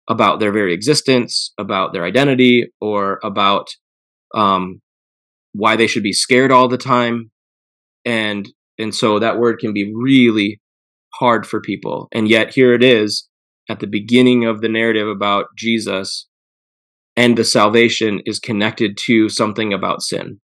about 0.08 0.38
their 0.38 0.52
very 0.52 0.72
existence, 0.72 1.52
about 1.58 1.92
their 1.92 2.04
identity, 2.04 2.72
or 2.80 3.18
about 3.24 3.68
um, 4.34 4.80
why 5.52 5.74
they 5.74 5.86
should 5.86 6.02
be 6.02 6.12
scared 6.12 6.52
all 6.52 6.68
the 6.68 6.78
time 6.78 7.30
and 8.04 8.48
and 8.78 8.94
so 8.94 9.18
that 9.18 9.38
word 9.38 9.58
can 9.58 9.72
be 9.72 9.92
really 9.94 10.60
hard 11.14 11.46
for 11.46 11.60
people 11.60 12.08
and 12.12 12.28
yet 12.28 12.54
here 12.54 12.74
it 12.74 12.84
is 12.84 13.28
at 13.68 13.80
the 13.80 13.86
beginning 13.86 14.44
of 14.44 14.60
the 14.60 14.68
narrative 14.68 15.08
about 15.08 15.46
Jesus 15.56 16.28
and 17.16 17.36
the 17.36 17.44
salvation 17.44 18.20
is 18.26 18.38
connected 18.38 18.98
to 19.06 19.28
something 19.30 19.72
about 19.72 20.02
sin 20.02 20.40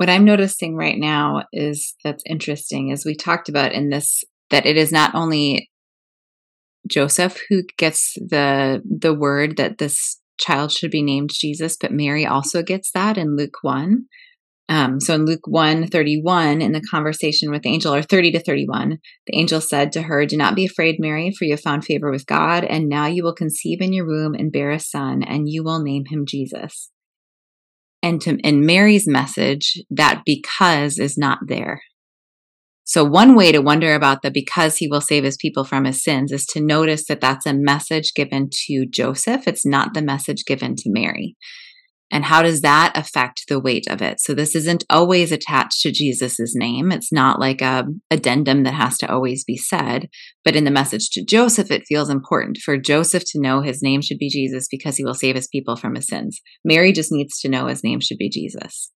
what 0.00 0.08
i'm 0.08 0.24
noticing 0.24 0.74
right 0.74 0.98
now 0.98 1.44
is 1.52 1.94
that's 2.02 2.22
interesting 2.26 2.88
is 2.88 3.04
we 3.04 3.14
talked 3.14 3.50
about 3.50 3.72
in 3.72 3.90
this 3.90 4.24
that 4.48 4.64
it 4.64 4.78
is 4.78 4.90
not 4.90 5.14
only 5.14 5.70
joseph 6.88 7.38
who 7.50 7.62
gets 7.76 8.14
the 8.14 8.82
the 8.84 9.12
word 9.12 9.58
that 9.58 9.76
this 9.78 10.20
child 10.40 10.72
should 10.72 10.90
be 10.90 11.02
named 11.02 11.30
Jesus, 11.32 11.76
but 11.80 11.92
Mary 11.92 12.26
also 12.26 12.62
gets 12.62 12.90
that 12.92 13.16
in 13.16 13.36
Luke 13.36 13.58
1. 13.62 14.06
Um, 14.68 15.00
so 15.00 15.14
in 15.14 15.26
Luke 15.26 15.46
1 15.46 15.88
31, 15.88 16.62
in 16.62 16.72
the 16.72 16.82
conversation 16.90 17.50
with 17.50 17.62
the 17.62 17.70
angel, 17.70 17.92
or 17.92 18.02
30 18.02 18.32
to 18.32 18.40
31, 18.40 18.98
the 19.26 19.36
angel 19.36 19.60
said 19.60 19.92
to 19.92 20.02
her, 20.02 20.24
Do 20.24 20.36
not 20.36 20.54
be 20.54 20.64
afraid, 20.64 20.96
Mary, 20.98 21.32
for 21.36 21.44
you 21.44 21.52
have 21.52 21.60
found 21.60 21.84
favor 21.84 22.10
with 22.10 22.26
God, 22.26 22.64
and 22.64 22.88
now 22.88 23.06
you 23.06 23.24
will 23.24 23.34
conceive 23.34 23.80
in 23.80 23.92
your 23.92 24.06
womb 24.06 24.34
and 24.34 24.52
bear 24.52 24.70
a 24.70 24.78
son, 24.78 25.22
and 25.24 25.48
you 25.48 25.64
will 25.64 25.82
name 25.82 26.04
him 26.06 26.24
Jesus. 26.24 26.90
And 28.02 28.20
to, 28.22 28.38
in 28.38 28.64
Mary's 28.64 29.06
message, 29.06 29.78
that 29.90 30.22
because 30.24 30.98
is 30.98 31.18
not 31.18 31.38
there. 31.46 31.82
So, 32.84 33.04
one 33.04 33.36
way 33.36 33.52
to 33.52 33.60
wonder 33.60 33.94
about 33.94 34.22
the 34.22 34.32
because 34.32 34.78
he 34.78 34.88
will 34.88 35.00
save 35.00 35.22
his 35.22 35.36
people 35.36 35.64
from 35.64 35.84
his 35.84 36.02
sins 36.02 36.32
is 36.32 36.44
to 36.46 36.60
notice 36.60 37.06
that 37.06 37.20
that's 37.20 37.46
a 37.46 37.54
message 37.54 38.14
given 38.14 38.48
to 38.66 38.86
Joseph. 38.86 39.46
It's 39.46 39.64
not 39.64 39.94
the 39.94 40.02
message 40.02 40.44
given 40.44 40.74
to 40.76 40.84
Mary. 40.90 41.36
And 42.10 42.24
how 42.24 42.42
does 42.42 42.60
that 42.62 42.92
affect 42.96 43.44
the 43.48 43.60
weight 43.60 43.86
of 43.88 44.02
it? 44.02 44.20
So, 44.20 44.34
this 44.34 44.56
isn't 44.56 44.84
always 44.90 45.30
attached 45.30 45.80
to 45.82 45.92
Jesus's 45.92 46.54
name. 46.56 46.90
It's 46.90 47.12
not 47.12 47.38
like 47.38 47.60
a 47.60 47.86
addendum 48.10 48.64
that 48.64 48.74
has 48.74 48.98
to 48.98 49.10
always 49.10 49.44
be 49.44 49.56
said. 49.56 50.08
But 50.44 50.56
in 50.56 50.64
the 50.64 50.70
message 50.70 51.10
to 51.10 51.24
Joseph, 51.24 51.70
it 51.70 51.84
feels 51.86 52.10
important 52.10 52.58
for 52.58 52.76
Joseph 52.76 53.22
to 53.28 53.40
know 53.40 53.60
his 53.60 53.82
name 53.82 54.02
should 54.02 54.18
be 54.18 54.28
Jesus 54.28 54.66
because 54.68 54.96
he 54.96 55.04
will 55.04 55.14
save 55.14 55.36
his 55.36 55.48
people 55.48 55.76
from 55.76 55.94
his 55.94 56.06
sins. 56.06 56.40
Mary 56.64 56.92
just 56.92 57.12
needs 57.12 57.38
to 57.40 57.48
know 57.48 57.66
his 57.66 57.84
name 57.84 58.00
should 58.00 58.18
be 58.18 58.28
Jesus. 58.28 58.90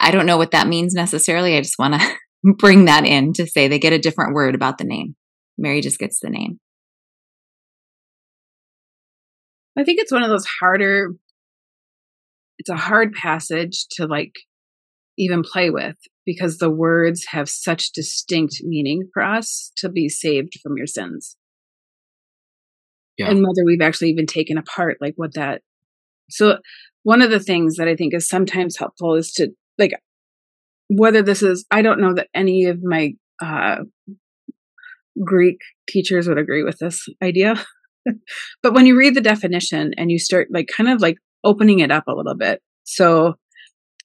I 0.00 0.10
don't 0.10 0.26
know 0.26 0.36
what 0.36 0.52
that 0.52 0.68
means 0.68 0.94
necessarily. 0.94 1.56
I 1.56 1.60
just 1.60 1.78
want 1.78 2.00
to 2.00 2.14
bring 2.58 2.84
that 2.84 3.04
in 3.04 3.32
to 3.34 3.46
say 3.46 3.68
they 3.68 3.78
get 3.78 3.92
a 3.92 3.98
different 3.98 4.34
word 4.34 4.54
about 4.54 4.78
the 4.78 4.84
name. 4.84 5.16
Mary 5.58 5.80
just 5.80 5.98
gets 5.98 6.20
the 6.20 6.30
name. 6.30 6.60
I 9.78 9.84
think 9.84 10.00
it's 10.00 10.12
one 10.12 10.22
of 10.22 10.30
those 10.30 10.46
harder 10.60 11.10
it's 12.58 12.70
a 12.70 12.76
hard 12.76 13.12
passage 13.12 13.86
to 13.92 14.06
like 14.06 14.32
even 15.18 15.42
play 15.42 15.70
with 15.70 15.96
because 16.24 16.58
the 16.58 16.70
words 16.70 17.26
have 17.28 17.48
such 17.48 17.92
distinct 17.92 18.60
meaning 18.62 19.08
for 19.12 19.22
us 19.22 19.72
to 19.76 19.88
be 19.88 20.08
saved 20.08 20.54
from 20.62 20.76
your 20.76 20.86
sins. 20.86 21.36
Yeah. 23.18 23.30
And 23.30 23.38
whether 23.38 23.64
we've 23.64 23.80
actually 23.80 24.10
even 24.10 24.26
taken 24.26 24.58
apart 24.58 24.98
like 25.00 25.14
what 25.16 25.34
that 25.34 25.62
so 26.28 26.58
one 27.02 27.22
of 27.22 27.30
the 27.30 27.40
things 27.40 27.76
that 27.76 27.88
I 27.88 27.94
think 27.94 28.14
is 28.14 28.28
sometimes 28.28 28.76
helpful 28.76 29.14
is 29.14 29.32
to 29.34 29.50
like 29.78 29.92
whether 30.88 31.22
this 31.22 31.42
is 31.42 31.64
I 31.70 31.82
don't 31.82 32.00
know 32.00 32.14
that 32.14 32.28
any 32.34 32.64
of 32.66 32.82
my 32.82 33.14
uh 33.42 33.84
Greek 35.24 35.58
teachers 35.88 36.28
would 36.28 36.38
agree 36.38 36.62
with 36.62 36.78
this 36.78 37.06
idea. 37.22 37.54
but 38.62 38.74
when 38.74 38.86
you 38.86 38.96
read 38.96 39.14
the 39.14 39.20
definition 39.20 39.92
and 39.96 40.10
you 40.10 40.18
start 40.18 40.48
like 40.50 40.68
kind 40.74 40.88
of 40.88 41.00
like 41.00 41.16
opening 41.44 41.80
it 41.80 41.90
up 41.90 42.04
a 42.08 42.14
little 42.14 42.36
bit. 42.36 42.60
So 42.84 43.34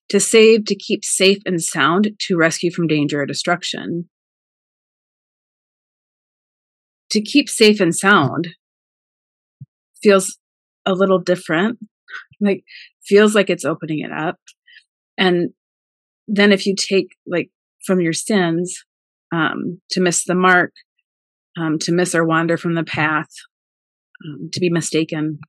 to 0.10 0.20
save, 0.20 0.66
to 0.66 0.76
keep 0.76 1.06
safe 1.06 1.40
and 1.46 1.62
sound, 1.62 2.12
to 2.20 2.38
rescue 2.38 2.72
from 2.72 2.88
danger 2.88 3.22
or 3.22 3.26
destruction. 3.26 4.10
To 7.12 7.22
keep 7.22 7.50
safe 7.50 7.80
and 7.80 7.96
sound 7.96 8.50
feels 10.02 10.38
a 10.86 10.94
little 10.94 11.20
different, 11.20 11.80
like 12.40 12.64
feels 13.06 13.36
like 13.36 13.50
it's 13.50 13.66
opening 13.66 14.00
it 14.00 14.12
up. 14.12 14.38
And 15.18 15.52
then 16.28 16.52
if 16.52 16.66
you 16.66 16.76
take 16.76 17.10
like 17.26 17.50
from 17.86 18.02
your 18.02 18.14
sins, 18.14 18.84
um, 19.34 19.80
to 19.92 20.02
miss 20.02 20.26
the 20.26 20.36
mark, 20.36 20.74
um, 21.58 21.80
to 21.80 21.92
miss 21.92 22.14
or 22.16 22.26
wander 22.26 22.58
from 22.58 22.76
the 22.76 22.84
path, 22.84 23.30
um, 24.26 24.50
to 24.54 24.60
be 24.60 24.70
mistaken. 24.70 25.40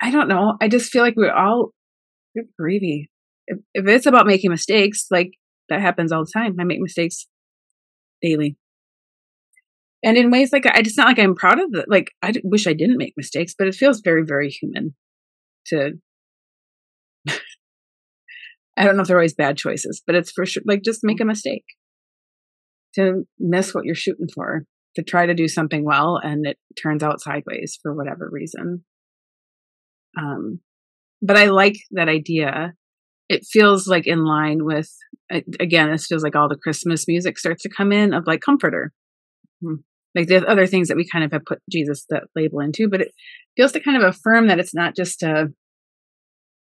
I 0.00 0.10
don't 0.10 0.28
know. 0.28 0.56
I 0.60 0.68
just 0.68 0.90
feel 0.90 1.02
like 1.02 1.16
we're 1.16 1.32
all 1.32 1.70
gravy. 2.58 3.10
If, 3.46 3.58
if 3.74 3.86
it's 3.86 4.06
about 4.06 4.26
making 4.26 4.50
mistakes, 4.50 5.06
like 5.10 5.32
that 5.68 5.80
happens 5.80 6.12
all 6.12 6.24
the 6.24 6.30
time. 6.32 6.56
I 6.60 6.64
make 6.64 6.80
mistakes 6.80 7.26
daily. 8.22 8.56
And 10.04 10.18
in 10.18 10.30
ways 10.30 10.52
like 10.52 10.66
I 10.66 10.82
just 10.82 10.98
not 10.98 11.06
like 11.06 11.18
I'm 11.18 11.34
proud 11.34 11.58
of 11.58 11.70
it. 11.72 11.86
Like 11.88 12.10
I 12.22 12.34
wish 12.44 12.66
I 12.66 12.74
didn't 12.74 12.98
make 12.98 13.14
mistakes, 13.16 13.54
but 13.56 13.66
it 13.66 13.74
feels 13.74 14.02
very, 14.04 14.22
very 14.26 14.50
human 14.50 14.94
to 15.68 15.92
I 18.76 18.84
don't 18.84 18.96
know 18.96 19.02
if 19.02 19.08
they're 19.08 19.16
always 19.16 19.34
bad 19.34 19.56
choices, 19.56 20.02
but 20.06 20.14
it's 20.14 20.30
for 20.32 20.44
sure 20.44 20.62
like 20.66 20.82
just 20.82 21.00
make 21.02 21.20
a 21.20 21.24
mistake 21.24 21.64
to 22.96 23.24
miss 23.38 23.74
what 23.74 23.84
you're 23.84 23.94
shooting 23.94 24.28
for, 24.34 24.64
to 24.96 25.02
try 25.02 25.26
to 25.26 25.34
do 25.34 25.48
something 25.48 25.84
well 25.84 26.20
and 26.22 26.46
it 26.46 26.58
turns 26.80 27.02
out 27.02 27.20
sideways 27.20 27.78
for 27.82 27.94
whatever 27.94 28.28
reason. 28.30 28.84
Um, 30.18 30.60
but 31.20 31.36
I 31.36 31.46
like 31.46 31.76
that 31.92 32.08
idea. 32.08 32.74
It 33.28 33.46
feels 33.50 33.88
like 33.88 34.06
in 34.06 34.24
line 34.24 34.64
with, 34.64 34.90
again, 35.30 35.90
this 35.90 36.06
feels 36.06 36.22
like 36.22 36.36
all 36.36 36.48
the 36.48 36.56
Christmas 36.56 37.08
music 37.08 37.38
starts 37.38 37.62
to 37.62 37.70
come 37.70 37.92
in 37.92 38.12
of 38.12 38.26
like 38.26 38.40
comforter. 38.40 38.92
Hmm. 39.62 39.76
Like 40.14 40.28
the 40.28 40.46
other 40.46 40.66
things 40.66 40.88
that 40.88 40.96
we 40.96 41.08
kind 41.08 41.24
of 41.24 41.32
have 41.32 41.44
put 41.44 41.58
Jesus 41.70 42.04
that 42.10 42.24
label 42.36 42.60
into, 42.60 42.88
but 42.88 43.00
it 43.00 43.12
feels 43.56 43.72
to 43.72 43.80
kind 43.80 43.96
of 43.96 44.04
affirm 44.04 44.46
that 44.46 44.60
it's 44.60 44.74
not 44.74 44.94
just 44.94 45.22
a, 45.22 45.48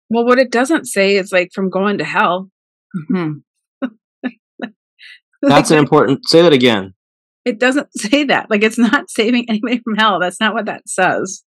well, 0.08 0.24
what 0.24 0.38
it 0.38 0.50
doesn't 0.50 0.86
say 0.86 1.16
is 1.16 1.32
like 1.32 1.50
from 1.52 1.68
going 1.68 1.98
to 1.98 2.04
hell. 2.04 2.48
Mm-hmm. 2.96 3.38
That's 5.48 5.70
an 5.70 5.78
important. 5.78 6.28
Say 6.28 6.42
that 6.42 6.52
again. 6.52 6.94
It 7.44 7.58
doesn't 7.58 7.88
say 7.96 8.24
that. 8.24 8.50
Like 8.50 8.62
it's 8.62 8.78
not 8.78 9.08
saving 9.10 9.48
anybody 9.48 9.80
from 9.82 9.96
hell. 9.96 10.18
That's 10.20 10.40
not 10.40 10.54
what 10.54 10.66
that 10.66 10.88
says. 10.88 11.42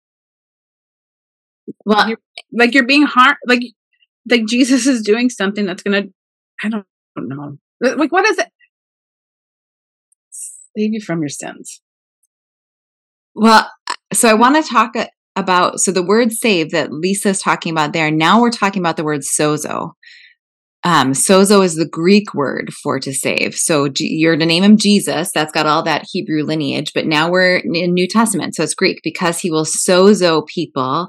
Well, 1.84 2.09
you're, 2.09 2.18
like 2.53 2.74
you're 2.74 2.86
being 2.86 3.07
hard. 3.07 3.36
Like 3.47 3.62
like 4.28 4.47
Jesus 4.47 4.86
is 4.86 5.03
doing 5.03 5.30
something 5.30 5.66
that's 5.66 5.82
gonna. 5.82 6.05
I 6.62 6.68
don't, 6.68 6.86
I 7.16 7.20
don't 7.20 7.28
know. 7.28 7.59
Like 7.80 8.12
what 8.12 8.26
is 8.26 8.38
it? 8.38 8.49
Save 10.30 10.92
you 10.92 11.01
from 11.01 11.20
your 11.20 11.28
sins. 11.28 11.80
Well, 13.34 13.70
so 14.12 14.28
I 14.28 14.34
want 14.34 14.62
to 14.62 14.70
talk 14.70 14.94
about 15.36 15.80
so 15.80 15.92
the 15.92 16.03
word 16.03 16.32
save 16.32 16.70
that 16.70 16.92
Lisa's 16.92 17.40
talking 17.40 17.72
about 17.72 17.92
there. 17.92 18.11
Now 18.11 18.40
we're 18.40 18.51
talking 18.51 18.80
about 18.80 18.97
the 18.97 19.05
word 19.05 19.20
sozo. 19.20 19.92
Um, 20.87 21.14
sozo 21.14 21.64
is 21.64 21.74
the 21.74 21.89
Greek 21.89 22.32
word 22.32 22.72
for 22.72 23.01
to 23.01 23.12
save. 23.12 23.57
So 23.57 23.89
you're 23.99 24.37
to 24.37 24.47
name 24.47 24.62
him 24.62 24.76
Jesus. 24.76 25.32
That's 25.34 25.51
got 25.51 25.66
all 25.66 25.82
that 25.82 26.07
Hebrew 26.12 26.45
lineage. 26.45 26.93
But 26.95 27.07
now 27.07 27.28
we're 27.28 27.57
in 27.57 27.93
New 27.93 28.07
Testament, 28.07 28.55
so 28.55 28.62
it's 28.62 28.72
Greek 28.72 29.01
because 29.03 29.41
he 29.41 29.51
will 29.51 29.64
sozo 29.64 30.47
people 30.47 31.09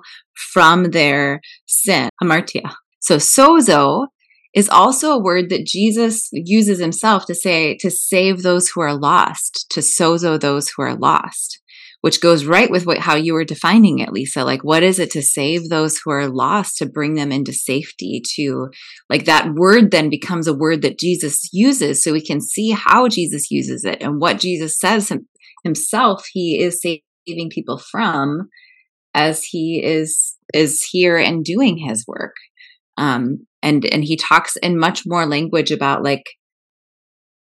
from 0.51 0.85
their 0.85 1.41
sin. 1.67 2.09
Hamartia. 2.19 2.73
So 3.01 3.17
sozo 3.17 4.07
is 4.55 4.67
also 4.67 5.11
a 5.11 5.21
word 5.21 5.51
that 5.51 5.67
Jesus 5.67 6.29
uses 6.31 6.79
himself 6.79 7.27
to 7.27 7.35
say 7.35 7.77
to 7.77 7.91
save 7.91 8.41
those 8.41 8.69
who 8.69 8.81
are 8.81 8.97
lost, 8.97 9.67
to 9.69 9.81
sozo 9.81 10.39
those 10.39 10.69
who 10.69 10.81
are 10.81 10.95
lost 10.95 11.61
which 12.07 12.21
goes 12.21 12.45
right 12.45 12.71
with 12.71 12.85
what 12.85 12.99
how 12.99 13.15
you 13.15 13.33
were 13.33 13.43
defining 13.43 13.99
it 13.99 14.13
lisa. 14.13 14.45
Like 14.45 14.63
what 14.63 14.81
is 14.81 14.97
it 14.97 15.11
to 15.11 15.21
save 15.21 15.67
those 15.67 15.97
who 15.97 16.09
are 16.11 16.29
lost 16.29 16.77
to 16.77 16.85
bring 16.85 17.15
them 17.15 17.33
into 17.33 17.51
safety 17.51 18.21
to 18.35 18.69
like 19.09 19.25
that 19.25 19.53
word 19.53 19.91
then 19.91 20.09
becomes 20.09 20.47
a 20.47 20.53
word 20.53 20.83
that 20.83 20.97
jesus 20.97 21.49
uses 21.51 22.01
so 22.01 22.13
we 22.13 22.25
can 22.25 22.39
see 22.39 22.69
how 22.69 23.09
jesus 23.09 23.51
uses 23.51 23.83
it 23.83 24.01
and 24.01 24.21
what 24.21 24.39
jesus 24.39 24.79
says 24.79 25.11
himself 25.65 26.25
he 26.31 26.57
is 26.57 26.79
saving 26.81 27.49
people 27.49 27.77
from 27.77 28.47
as 29.13 29.43
he 29.43 29.83
is 29.83 30.37
is 30.53 30.87
here 30.89 31.17
and 31.17 31.43
doing 31.43 31.77
his 31.77 32.05
work. 32.07 32.35
Um 32.95 33.47
and 33.61 33.83
and 33.83 34.05
he 34.05 34.15
talks 34.15 34.55
in 34.55 34.79
much 34.79 35.03
more 35.05 35.25
language 35.25 35.71
about 35.71 36.05
like 36.05 36.23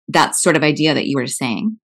that 0.09 0.36
sort 0.36 0.57
of 0.57 0.62
idea 0.62 0.94
that 0.94 1.07
you 1.07 1.18
were 1.18 1.26
saying 1.26 1.78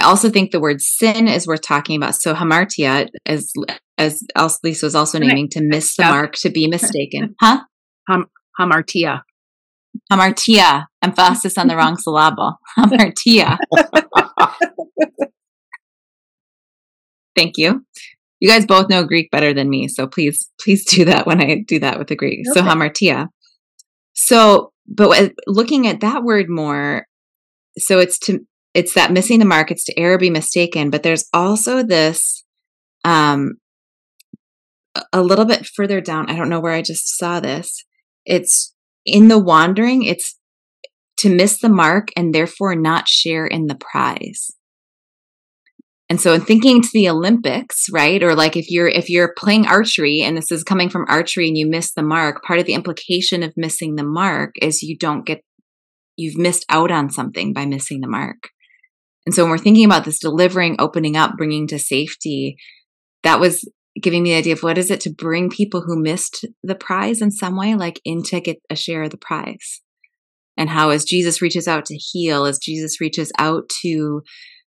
I 0.00 0.04
also 0.04 0.30
think 0.30 0.50
the 0.50 0.60
word 0.60 0.80
sin 0.80 1.28
is 1.28 1.46
worth 1.46 1.60
talking 1.60 1.96
about. 1.96 2.14
So 2.14 2.34
hamartia, 2.34 3.08
as 3.26 3.52
as 3.98 4.24
Lisa 4.64 4.86
was 4.86 4.94
also 4.94 5.18
naming, 5.18 5.48
to 5.50 5.60
miss 5.62 5.94
the 5.96 6.04
mark, 6.04 6.34
to 6.36 6.50
be 6.50 6.66
mistaken. 6.66 7.34
Huh? 7.40 7.60
Ham, 8.08 8.26
hamartia. 8.58 9.20
Hamartia. 10.10 10.86
Emphasis 11.02 11.58
on 11.58 11.68
the 11.68 11.76
wrong 11.76 11.96
syllable. 12.00 12.54
Hamartia. 12.78 13.58
Thank 17.36 17.58
you. 17.58 17.84
You 18.40 18.48
guys 18.48 18.64
both 18.64 18.88
know 18.88 19.04
Greek 19.04 19.30
better 19.30 19.52
than 19.52 19.68
me, 19.68 19.86
so 19.88 20.06
please, 20.06 20.50
please 20.58 20.84
do 20.86 21.04
that 21.04 21.26
when 21.26 21.42
I 21.42 21.62
do 21.66 21.78
that 21.80 21.98
with 21.98 22.08
the 22.08 22.16
Greek. 22.16 22.40
Okay. 22.48 22.58
So 22.58 22.62
hamartia. 22.62 23.28
So, 24.14 24.72
but 24.88 25.10
uh, 25.10 25.28
looking 25.46 25.86
at 25.86 26.00
that 26.00 26.22
word 26.22 26.48
more, 26.48 27.06
so 27.78 27.98
it's 27.98 28.18
to 28.20 28.40
it's 28.74 28.94
that 28.94 29.12
missing 29.12 29.38
the 29.38 29.44
mark 29.44 29.70
it's 29.70 29.84
to 29.84 29.98
error 29.98 30.18
be 30.18 30.30
mistaken 30.30 30.90
but 30.90 31.02
there's 31.02 31.26
also 31.32 31.82
this 31.82 32.44
um 33.04 33.54
a 35.12 35.22
little 35.22 35.44
bit 35.44 35.66
further 35.66 36.00
down 36.00 36.30
i 36.30 36.36
don't 36.36 36.48
know 36.48 36.60
where 36.60 36.72
i 36.72 36.82
just 36.82 37.16
saw 37.16 37.40
this. 37.40 37.84
It's 38.24 38.74
in 39.04 39.28
the 39.28 39.38
wandering 39.38 40.02
it's 40.04 40.38
to 41.18 41.34
miss 41.34 41.60
the 41.60 41.68
mark 41.68 42.08
and 42.16 42.34
therefore 42.34 42.74
not 42.74 43.08
share 43.08 43.46
in 43.46 43.66
the 43.66 43.74
prize. 43.74 44.50
And 46.08 46.20
so 46.20 46.32
in 46.32 46.40
thinking 46.40 46.82
to 46.82 46.88
the 46.92 47.08
olympics 47.08 47.86
right 47.92 48.22
or 48.22 48.34
like 48.34 48.56
if 48.56 48.68
you're 48.68 48.88
if 48.88 49.08
you're 49.08 49.34
playing 49.36 49.66
archery 49.66 50.22
and 50.22 50.36
this 50.36 50.50
is 50.50 50.64
coming 50.64 50.88
from 50.88 51.06
archery 51.08 51.46
and 51.46 51.56
you 51.56 51.68
miss 51.68 51.92
the 51.92 52.02
mark 52.02 52.42
part 52.42 52.58
of 52.58 52.66
the 52.66 52.74
implication 52.74 53.42
of 53.42 53.52
missing 53.56 53.94
the 53.94 54.04
mark 54.04 54.54
is 54.60 54.82
you 54.82 54.96
don't 54.98 55.24
get 55.24 55.40
you've 56.16 56.36
missed 56.36 56.64
out 56.68 56.90
on 56.90 57.10
something 57.10 57.52
by 57.52 57.64
missing 57.64 58.00
the 58.00 58.08
mark 58.08 58.48
and 59.30 59.34
so 59.36 59.44
when 59.44 59.52
we're 59.52 59.58
thinking 59.58 59.84
about 59.84 60.04
this 60.04 60.18
delivering, 60.18 60.74
opening 60.80 61.16
up, 61.16 61.36
bringing 61.36 61.68
to 61.68 61.78
safety, 61.78 62.56
that 63.22 63.38
was 63.38 63.64
giving 64.02 64.24
me 64.24 64.30
the 64.30 64.38
idea 64.38 64.54
of 64.54 64.64
what 64.64 64.76
is 64.76 64.90
it 64.90 64.98
to 65.02 65.14
bring 65.14 65.48
people 65.48 65.82
who 65.82 66.02
missed 66.02 66.44
the 66.64 66.74
prize 66.74 67.22
in 67.22 67.30
some 67.30 67.56
way, 67.56 67.76
like 67.76 68.00
in 68.04 68.24
to 68.24 68.40
get 68.40 68.56
a 68.68 68.74
share 68.74 69.04
of 69.04 69.12
the 69.12 69.16
prize. 69.16 69.82
And 70.56 70.68
how 70.68 70.90
as 70.90 71.04
Jesus 71.04 71.40
reaches 71.40 71.68
out 71.68 71.84
to 71.86 71.94
heal, 71.94 72.44
as 72.44 72.58
Jesus 72.58 73.00
reaches 73.00 73.30
out 73.38 73.70
to 73.82 74.22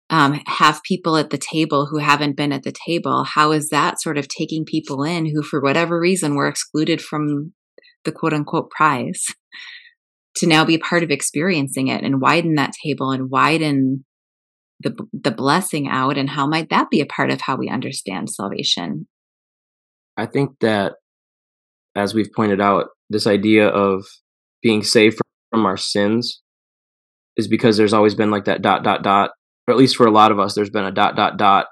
um, 0.09 0.41
have 0.45 0.83
people 0.83 1.15
at 1.15 1.29
the 1.29 1.37
table 1.37 1.85
who 1.85 1.99
haven't 1.99 2.35
been 2.35 2.51
at 2.51 2.63
the 2.63 2.75
table, 2.85 3.23
how 3.23 3.53
is 3.53 3.69
that 3.69 4.01
sort 4.01 4.17
of 4.17 4.27
taking 4.27 4.65
people 4.65 5.05
in 5.05 5.25
who, 5.25 5.41
for 5.41 5.61
whatever 5.61 5.97
reason, 5.97 6.35
were 6.35 6.49
excluded 6.49 7.01
from 7.01 7.53
the 8.03 8.11
quote 8.11 8.33
unquote 8.33 8.69
prize 8.71 9.23
to 10.35 10.47
now 10.47 10.65
be 10.65 10.77
part 10.77 11.01
of 11.01 11.11
experiencing 11.11 11.87
it 11.87 12.03
and 12.03 12.19
widen 12.19 12.55
that 12.55 12.73
table 12.83 13.11
and 13.11 13.29
widen 13.29 14.03
the 14.79 14.95
the 15.13 15.31
blessing 15.31 15.87
out 15.87 16.17
and 16.17 16.29
how 16.29 16.47
might 16.47 16.69
that 16.69 16.89
be 16.89 17.01
a 17.01 17.05
part 17.05 17.31
of 17.31 17.41
how 17.41 17.57
we 17.57 17.69
understand 17.69 18.29
salvation? 18.29 19.07
I 20.17 20.25
think 20.25 20.59
that 20.61 20.93
as 21.95 22.13
we've 22.13 22.31
pointed 22.35 22.61
out 22.61 22.87
this 23.09 23.27
idea 23.27 23.67
of 23.67 24.05
being 24.61 24.83
saved 24.83 25.19
from 25.51 25.65
our 25.65 25.77
sins 25.77 26.41
is 27.37 27.47
because 27.47 27.77
there's 27.77 27.93
always 27.93 28.15
been 28.15 28.31
like 28.31 28.45
that 28.45 28.61
dot 28.61 28.83
dot 28.83 29.03
dot 29.03 29.31
or 29.67 29.73
at 29.73 29.77
least 29.77 29.95
for 29.95 30.05
a 30.05 30.11
lot 30.11 30.31
of 30.31 30.39
us 30.39 30.55
there's 30.55 30.69
been 30.69 30.85
a 30.85 30.91
dot 30.91 31.15
dot 31.15 31.37
dot 31.37 31.67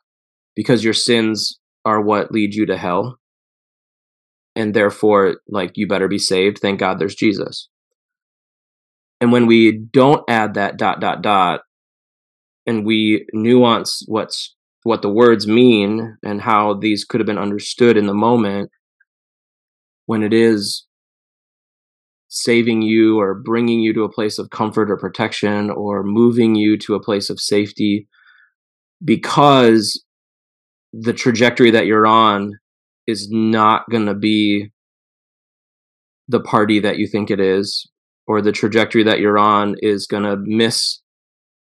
because 0.56 0.84
your 0.84 0.94
sins 0.94 1.60
are 1.86 2.02
what 2.02 2.32
lead 2.32 2.54
you 2.54 2.66
to 2.66 2.78
hell. 2.78 3.18
And 4.56 4.74
therefore 4.74 5.38
like 5.48 5.74
you 5.76 5.88
better 5.88 6.08
be 6.08 6.18
saved. 6.18 6.60
Thank 6.60 6.80
god 6.80 7.00
there's 7.00 7.16
jesus. 7.16 7.70
And 9.20 9.32
when 9.32 9.48
we 9.48 9.72
don't 9.72 10.24
add 10.30 10.56
that 10.56 10.78
dot 10.78 11.00
dot 11.00 11.22
dot 11.22 11.62
and 12.68 12.86
we 12.86 13.26
nuance 13.34 14.04
what's 14.08 14.54
what 14.84 15.02
the 15.02 15.10
words 15.10 15.48
mean 15.48 16.18
and 16.24 16.42
how 16.42 16.74
these 16.74 17.04
could 17.04 17.20
have 17.20 17.26
been 17.26 17.38
understood 17.38 17.98
in 17.98 18.06
the 18.06 18.14
moment 18.14 18.70
when 20.06 20.22
it 20.22 20.34
is 20.34 20.86
saving 22.30 22.82
you 22.82 23.20
or 23.20 23.34
bringing 23.34 23.80
you 23.80 23.94
to 23.94 24.04
a 24.04 24.12
place 24.12 24.38
of 24.38 24.50
comfort 24.50 24.92
or 24.92 24.98
protection 24.98 25.70
or 25.70 26.04
moving 26.04 26.56
you 26.56 26.78
to 26.78 26.94
a 26.94 27.04
place 27.04 27.30
of 27.30 27.40
safety 27.40 28.08
because 29.04 30.04
the 30.94 31.14
trajectory 31.14 31.72
that 31.72 31.86
you're 31.86 32.08
on 32.08 32.54
is 33.08 33.30
not 33.32 33.90
going 33.90 34.06
to 34.06 34.14
be 34.14 34.70
the 36.28 36.40
party 36.40 36.80
that 36.80 36.98
you 36.98 37.08
think 37.08 37.32
it 37.32 37.40
is 37.40 37.90
or 38.26 38.42
the 38.42 38.52
trajectory 38.52 39.04
that 39.04 39.20
you're 39.20 39.38
on 39.38 39.76
is 39.82 40.06
going 40.08 40.24
to 40.24 40.36
miss 40.38 41.00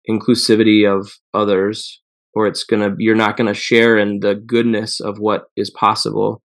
inclusivity 0.09 0.85
of 0.85 1.11
others 1.33 2.01
or 2.33 2.47
it's 2.47 2.63
going 2.63 2.81
to 2.81 2.95
you're 2.97 3.15
not 3.15 3.37
going 3.37 3.47
to 3.47 3.53
share 3.53 3.97
in 3.97 4.19
the 4.19 4.35
goodness 4.35 4.99
of 4.99 5.17
what 5.19 5.45
is 5.55 5.69
possible. 5.69 6.41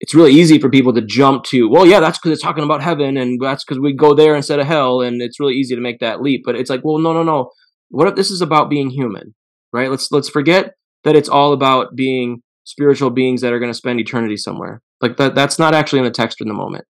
It's 0.00 0.14
really 0.14 0.32
easy 0.32 0.58
for 0.58 0.68
people 0.68 0.92
to 0.94 1.00
jump 1.00 1.44
to 1.44 1.68
well 1.68 1.86
yeah 1.86 2.00
that's 2.00 2.18
because 2.18 2.32
it's 2.32 2.42
talking 2.42 2.64
about 2.64 2.82
heaven 2.82 3.16
and 3.16 3.40
that's 3.40 3.64
because 3.64 3.80
we 3.80 3.94
go 3.94 4.14
there 4.14 4.34
instead 4.34 4.60
of 4.60 4.66
hell 4.66 5.00
and 5.00 5.22
it's 5.22 5.40
really 5.40 5.54
easy 5.54 5.74
to 5.74 5.80
make 5.80 6.00
that 6.00 6.20
leap 6.20 6.42
but 6.44 6.56
it's 6.56 6.70
like 6.70 6.80
well 6.84 6.98
no 6.98 7.12
no 7.12 7.22
no. 7.22 7.50
What 7.90 8.08
if 8.08 8.14
this 8.16 8.30
is 8.30 8.40
about 8.40 8.70
being 8.70 8.90
human 8.90 9.34
right? 9.74 9.90
Let's 9.90 10.10
let's 10.10 10.30
forget 10.30 10.74
that 11.02 11.16
it's 11.16 11.28
all 11.28 11.52
about 11.52 11.94
being 11.94 12.42
spiritual 12.62 13.10
beings 13.10 13.42
that 13.42 13.52
are 13.52 13.58
going 13.58 13.70
to 13.70 13.76
spend 13.76 14.00
eternity 14.00 14.38
somewhere. 14.38 14.80
Like 15.02 15.18
that 15.18 15.34
that's 15.34 15.58
not 15.58 15.74
actually 15.74 15.98
in 15.98 16.06
the 16.06 16.10
text 16.10 16.40
in 16.40 16.48
the 16.48 16.54
moment. 16.54 16.86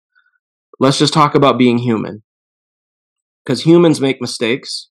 Let's 0.78 0.99
just 0.99 1.14
talk 1.14 1.35
about 1.35 1.59
being 1.59 1.78
human. 1.78 2.22
Because 3.45 3.62
humans 3.66 4.01
make 4.01 4.20
mistakes 4.20 4.89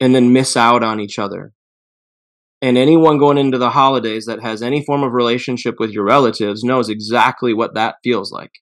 and 0.00 0.14
then 0.14 0.32
miss 0.32 0.56
out 0.56 0.82
on 0.82 1.00
each 1.00 1.18
other 1.18 1.52
and 2.64 2.78
anyone 2.78 3.18
going 3.18 3.36
into 3.36 3.58
the 3.58 3.68
holidays 3.68 4.24
that 4.24 4.40
has 4.40 4.62
any 4.62 4.82
form 4.82 5.02
of 5.02 5.12
relationship 5.12 5.74
with 5.78 5.90
your 5.90 6.02
relatives 6.02 6.64
knows 6.64 6.88
exactly 6.88 7.52
what 7.52 7.74
that 7.74 7.96
feels 8.02 8.32
like. 8.32 8.52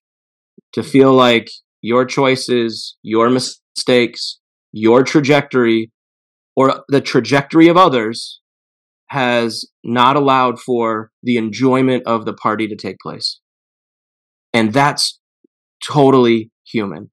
To 0.72 0.82
feel 0.82 1.12
like 1.12 1.52
your 1.82 2.04
choices, 2.04 2.96
your 3.04 3.30
mistakes, 3.30 4.40
your 4.72 5.04
trajectory, 5.04 5.92
or 6.56 6.82
the 6.88 7.00
trajectory 7.00 7.68
of 7.68 7.76
others 7.76 8.40
has 9.10 9.66
not 9.84 10.16
allowed 10.16 10.58
for 10.58 11.12
the 11.22 11.36
enjoyment 11.36 12.02
of 12.04 12.24
the 12.24 12.34
party 12.34 12.66
to 12.66 12.74
take 12.74 12.96
place. 13.00 13.38
And 14.52 14.72
that's 14.72 15.20
totally 15.80 16.50
human. 16.66 17.12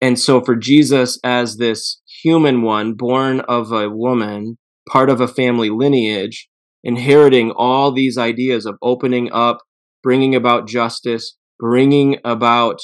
And 0.00 0.18
so 0.18 0.40
for 0.40 0.56
Jesus 0.56 1.18
as 1.22 1.58
this 1.58 2.00
human 2.22 2.62
one 2.62 2.94
born 2.94 3.40
of 3.40 3.72
a 3.72 3.88
woman 3.88 4.58
part 4.88 5.10
of 5.10 5.20
a 5.20 5.28
family 5.28 5.70
lineage, 5.70 6.48
inheriting 6.82 7.52
all 7.52 7.92
these 7.92 8.16
ideas 8.16 8.66
of 8.66 8.76
opening 8.82 9.30
up, 9.32 9.58
bringing 10.02 10.34
about 10.34 10.66
justice, 10.66 11.36
bringing 11.58 12.18
about 12.24 12.80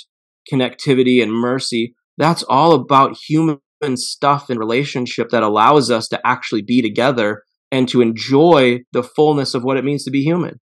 connectivity 0.53 1.23
and 1.23 1.33
mercy. 1.33 1.95
That's 2.19 2.43
all 2.45 2.73
about 2.73 3.17
human 3.17 3.61
stuff 3.95 4.51
and 4.51 4.59
relationship 4.59 5.31
that 5.31 5.43
allows 5.43 5.91
us 5.91 6.09
to 6.09 6.21
actually 6.25 6.63
be 6.63 6.83
together 6.83 7.43
and 7.73 7.89
to 7.89 8.01
enjoy 8.01 8.81
the 8.93 9.03
fullness 9.03 9.55
of 9.55 9.65
what 9.65 9.77
it 9.77 9.85
means 9.85 10.05
to 10.05 10.11
be 10.11 10.23
human. 10.23 10.61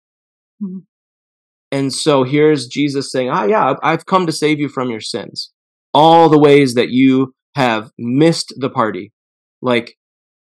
Mm-hmm. 0.61 0.80
And 1.72 1.93
so 1.93 2.24
here's 2.24 2.67
Jesus 2.67 3.11
saying, 3.11 3.30
Ah, 3.30 3.45
yeah, 3.45 3.74
I've 3.82 4.05
come 4.05 4.26
to 4.26 4.32
save 4.32 4.59
you 4.59 4.69
from 4.69 4.89
your 4.89 4.99
sins. 4.99 5.51
All 5.93 6.30
the 6.30 6.39
ways 6.39 6.74
that 6.76 6.89
you 6.89 7.34
have 7.56 7.91
missed 7.97 8.54
the 8.58 8.70
party. 8.70 9.12
Like 9.62 9.95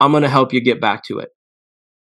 I'm 0.01 0.11
going 0.11 0.23
to 0.23 0.29
help 0.29 0.53
you 0.53 0.61
get 0.61 0.81
back 0.81 1.03
to 1.05 1.19
it. 1.19 1.31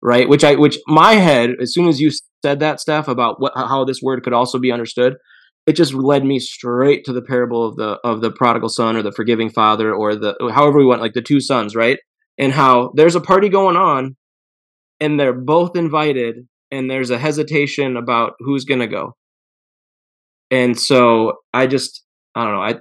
Right. 0.01 0.29
Which 0.29 0.43
I, 0.43 0.55
which 0.55 0.77
my 0.87 1.13
head, 1.13 1.51
as 1.59 1.73
soon 1.73 1.87
as 1.87 1.99
you 1.99 2.11
said 2.43 2.59
that 2.59 2.79
stuff 2.79 3.07
about 3.07 3.41
what, 3.41 3.53
how 3.55 3.83
this 3.83 4.01
word 4.01 4.23
could 4.23 4.33
also 4.33 4.59
be 4.59 4.71
understood, 4.71 5.15
it 5.65 5.73
just 5.73 5.93
led 5.93 6.23
me 6.23 6.39
straight 6.39 7.03
to 7.05 7.13
the 7.13 7.21
parable 7.21 7.67
of 7.67 7.75
the, 7.75 7.99
of 8.03 8.21
the 8.21 8.31
prodigal 8.31 8.69
son 8.69 8.95
or 8.95 9.01
the 9.01 9.11
forgiving 9.11 9.49
father 9.49 9.93
or 9.93 10.15
the, 10.15 10.35
however 10.53 10.77
we 10.77 10.85
want, 10.85 11.01
like 11.01 11.13
the 11.13 11.21
two 11.21 11.41
sons, 11.41 11.75
right? 11.75 11.97
And 12.37 12.53
how 12.53 12.91
there's 12.95 13.15
a 13.15 13.21
party 13.21 13.49
going 13.49 13.75
on 13.75 14.15
and 14.99 15.19
they're 15.19 15.33
both 15.33 15.75
invited 15.75 16.47
and 16.69 16.89
there's 16.89 17.09
a 17.09 17.17
hesitation 17.17 17.97
about 17.97 18.33
who's 18.39 18.65
going 18.65 18.81
to 18.81 18.87
go. 18.87 19.15
And 20.51 20.79
so 20.79 21.33
I 21.53 21.67
just, 21.67 22.03
I 22.35 22.43
don't 22.43 22.53
know. 22.53 22.61
I, 22.61 22.75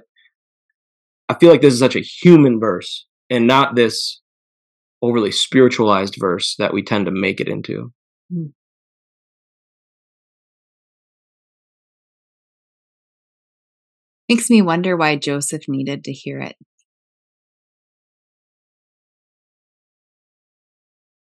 I 1.29 1.35
feel 1.35 1.49
like 1.49 1.61
this 1.61 1.73
is 1.73 1.79
such 1.79 1.95
a 1.95 2.01
human 2.01 2.59
verse 2.59 3.05
and 3.29 3.47
not 3.47 3.75
this 3.75 4.21
overly 5.01 5.31
spiritualized 5.31 6.15
verse 6.19 6.55
that 6.57 6.73
we 6.73 6.83
tend 6.83 7.05
to 7.05 7.11
make 7.11 7.39
it 7.39 7.47
into. 7.47 7.91
Mm. 8.33 8.53
Makes 14.29 14.49
me 14.49 14.61
wonder 14.61 14.97
why 14.97 15.15
Joseph 15.15 15.63
needed 15.67 16.03
to 16.03 16.11
hear 16.11 16.39
it. 16.39 16.55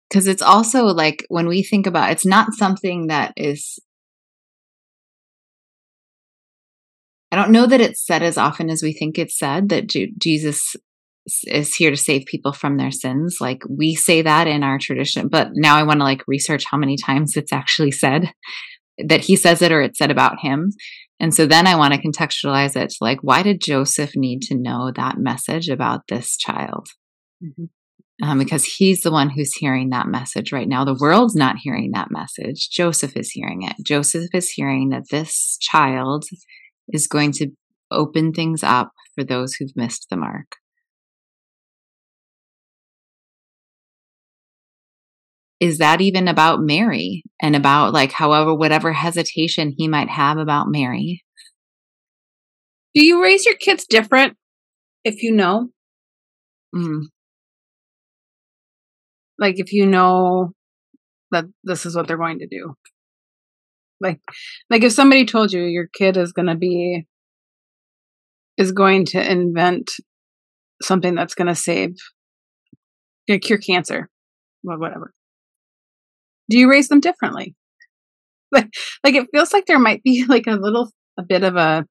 Because 0.08 0.26
it's 0.26 0.42
also 0.42 0.86
like 0.86 1.24
when 1.28 1.46
we 1.46 1.62
think 1.62 1.86
about 1.86 2.10
it's 2.10 2.26
not 2.26 2.52
something 2.54 3.06
that 3.06 3.32
is 3.36 3.78
I 7.32 7.36
don't 7.36 7.52
know 7.52 7.66
that 7.66 7.80
it's 7.80 8.04
said 8.04 8.22
as 8.22 8.36
often 8.36 8.70
as 8.70 8.82
we 8.82 8.92
think 8.92 9.18
it's 9.18 9.38
said 9.38 9.68
that 9.68 9.86
Jesus 10.18 10.74
is 11.44 11.74
here 11.74 11.90
to 11.90 11.96
save 11.96 12.26
people 12.26 12.52
from 12.52 12.76
their 12.76 12.90
sins. 12.90 13.38
Like 13.40 13.62
we 13.68 13.94
say 13.94 14.22
that 14.22 14.46
in 14.46 14.62
our 14.62 14.78
tradition, 14.78 15.28
but 15.28 15.50
now 15.54 15.76
I 15.76 15.82
want 15.84 16.00
to 16.00 16.04
like 16.04 16.26
research 16.26 16.64
how 16.64 16.78
many 16.78 16.96
times 16.96 17.36
it's 17.36 17.52
actually 17.52 17.92
said 17.92 18.32
that 19.06 19.20
he 19.20 19.36
says 19.36 19.62
it 19.62 19.72
or 19.72 19.80
it's 19.80 19.98
said 19.98 20.10
about 20.10 20.40
him. 20.40 20.72
And 21.20 21.34
so 21.34 21.46
then 21.46 21.66
I 21.66 21.76
want 21.76 21.92
to 21.92 22.00
contextualize 22.00 22.76
it 22.76 22.90
to 22.90 22.96
like, 23.00 23.18
why 23.22 23.42
did 23.42 23.60
Joseph 23.60 24.16
need 24.16 24.40
to 24.42 24.54
know 24.54 24.90
that 24.96 25.18
message 25.18 25.68
about 25.68 26.02
this 26.08 26.36
child? 26.36 26.88
Mm-hmm. 27.44 27.64
Um, 28.22 28.38
because 28.38 28.64
he's 28.64 29.00
the 29.00 29.10
one 29.10 29.30
who's 29.30 29.54
hearing 29.54 29.90
that 29.90 30.06
message 30.06 30.52
right 30.52 30.68
now. 30.68 30.84
The 30.84 30.98
world's 30.98 31.34
not 31.34 31.56
hearing 31.56 31.92
that 31.92 32.10
message. 32.10 32.68
Joseph 32.70 33.16
is 33.16 33.30
hearing 33.30 33.62
it. 33.62 33.76
Joseph 33.82 34.28
is 34.34 34.50
hearing 34.50 34.90
that 34.90 35.08
this 35.10 35.56
child 35.60 36.24
is 36.88 37.06
going 37.06 37.32
to 37.32 37.50
open 37.90 38.32
things 38.32 38.62
up 38.62 38.92
for 39.14 39.24
those 39.24 39.54
who've 39.54 39.76
missed 39.76 40.06
the 40.10 40.16
mark. 40.16 40.56
is 45.60 45.76
that 45.76 46.00
even 46.00 46.26
about 46.26 46.60
Mary 46.60 47.22
and 47.40 47.54
about 47.54 47.92
like 47.92 48.12
however 48.12 48.54
whatever 48.54 48.94
hesitation 48.94 49.74
he 49.76 49.86
might 49.86 50.08
have 50.08 50.38
about 50.38 50.68
Mary? 50.68 51.22
Do 52.94 53.04
you 53.04 53.22
raise 53.22 53.44
your 53.44 53.56
kids 53.56 53.84
different 53.86 54.36
if 55.04 55.22
you 55.22 55.32
know? 55.32 55.68
Mm. 56.74 57.02
Like 59.38 59.60
if 59.60 59.72
you 59.72 59.86
know 59.86 60.52
that 61.30 61.44
this 61.62 61.84
is 61.84 61.94
what 61.94 62.08
they're 62.08 62.16
going 62.16 62.38
to 62.38 62.48
do. 62.48 62.74
Like 64.00 64.20
like 64.70 64.82
if 64.82 64.92
somebody 64.92 65.24
told 65.24 65.52
you 65.52 65.62
your 65.62 65.88
kid 65.92 66.16
is 66.16 66.32
going 66.32 66.48
to 66.48 66.54
be 66.56 67.06
is 68.56 68.72
going 68.72 69.04
to 69.06 69.30
invent 69.30 69.90
something 70.82 71.14
that's 71.14 71.34
going 71.34 71.48
to 71.48 71.54
save 71.54 71.96
cure 73.42 73.58
cancer, 73.58 74.08
well, 74.64 74.78
whatever 74.78 75.12
do 76.50 76.58
you 76.58 76.68
raise 76.68 76.88
them 76.88 77.00
differently? 77.00 77.54
Like, 78.52 78.66
like 79.04 79.14
it 79.14 79.28
feels 79.32 79.52
like 79.52 79.66
there 79.66 79.78
might 79.78 80.02
be 80.02 80.24
like 80.28 80.48
a 80.48 80.56
little, 80.56 80.90
a 81.16 81.22
bit 81.22 81.44
of 81.44 81.54
a. 81.54 81.86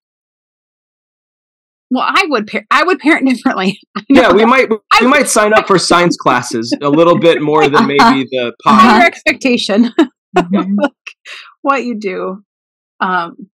Well, 1.90 2.04
I 2.06 2.26
would, 2.28 2.48
par- 2.48 2.66
I 2.70 2.84
would 2.84 3.00
parent 3.00 3.30
differently. 3.34 3.80
Yeah, 4.10 4.34
we 4.34 4.44
might, 4.44 4.70
we 4.70 4.78
I 4.92 5.06
might 5.06 5.20
would- 5.20 5.30
sign 5.30 5.54
up 5.54 5.68
for 5.68 5.80
science 5.80 6.18
classes 6.18 6.76
a 6.82 6.90
little 6.90 7.18
bit 7.18 7.42
more 7.42 7.70
than 7.70 7.88
maybe 7.88 8.28
the 8.32 8.52
higher 8.66 9.06
expectation. 9.08 9.90
Mm-hmm. 10.38 10.80
What 11.62 11.84
you 11.84 12.00
do. 12.00 12.44
Um, 13.00 13.50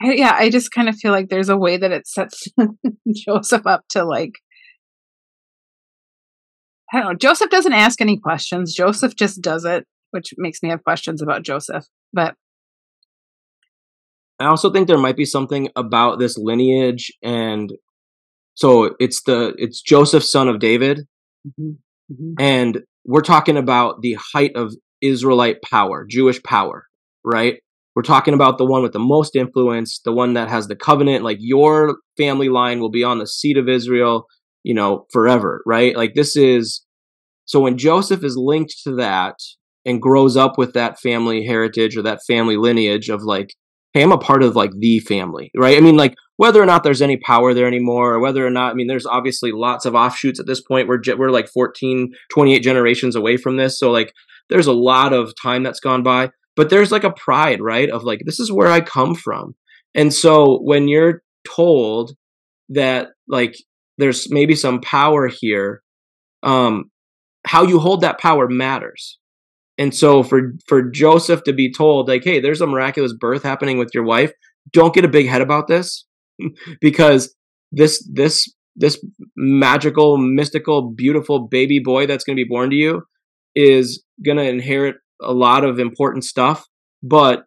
I, 0.00 0.14
yeah, 0.14 0.34
I 0.34 0.50
just 0.50 0.72
kind 0.72 0.88
of 0.88 0.96
feel 0.96 1.12
like 1.12 1.28
there's 1.28 1.48
a 1.48 1.56
way 1.56 1.76
that 1.76 1.92
it 1.92 2.06
sets 2.06 2.48
Joseph 3.14 3.66
up 3.66 3.84
to 3.90 4.04
like 4.04 4.32
I 6.92 6.98
don't 6.98 7.12
know. 7.12 7.14
Joseph 7.14 7.50
doesn't 7.50 7.72
ask 7.72 8.00
any 8.02 8.18
questions. 8.18 8.74
Joseph 8.74 9.16
just 9.16 9.40
does 9.40 9.64
it, 9.64 9.86
which 10.10 10.34
makes 10.36 10.62
me 10.62 10.68
have 10.68 10.84
questions 10.84 11.22
about 11.22 11.42
Joseph. 11.42 11.86
But 12.12 12.34
I 14.38 14.46
also 14.46 14.70
think 14.70 14.88
there 14.88 14.98
might 14.98 15.16
be 15.16 15.24
something 15.24 15.68
about 15.74 16.18
this 16.18 16.36
lineage 16.36 17.10
and 17.22 17.72
so 18.54 18.94
it's 19.00 19.22
the 19.22 19.54
it's 19.56 19.80
Joseph 19.80 20.24
son 20.24 20.48
of 20.48 20.58
David. 20.58 21.06
Mm-hmm. 21.46 21.70
Mm-hmm. 22.12 22.34
And 22.38 22.82
we're 23.04 23.22
talking 23.22 23.56
about 23.56 24.00
the 24.02 24.16
height 24.32 24.52
of 24.54 24.74
Israelite 25.00 25.62
power, 25.62 26.06
Jewish 26.08 26.42
power, 26.42 26.86
right? 27.24 27.58
We're 27.94 28.02
talking 28.02 28.34
about 28.34 28.56
the 28.56 28.64
one 28.64 28.82
with 28.82 28.92
the 28.92 28.98
most 28.98 29.36
influence, 29.36 30.00
the 30.04 30.12
one 30.12 30.34
that 30.34 30.48
has 30.48 30.66
the 30.66 30.76
covenant, 30.76 31.24
like 31.24 31.38
your 31.40 31.98
family 32.16 32.48
line 32.48 32.80
will 32.80 32.90
be 32.90 33.04
on 33.04 33.18
the 33.18 33.26
seat 33.26 33.58
of 33.58 33.68
Israel 33.68 34.26
you 34.62 34.74
know, 34.74 35.06
forever, 35.12 35.62
right? 35.66 35.96
Like 35.96 36.14
this 36.14 36.36
is 36.36 36.84
so 37.44 37.60
when 37.60 37.78
Joseph 37.78 38.22
is 38.22 38.36
linked 38.36 38.74
to 38.84 38.94
that 38.96 39.36
and 39.84 40.00
grows 40.00 40.36
up 40.36 40.56
with 40.56 40.74
that 40.74 41.00
family 41.00 41.44
heritage 41.44 41.96
or 41.96 42.02
that 42.02 42.20
family 42.26 42.56
lineage 42.56 43.08
of 43.08 43.22
like 43.22 43.54
hey, 43.92 44.02
I'm 44.02 44.12
a 44.12 44.18
part 44.18 44.42
of 44.42 44.56
like 44.56 44.72
the 44.78 45.00
family, 45.00 45.50
right? 45.56 45.76
I 45.76 45.80
mean, 45.80 45.96
like 45.96 46.14
whether 46.36 46.62
or 46.62 46.66
not 46.66 46.82
there's 46.82 47.02
any 47.02 47.18
power 47.18 47.54
there 47.54 47.66
anymore, 47.66 48.14
or 48.14 48.20
whether 48.20 48.46
or 48.46 48.50
not, 48.50 48.72
I 48.72 48.74
mean, 48.74 48.86
there's 48.86 49.06
obviously 49.06 49.52
lots 49.52 49.84
of 49.84 49.94
offshoots 49.94 50.40
at 50.40 50.46
this 50.46 50.60
point. 50.60 50.88
We're 50.88 51.00
we're 51.16 51.30
like 51.30 51.48
14, 51.48 52.12
28 52.30 52.58
generations 52.60 53.16
away 53.16 53.36
from 53.36 53.56
this, 53.56 53.78
so 53.78 53.90
like 53.90 54.12
there's 54.48 54.66
a 54.66 54.72
lot 54.72 55.12
of 55.12 55.32
time 55.40 55.62
that's 55.62 55.80
gone 55.80 56.02
by. 56.02 56.30
But 56.54 56.68
there's 56.68 56.92
like 56.92 57.04
a 57.04 57.12
pride, 57.12 57.62
right? 57.62 57.88
Of 57.88 58.04
like 58.04 58.22
this 58.24 58.40
is 58.40 58.52
where 58.52 58.68
I 58.68 58.80
come 58.80 59.14
from, 59.14 59.54
and 59.94 60.12
so 60.12 60.58
when 60.62 60.88
you're 60.88 61.22
told 61.44 62.12
that 62.70 63.08
like 63.28 63.56
there's 63.98 64.30
maybe 64.30 64.54
some 64.54 64.80
power 64.80 65.28
here, 65.28 65.82
um, 66.42 66.90
how 67.46 67.62
you 67.64 67.78
hold 67.78 68.02
that 68.02 68.18
power 68.18 68.48
matters 68.48 69.18
and 69.78 69.94
so 69.94 70.22
for 70.22 70.52
for 70.66 70.82
Joseph 70.82 71.44
to 71.44 71.52
be 71.52 71.72
told 71.72 72.08
like, 72.08 72.24
"Hey, 72.24 72.40
there's 72.40 72.60
a 72.60 72.66
miraculous 72.66 73.12
birth 73.12 73.42
happening 73.42 73.78
with 73.78 73.90
your 73.94 74.04
wife. 74.04 74.32
Don't 74.72 74.94
get 74.94 75.04
a 75.04 75.08
big 75.08 75.26
head 75.26 75.40
about 75.40 75.66
this 75.66 76.06
because 76.80 77.34
this 77.72 78.06
this 78.12 78.52
this 78.76 79.02
magical, 79.36 80.16
mystical, 80.16 80.90
beautiful 80.90 81.46
baby 81.48 81.78
boy 81.78 82.06
that's 82.06 82.24
going 82.24 82.36
to 82.36 82.42
be 82.42 82.48
born 82.48 82.70
to 82.70 82.76
you 82.76 83.02
is 83.54 84.02
going 84.24 84.38
to 84.38 84.48
inherit 84.48 84.96
a 85.20 85.32
lot 85.32 85.64
of 85.64 85.78
important 85.78 86.24
stuff, 86.24 86.66
but 87.02 87.44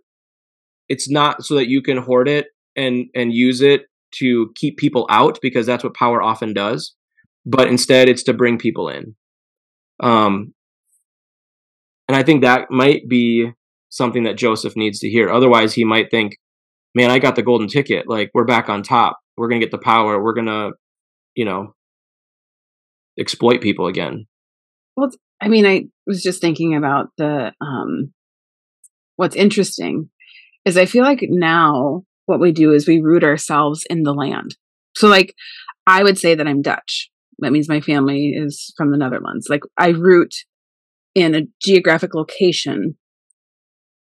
it's 0.88 1.10
not 1.10 1.44
so 1.44 1.56
that 1.56 1.68
you 1.68 1.82
can 1.82 1.98
hoard 1.98 2.28
it 2.28 2.48
and 2.76 3.06
and 3.16 3.34
use 3.34 3.62
it 3.62 3.84
to 4.16 4.52
keep 4.56 4.78
people 4.78 5.06
out 5.10 5.40
because 5.42 5.66
that's 5.66 5.84
what 5.84 5.94
power 5.94 6.22
often 6.22 6.54
does, 6.54 6.96
but 7.46 7.68
instead 7.68 8.08
it's 8.08 8.24
to 8.24 8.34
bring 8.34 8.58
people 8.58 8.90
in. 8.90 9.16
Um, 10.00 10.54
and 12.08 12.16
I 12.16 12.24
think 12.24 12.42
that 12.42 12.70
might 12.70 13.08
be 13.08 13.52
something 13.90 14.24
that 14.24 14.38
Joseph 14.38 14.76
needs 14.76 15.00
to 15.00 15.10
hear. 15.10 15.30
Otherwise, 15.30 15.74
he 15.74 15.84
might 15.84 16.12
think, 16.12 16.38
man, 16.94 17.12
I 17.12 17.20
got 17.20 17.36
the 17.36 17.44
golden 17.44 17.68
ticket. 17.68 18.08
Like, 18.08 18.32
we're 18.34 18.46
back 18.46 18.70
on 18.70 18.84
top. 18.84 19.20
We're 19.38 19.48
going 19.48 19.60
to 19.60 19.66
get 19.66 19.72
the 19.72 19.84
power. 19.84 20.22
We're 20.22 20.34
going 20.34 20.48
to, 20.48 20.72
you 21.36 21.46
know, 21.46 21.74
exploit 23.20 23.62
people 23.62 23.88
again. 23.88 24.26
Well, 24.96 25.12
I 25.42 25.48
mean, 25.48 25.66
I 25.66 25.86
was 26.06 26.22
just 26.22 26.42
thinking 26.42 26.76
about 26.76 27.08
the, 27.18 27.54
um, 27.62 28.14
what's 29.16 29.36
interesting 29.36 30.10
is 30.66 30.78
I 30.78 30.86
feel 30.86 31.04
like 31.04 31.20
now 31.22 32.04
what 32.26 32.40
we 32.40 32.52
do 32.52 32.74
is 32.74 32.88
we 32.88 33.02
root 33.02 33.24
ourselves 33.24 33.86
in 33.90 34.04
the 34.04 34.14
land. 34.14 34.56
So, 34.96 35.08
like, 35.08 35.34
I 35.88 36.04
would 36.04 36.18
say 36.18 36.36
that 36.36 36.48
I'm 36.48 36.62
Dutch. 36.62 37.10
That 37.40 37.52
means 37.52 37.68
my 37.68 37.82
family 37.82 38.30
is 38.30 38.74
from 38.78 38.92
the 38.92 38.98
Netherlands. 38.98 39.48
Like, 39.50 39.62
I 39.78 39.90
root 39.90 40.34
in 41.16 41.34
a 41.34 41.42
geographic 41.62 42.14
location 42.14 42.96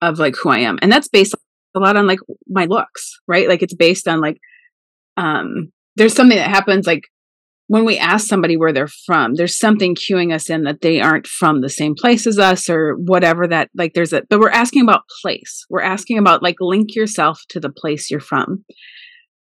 of 0.02 0.20
like 0.20 0.36
who 0.36 0.50
I 0.50 0.60
am. 0.60 0.80
And 0.82 0.92
that's 0.92 1.10
based 1.10 1.36
a 1.76 1.80
lot 1.80 1.98
on 1.98 2.08
like 2.08 2.20
my 2.48 2.66
looks, 2.66 3.20
right? 3.28 3.50
Like 3.50 3.62
it's 3.62 3.76
based 3.76 4.08
on 4.08 4.22
like 4.22 4.38
um 5.18 5.72
there's 5.96 6.14
something 6.14 6.38
that 6.38 6.50
happens 6.50 6.88
like 6.88 7.04
when 7.68 7.86
we 7.86 8.00
ask 8.00 8.28
somebody 8.28 8.58
where 8.58 8.74
they're 8.74 8.88
from, 8.88 9.36
there's 9.36 9.60
something 9.60 9.94
cueing 9.94 10.34
us 10.34 10.50
in 10.50 10.64
that 10.64 10.82
they 10.82 11.00
aren't 11.00 11.28
from 11.28 11.62
the 11.62 11.70
same 11.70 11.94
place 11.94 12.26
as 12.26 12.40
us 12.40 12.68
or 12.68 12.96
whatever 12.96 13.48
that 13.48 13.70
like 13.76 13.94
there's 13.94 14.14
a 14.14 14.24
but 14.30 14.40
we're 14.40 14.50
asking 14.50 14.82
about 14.82 15.04
place. 15.22 15.66
We're 15.70 15.82
asking 15.82 16.18
about 16.18 16.42
like 16.42 16.56
link 16.60 16.96
yourself 16.96 17.42
to 17.50 17.60
the 17.60 17.72
place 17.72 18.10
you're 18.10 18.20
from. 18.20 18.66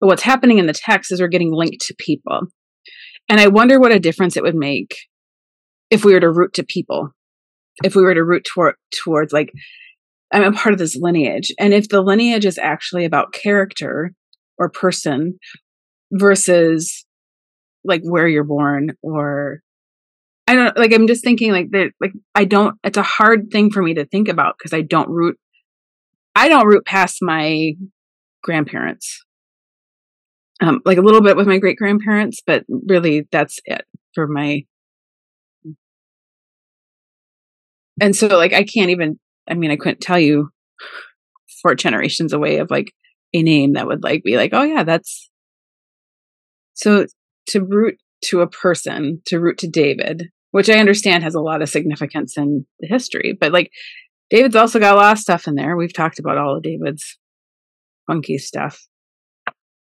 But 0.00 0.06
what's 0.06 0.22
happening 0.22 0.58
in 0.58 0.66
the 0.66 0.72
text 0.72 1.12
is 1.12 1.20
we're 1.20 1.28
getting 1.28 1.52
linked 1.52 1.84
to 1.86 1.94
people. 1.98 2.48
And 3.28 3.40
I 3.40 3.48
wonder 3.48 3.78
what 3.78 3.92
a 3.92 4.00
difference 4.00 4.36
it 4.36 4.42
would 4.42 4.54
make 4.54 4.96
if 5.90 6.04
we 6.04 6.12
were 6.12 6.20
to 6.20 6.30
root 6.30 6.54
to 6.54 6.64
people 6.64 7.10
if 7.82 7.96
we 7.96 8.02
were 8.02 8.14
to 8.14 8.22
root 8.22 8.44
toward 8.44 8.76
towards 9.04 9.32
like 9.32 9.50
I'm 10.32 10.42
a 10.42 10.52
part 10.52 10.72
of 10.72 10.78
this 10.78 10.96
lineage. 10.96 11.52
And 11.58 11.72
if 11.72 11.88
the 11.88 12.02
lineage 12.02 12.44
is 12.44 12.58
actually 12.58 13.04
about 13.04 13.32
character 13.32 14.12
or 14.58 14.68
person 14.68 15.38
versus 16.12 17.04
like 17.84 18.02
where 18.02 18.26
you're 18.26 18.44
born 18.44 18.90
or 19.02 19.60
I 20.46 20.54
don't 20.54 20.76
like 20.76 20.92
I'm 20.92 21.06
just 21.06 21.24
thinking 21.24 21.52
like 21.52 21.70
that 21.70 21.92
like 22.00 22.12
I 22.34 22.44
don't 22.44 22.76
it's 22.84 22.98
a 22.98 23.02
hard 23.02 23.50
thing 23.50 23.70
for 23.70 23.82
me 23.82 23.94
to 23.94 24.06
think 24.06 24.28
about 24.28 24.56
because 24.58 24.72
I 24.72 24.82
don't 24.82 25.08
root 25.08 25.38
I 26.34 26.48
don't 26.48 26.66
root 26.66 26.84
past 26.84 27.18
my 27.20 27.72
grandparents. 28.42 29.24
Um 30.60 30.80
like 30.84 30.98
a 30.98 31.02
little 31.02 31.22
bit 31.22 31.36
with 31.36 31.46
my 31.46 31.58
great 31.58 31.78
grandparents, 31.78 32.42
but 32.46 32.64
really 32.68 33.26
that's 33.30 33.58
it 33.64 33.84
for 34.14 34.26
my 34.26 34.64
and 38.00 38.14
so 38.14 38.26
like 38.28 38.52
I 38.52 38.64
can't 38.64 38.90
even 38.90 39.18
I 39.48 39.54
mean 39.54 39.70
I 39.70 39.76
couldn't 39.76 40.00
tell 40.00 40.18
you 40.18 40.50
four 41.62 41.74
generations 41.74 42.32
away 42.32 42.58
of 42.58 42.70
like 42.70 42.92
a 43.32 43.42
name 43.42 43.72
that 43.74 43.86
would 43.86 44.02
like 44.02 44.22
be 44.22 44.36
like, 44.36 44.50
oh 44.52 44.62
yeah, 44.62 44.84
that's 44.84 45.30
so 46.74 47.06
to 47.48 47.64
root 47.64 47.98
to 48.26 48.40
a 48.40 48.48
person, 48.48 49.22
to 49.26 49.38
root 49.38 49.58
to 49.58 49.68
David, 49.68 50.30
which 50.50 50.70
I 50.70 50.78
understand 50.78 51.22
has 51.24 51.34
a 51.34 51.40
lot 51.40 51.62
of 51.62 51.68
significance 51.68 52.36
in 52.36 52.66
the 52.80 52.88
history, 52.88 53.36
but 53.38 53.52
like 53.52 53.70
David's 54.30 54.56
also 54.56 54.78
got 54.78 54.94
a 54.94 54.98
lot 54.98 55.12
of 55.12 55.18
stuff 55.18 55.46
in 55.46 55.54
there. 55.54 55.76
We've 55.76 55.92
talked 55.92 56.18
about 56.18 56.38
all 56.38 56.56
of 56.56 56.62
David's 56.62 57.18
funky 58.06 58.38
stuff. 58.38 58.80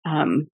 Um, 0.06 0.48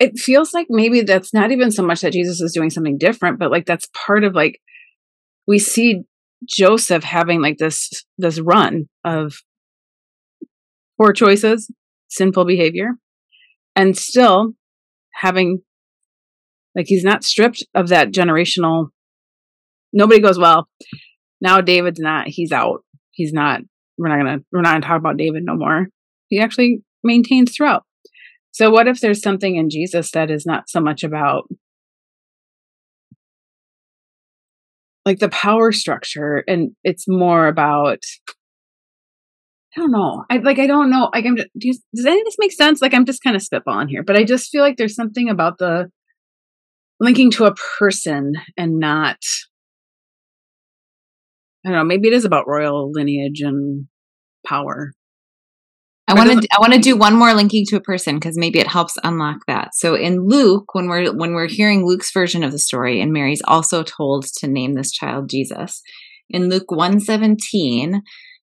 it 0.00 0.18
feels 0.18 0.54
like 0.54 0.66
maybe 0.70 1.02
that's 1.02 1.34
not 1.34 1.52
even 1.52 1.70
so 1.70 1.84
much 1.84 2.00
that 2.00 2.14
Jesus 2.14 2.40
is 2.40 2.52
doing 2.52 2.70
something 2.70 2.96
different, 2.98 3.38
but 3.38 3.50
like 3.50 3.66
that's 3.66 3.88
part 4.06 4.24
of 4.24 4.34
like 4.34 4.58
we 5.46 5.58
see 5.58 6.02
Joseph 6.48 7.04
having 7.04 7.42
like 7.42 7.58
this 7.58 7.90
this 8.16 8.40
run 8.40 8.88
of 9.04 9.34
poor 10.98 11.12
choices, 11.12 11.70
sinful 12.08 12.46
behavior, 12.46 12.92
and 13.76 13.96
still 13.96 14.54
having 15.12 15.60
like 16.74 16.86
he's 16.88 17.04
not 17.04 17.22
stripped 17.22 17.64
of 17.74 17.88
that 17.88 18.10
generational 18.10 18.88
nobody 19.92 20.20
goes 20.20 20.38
well 20.38 20.68
now 21.40 21.60
david's 21.60 21.98
not 21.98 22.28
he's 22.28 22.52
out 22.52 22.84
he's 23.10 23.32
not 23.32 23.60
we're 23.98 24.08
not 24.08 24.16
gonna 24.16 24.38
we're 24.52 24.62
not 24.62 24.72
gonna 24.72 24.86
talk 24.86 24.98
about 24.98 25.16
david 25.16 25.42
no 25.44 25.56
more. 25.56 25.88
He 26.28 26.40
actually 26.40 26.82
maintains 27.02 27.54
throughout 27.54 27.84
so, 28.52 28.70
what 28.70 28.88
if 28.88 29.00
there's 29.00 29.22
something 29.22 29.56
in 29.56 29.70
Jesus 29.70 30.10
that 30.12 30.30
is 30.30 30.44
not 30.46 30.68
so 30.68 30.80
much 30.80 31.04
about 31.04 31.48
like 35.06 35.18
the 35.18 35.28
power 35.28 35.72
structure 35.72 36.44
and 36.46 36.72
it's 36.84 37.06
more 37.08 37.46
about 37.48 38.02
I 39.76 39.80
don't 39.80 39.92
know. 39.92 40.24
I 40.28 40.38
like 40.38 40.58
I 40.58 40.66
don't 40.66 40.90
know. 40.90 41.10
Like 41.12 41.24
I'm 41.26 41.36
just, 41.36 41.48
do 41.56 41.72
does 41.94 42.06
any 42.06 42.20
of 42.20 42.24
this 42.24 42.36
make 42.38 42.52
sense? 42.52 42.82
Like 42.82 42.92
I'm 42.92 43.04
just 43.04 43.22
kind 43.22 43.36
of 43.36 43.42
spitballing 43.42 43.88
here, 43.88 44.02
but 44.02 44.16
I 44.16 44.24
just 44.24 44.50
feel 44.50 44.62
like 44.62 44.76
there's 44.76 44.96
something 44.96 45.28
about 45.28 45.58
the 45.58 45.90
linking 46.98 47.30
to 47.32 47.46
a 47.46 47.54
person 47.78 48.34
and 48.56 48.78
not 48.78 49.18
I 51.64 51.68
don't 51.68 51.78
know, 51.78 51.84
maybe 51.84 52.08
it 52.08 52.14
is 52.14 52.24
about 52.24 52.48
royal 52.48 52.90
lineage 52.90 53.42
and 53.42 53.86
power. 54.46 54.92
I 56.10 56.14
want 56.14 56.42
to 56.42 56.48
I 56.52 56.60
want 56.60 56.72
to 56.72 56.80
do 56.80 56.96
one 56.96 57.16
more 57.16 57.32
linking 57.34 57.64
to 57.68 57.76
a 57.76 57.80
person 57.80 58.16
because 58.16 58.36
maybe 58.36 58.58
it 58.58 58.66
helps 58.66 58.98
unlock 59.04 59.38
that. 59.46 59.74
So 59.74 59.94
in 59.94 60.26
Luke, 60.26 60.74
when 60.74 60.88
we're 60.88 61.12
when 61.12 61.34
we're 61.34 61.48
hearing 61.48 61.86
Luke's 61.86 62.12
version 62.12 62.42
of 62.42 62.52
the 62.52 62.58
story, 62.58 63.00
and 63.00 63.12
Mary's 63.12 63.42
also 63.46 63.82
told 63.82 64.26
to 64.38 64.46
name 64.46 64.74
this 64.74 64.92
child 64.92 65.28
Jesus. 65.30 65.82
In 66.28 66.48
Luke 66.48 66.70
one 66.70 67.00
seventeen, 67.00 68.02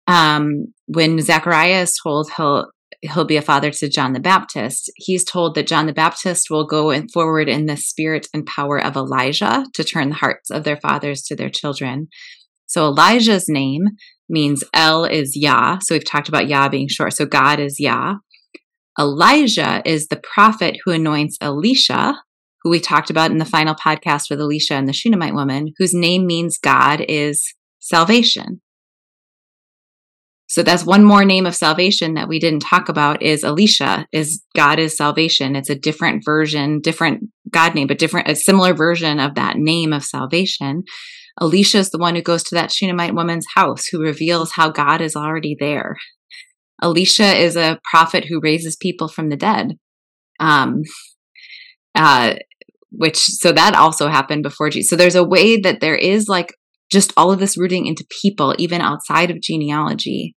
um, 0.07 0.73
when 0.87 1.21
Zechariah 1.21 1.83
is 1.83 1.99
told 2.03 2.31
he'll 2.37 2.67
he'll 3.03 3.25
be 3.25 3.37
a 3.37 3.43
father 3.43 3.71
to 3.71 3.89
John 3.89 4.13
the 4.13 4.21
Baptist, 4.21 4.91
he's 4.97 5.25
told 5.25 5.55
that 5.55 5.67
John 5.67 5.87
the 5.87 5.93
Baptist 5.93 6.49
will 6.51 6.67
go 6.67 6.91
in 6.91 7.09
forward 7.09 7.49
in 7.49 7.67
the 7.67 7.77
spirit 7.77 8.27
and 8.35 8.45
power 8.47 8.83
of 8.83 8.97
Elijah 8.97 9.65
to 9.75 9.85
turn 9.85 10.09
the 10.09 10.17
hearts 10.17 10.51
of 10.51 10.65
their 10.65 10.77
fathers 10.77 11.23
to 11.23 11.37
their 11.37 11.51
children. 11.51 12.09
So 12.67 12.87
Elijah's 12.87 13.49
name 13.49 13.85
means 14.29 14.65
El 14.75 15.05
is 15.05 15.37
Yah. 15.37 15.79
So 15.81 15.95
we've 15.95 16.05
talked 16.05 16.29
about 16.29 16.49
Yah 16.49 16.69
being 16.69 16.89
short. 16.89 17.15
So 17.15 17.27
God 17.27 17.61
is 17.61 17.81
Yah. 17.81 18.17
Elijah 18.99 19.81
is 19.85 20.09
the 20.09 20.21
prophet 20.35 20.77
who 20.85 20.91
anoints 20.91 21.39
Elisha, 21.41 22.21
who 22.63 22.71
we 22.71 22.81
talked 22.81 23.11
about 23.11 23.31
in 23.31 23.39
the 23.39 23.45
final 23.45 23.75
podcast 23.75 24.29
with 24.29 24.41
Elisha 24.41 24.75
and 24.75 24.89
the 24.89 24.93
Shunammite 24.93 25.35
woman, 25.35 25.73
whose 25.79 25.95
name 25.95 26.27
means 26.27 26.59
God 26.59 27.05
is 27.09 27.55
salvation. 27.79 28.61
So 30.51 30.63
that's 30.63 30.85
one 30.85 31.05
more 31.05 31.27
name 31.27 31.45
of 31.45 31.55
salvation 31.55 32.15
that 32.15 32.27
we 32.27 32.39
didn't 32.39 32.61
talk 32.61 32.89
about 32.89 33.23
is 33.23 33.45
Elisha 33.45 34.07
is 34.13 34.43
God 34.57 34.79
is 34.79 34.97
salvation. 34.97 35.55
It's 35.55 35.69
a 35.69 35.75
different 35.75 36.25
version, 36.25 36.81
different 36.81 37.25
God 37.51 37.75
name, 37.75 37.87
but 37.87 37.99
different, 37.99 38.29
a 38.29 38.35
similar 38.35 38.73
version 38.73 39.21
of 39.21 39.35
that 39.35 39.59
name 39.59 39.93
of 39.93 40.05
salvation. 40.05 40.85
Elisha 41.41 41.79
is 41.79 41.91
the 41.91 41.99
one 41.99 42.15
who 42.15 42.23
goes 42.23 42.43
to 42.45 42.55
that 42.55 42.73
Shunammite 42.73 43.15
woman's 43.15 43.47
house, 43.55 43.87
who 43.87 44.01
reveals 44.01 44.53
how 44.55 44.71
God 44.71 45.01
is 45.01 45.15
already 45.15 45.57
there. 45.59 45.97
Elisha 46.83 47.37
is 47.37 47.57
a 47.57 47.81
prophet 47.91 48.25
who 48.25 48.41
raises 48.41 48.77
people 48.77 49.09
from 49.09 49.29
the 49.29 49.37
dead. 49.37 49.75
Um, 50.41 50.83
uh, 51.95 52.35
which, 52.91 53.19
so 53.19 53.53
that 53.53 53.75
also 53.75 54.09
happened 54.09 54.43
before 54.43 54.71
Jesus. 54.71 54.89
So 54.91 54.97
there's 54.97 55.15
a 55.15 55.25
way 55.25 55.61
that 55.61 55.81
there 55.81 55.97
is 55.97 56.29
like 56.29 56.55
just 56.91 57.13
all 57.17 57.31
of 57.31 57.39
this 57.39 57.59
rooting 57.59 57.87
into 57.87 58.07
people, 58.23 58.55
even 58.59 58.81
outside 58.81 59.31
of 59.31 59.41
genealogy, 59.41 60.35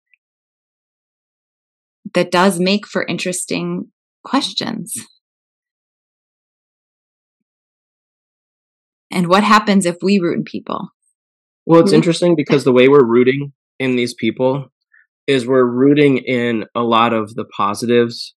that 2.13 2.31
does 2.31 2.59
make 2.59 2.85
for 2.85 3.05
interesting 3.05 3.85
questions. 4.23 4.93
And 9.11 9.27
what 9.27 9.43
happens 9.43 9.85
if 9.85 9.97
we 10.01 10.19
root 10.19 10.37
in 10.37 10.43
people? 10.43 10.89
Well, 11.65 11.81
it's 11.81 11.93
interesting 11.93 12.35
because 12.35 12.63
the 12.63 12.71
way 12.71 12.87
we're 12.87 13.05
rooting 13.05 13.53
in 13.79 13.95
these 13.95 14.13
people 14.13 14.71
is 15.27 15.45
we're 15.45 15.65
rooting 15.65 16.17
in 16.17 16.65
a 16.75 16.81
lot 16.81 17.13
of 17.13 17.35
the 17.35 17.45
positives 17.45 18.33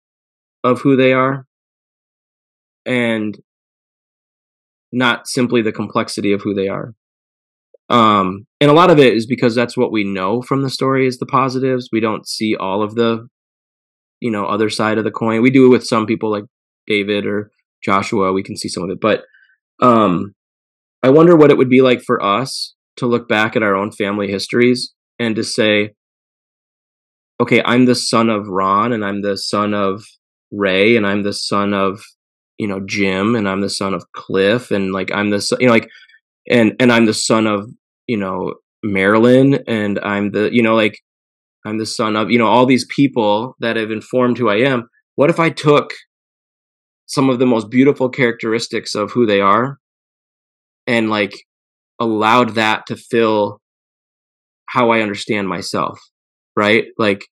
of 0.63 0.81
who 0.81 0.97
they 0.97 1.13
are 1.13 1.47
and 2.85 3.39
not 4.93 5.27
simply 5.27 5.63
the 5.63 5.73
complexity 5.73 6.33
of 6.33 6.43
who 6.43 6.55
they 6.55 6.69
are. 6.69 6.95
Um, 7.89 8.47
and 8.61 8.71
a 8.71 8.75
lot 8.75 8.91
of 8.91 8.99
it 8.99 9.15
is 9.15 9.27
because 9.27 9.55
that's 9.55 9.77
what 9.77 9.93
we 9.93 10.05
know 10.05 10.43
from 10.43 10.63
the 10.63 10.71
story 10.71 11.07
is 11.07 11.19
the 11.19 11.27
positives. 11.27 11.89
We 11.93 12.01
don't 12.01 12.27
see 12.27 12.57
all 12.57 12.83
of 12.83 12.95
the, 12.95 13.29
you 14.21 14.31
know, 14.31 14.47
other 14.47 14.71
side 14.71 14.99
of 14.99 15.05
the 15.05 15.11
coin. 15.11 15.43
We 15.43 15.51
do 15.51 15.69
with 15.71 15.85
some 15.85 16.07
people 16.07 16.31
like 16.31 16.45
David 16.87 17.27
or 17.27 17.51
Joshua. 17.83 18.33
We 18.33 18.43
can 18.43 18.57
see 18.57 18.69
some 18.69 18.85
of 18.85 18.91
it, 18.91 19.01
but 19.01 19.23
um, 19.83 20.35
I 21.05 21.11
wonder 21.11 21.37
what 21.37 21.51
it 21.51 21.59
would 21.59 21.69
be 21.69 21.83
like 21.83 22.01
for 22.01 22.25
us 22.25 22.75
to 22.97 23.07
look 23.07 23.29
back 23.29 23.57
at 23.57 23.63
our 23.63 23.75
own 23.75 23.93
family 23.93 24.31
histories 24.31 24.95
and 25.19 25.37
to 25.37 25.45
say, 25.45 25.91
okay, 27.39 27.63
I'm 27.63 27.85
the 27.85 27.95
son 27.95 28.31
of 28.31 28.49
Ron 28.49 28.91
and 28.91 29.05
I'm 29.05 29.21
the 29.21 29.37
son 29.37 29.75
of 29.75 30.03
Ray 30.51 30.97
and 30.97 31.07
I'm 31.07 31.23
the 31.23 31.35
son 31.35 31.75
of, 31.75 32.01
you 32.57 32.67
know, 32.67 32.81
Jim 32.87 33.35
and 33.35 33.47
I'm 33.47 33.61
the 33.61 33.69
son 33.69 33.93
of 33.93 34.11
Cliff 34.13 34.71
and 34.71 34.95
like 34.95 35.13
I'm 35.13 35.29
the 35.29 35.43
son, 35.43 35.59
you 35.61 35.67
know, 35.67 35.75
like, 35.75 35.91
and, 36.49 36.73
and 36.81 36.91
I'm 36.91 37.05
the 37.05 37.13
son 37.13 37.47
of, 37.47 37.69
you 38.07 38.17
know, 38.17 38.55
Marilyn 38.83 39.63
and 39.67 40.01
I'm 40.03 40.31
the, 40.31 40.49
you 40.55 40.63
know, 40.63 40.75
like 40.75 40.99
I'm 41.67 41.77
the 41.77 41.85
son 41.85 42.17
of, 42.17 42.31
you 42.31 42.39
know, 42.39 42.47
all 42.47 42.65
these 42.65 42.87
people 42.87 43.57
that 43.61 43.77
have 43.77 43.91
informed 43.91 44.39
who 44.39 44.49
I 44.49 44.61
am. 44.61 44.89
What 45.17 45.29
if 45.29 45.39
I 45.39 45.51
took 45.51 45.91
some 47.05 47.29
of 47.29 47.39
the 47.39 47.47
most 47.47 47.69
beautiful 47.69 48.09
characteristics 48.09 48.95
of 48.95 49.13
who 49.13 49.27
they 49.27 49.43
are 49.43 49.79
and 50.87 51.11
like 51.11 51.35
allowed 51.99 52.55
that 52.57 52.87
to 52.87 52.97
fill 52.97 53.61
how 54.67 54.91
I 54.91 55.01
understand 55.01 55.49
myself, 55.49 56.01
right? 56.57 56.87
Like 56.99 57.27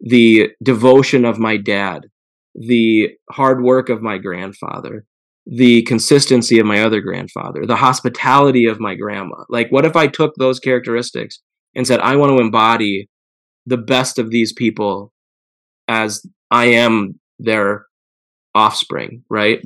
the 0.00 0.50
devotion 0.62 1.24
of 1.24 1.38
my 1.38 1.56
dad, 1.56 2.06
the 2.54 3.10
hard 3.30 3.62
work 3.62 3.88
of 3.88 4.02
my 4.02 4.18
grandfather, 4.18 5.04
the 5.46 5.82
consistency 5.82 6.58
of 6.58 6.66
my 6.66 6.82
other 6.82 7.00
grandfather, 7.00 7.64
the 7.66 7.76
hospitality 7.76 8.66
of 8.66 8.80
my 8.80 8.94
grandma. 8.94 9.44
Like, 9.48 9.70
what 9.70 9.86
if 9.86 9.96
I 9.96 10.06
took 10.06 10.34
those 10.36 10.60
characteristics 10.60 11.40
and 11.74 11.86
said, 11.86 12.00
I 12.00 12.16
want 12.16 12.30
to 12.30 12.42
embody 12.42 13.08
the 13.66 13.78
best 13.78 14.18
of 14.18 14.30
these 14.30 14.52
people 14.52 15.12
as 15.88 16.22
I 16.50 16.66
am 16.66 17.18
their 17.38 17.86
offspring, 18.54 19.24
right? 19.30 19.60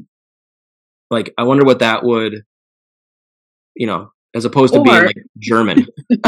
Like, 1.11 1.33
I 1.37 1.43
wonder 1.43 1.65
what 1.65 1.81
that 1.81 2.05
would, 2.05 2.43
you 3.75 3.87
know, 3.87 4.11
as 4.35 4.45
opposed 4.45 4.75
to 4.75 4.83
being 4.83 5.05
like 5.05 5.17
German. 5.39 5.87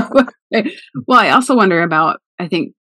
well, 1.07 1.19
I 1.19 1.31
also 1.31 1.57
wonder 1.57 1.83
about, 1.83 2.21
I 2.39 2.49
think, 2.49 2.75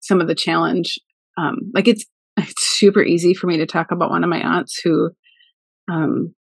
some 0.00 0.20
of 0.20 0.28
the 0.28 0.34
challenge. 0.34 0.98
Um, 1.36 1.70
like 1.74 1.88
it's 1.88 2.04
it's 2.36 2.78
super 2.78 3.02
easy 3.02 3.34
for 3.34 3.46
me 3.46 3.58
to 3.58 3.66
talk 3.66 3.90
about 3.90 4.10
one 4.10 4.24
of 4.24 4.30
my 4.30 4.40
aunts 4.40 4.80
who, 4.82 5.10
um, 5.90 6.34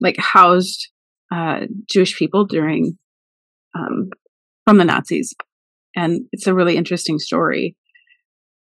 like 0.00 0.16
housed 0.18 0.88
uh, 1.32 1.60
Jewish 1.90 2.16
people 2.16 2.46
during 2.46 2.98
um, 3.76 4.10
from 4.66 4.78
the 4.78 4.84
Nazis, 4.84 5.34
and 5.94 6.22
it's 6.32 6.46
a 6.46 6.54
really 6.54 6.76
interesting 6.76 7.18
story. 7.18 7.76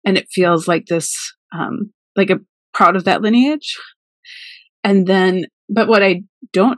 And 0.06 0.18
it 0.18 0.28
feels 0.30 0.68
like 0.68 0.86
this, 0.88 1.16
um, 1.54 1.94
like 2.18 2.30
a 2.30 2.42
proud 2.74 2.98
of 2.98 3.06
that 3.06 3.22
lineage. 3.22 3.78
And 4.84 5.08
then, 5.08 5.46
but 5.70 5.88
what 5.88 6.04
I 6.04 6.24
don't 6.52 6.78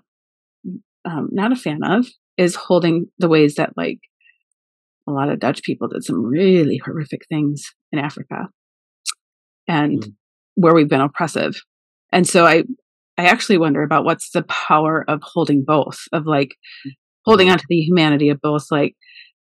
um, 1.05 1.29
not 1.31 1.51
a 1.51 1.55
fan 1.55 1.83
of 1.83 2.07
is 2.37 2.55
holding 2.55 3.07
the 3.19 3.29
ways 3.29 3.55
that 3.55 3.73
like 3.77 3.99
a 5.07 5.11
lot 5.11 5.29
of 5.29 5.39
Dutch 5.39 5.63
people 5.63 5.87
did 5.87 6.03
some 6.03 6.23
really 6.23 6.81
horrific 6.83 7.21
things 7.29 7.63
in 7.91 7.99
Africa 7.99 8.49
and 9.67 10.01
mm. 10.01 10.13
where 10.55 10.73
we've 10.73 10.89
been 10.89 11.01
oppressive. 11.01 11.61
And 12.11 12.27
so 12.27 12.45
I, 12.45 12.63
I 13.17 13.25
actually 13.25 13.57
wonder 13.57 13.83
about 13.83 14.03
what's 14.03 14.31
the 14.31 14.43
power 14.43 15.05
of 15.07 15.21
holding 15.23 15.63
both, 15.65 15.99
of 16.11 16.25
like 16.25 16.55
holding 17.25 17.47
mm. 17.47 17.53
onto 17.53 17.65
the 17.69 17.81
humanity 17.81 18.29
of 18.29 18.41
both. 18.41 18.65
Like, 18.71 18.95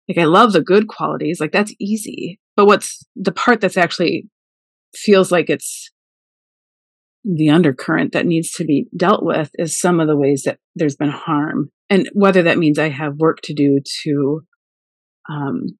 like 0.08 0.18
I 0.18 0.24
love 0.24 0.52
the 0.52 0.60
good 0.60 0.88
qualities, 0.88 1.40
like 1.40 1.52
that's 1.52 1.74
easy. 1.80 2.38
But 2.56 2.66
what's 2.66 3.04
the 3.16 3.32
part 3.32 3.60
that's 3.60 3.76
actually 3.76 4.28
feels 4.94 5.32
like 5.32 5.50
it's 5.50 5.90
the 7.24 7.48
undercurrent 7.48 8.12
that 8.12 8.26
needs 8.26 8.52
to 8.52 8.64
be 8.64 8.86
dealt 8.96 9.24
with 9.24 9.50
is 9.54 9.78
some 9.78 9.98
of 9.98 10.08
the 10.08 10.16
ways 10.16 10.42
that 10.44 10.58
there's 10.76 10.96
been 10.96 11.10
harm. 11.10 11.70
And 11.88 12.08
whether 12.12 12.42
that 12.42 12.58
means 12.58 12.78
i 12.78 12.88
have 12.88 13.16
work 13.16 13.38
to 13.44 13.54
do 13.54 13.80
to 14.02 14.42
um, 15.30 15.78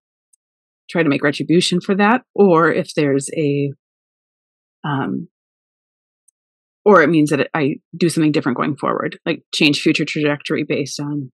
try 0.88 1.02
to 1.02 1.08
make 1.08 1.22
retribution 1.22 1.80
for 1.80 1.94
that 1.94 2.22
or 2.34 2.72
if 2.72 2.94
there's 2.94 3.28
a 3.36 3.72
um, 4.84 5.28
or 6.84 7.02
it 7.02 7.08
means 7.08 7.30
that 7.30 7.48
i 7.54 7.76
do 7.96 8.08
something 8.08 8.32
different 8.32 8.56
going 8.56 8.76
forward 8.76 9.18
like 9.26 9.42
change 9.54 9.80
future 9.80 10.04
trajectory 10.04 10.64
based 10.66 11.00
on 11.00 11.30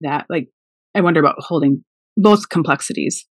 that. 0.00 0.26
Like 0.28 0.48
i 0.94 1.00
wonder 1.00 1.20
about 1.20 1.36
holding 1.38 1.84
both 2.16 2.48
complexities. 2.48 3.26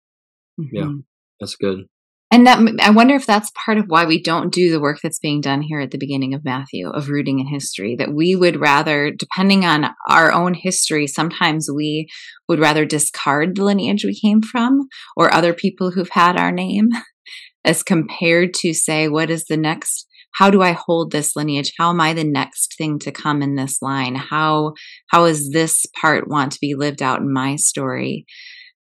Yeah 0.58 0.82
mm-hmm. 0.82 0.98
that's 1.40 1.56
good 1.56 1.86
and 2.32 2.46
that 2.46 2.58
I 2.80 2.88
wonder 2.88 3.14
if 3.14 3.26
that's 3.26 3.52
part 3.64 3.76
of 3.76 3.84
why 3.88 4.06
we 4.06 4.20
don't 4.20 4.50
do 4.50 4.70
the 4.70 4.80
work 4.80 5.00
that's 5.02 5.18
being 5.18 5.42
done 5.42 5.60
here 5.60 5.80
at 5.80 5.90
the 5.90 5.98
beginning 5.98 6.32
of 6.32 6.46
Matthew 6.46 6.88
of 6.88 7.10
rooting 7.10 7.40
in 7.40 7.46
history. 7.46 7.94
That 7.94 8.14
we 8.14 8.34
would 8.34 8.58
rather, 8.58 9.10
depending 9.10 9.66
on 9.66 9.90
our 10.08 10.32
own 10.32 10.54
history, 10.54 11.06
sometimes 11.06 11.68
we 11.70 12.08
would 12.48 12.58
rather 12.58 12.86
discard 12.86 13.54
the 13.54 13.64
lineage 13.64 14.02
we 14.02 14.18
came 14.18 14.40
from 14.40 14.88
or 15.14 15.32
other 15.32 15.52
people 15.52 15.90
who've 15.90 16.08
had 16.08 16.38
our 16.38 16.50
name 16.50 16.88
as 17.66 17.82
compared 17.82 18.54
to 18.54 18.72
say, 18.72 19.08
what 19.08 19.28
is 19.28 19.44
the 19.44 19.58
next 19.58 20.08
how 20.34 20.48
do 20.48 20.62
I 20.62 20.72
hold 20.72 21.12
this 21.12 21.36
lineage? 21.36 21.74
How 21.78 21.90
am 21.90 22.00
I 22.00 22.14
the 22.14 22.24
next 22.24 22.76
thing 22.78 22.98
to 23.00 23.12
come 23.12 23.42
in 23.42 23.54
this 23.54 23.82
line? 23.82 24.14
How 24.14 24.72
how 25.08 25.24
is 25.26 25.50
this 25.50 25.84
part 26.00 26.26
want 26.26 26.52
to 26.52 26.58
be 26.58 26.74
lived 26.74 27.02
out 27.02 27.20
in 27.20 27.30
my 27.30 27.56
story? 27.56 28.24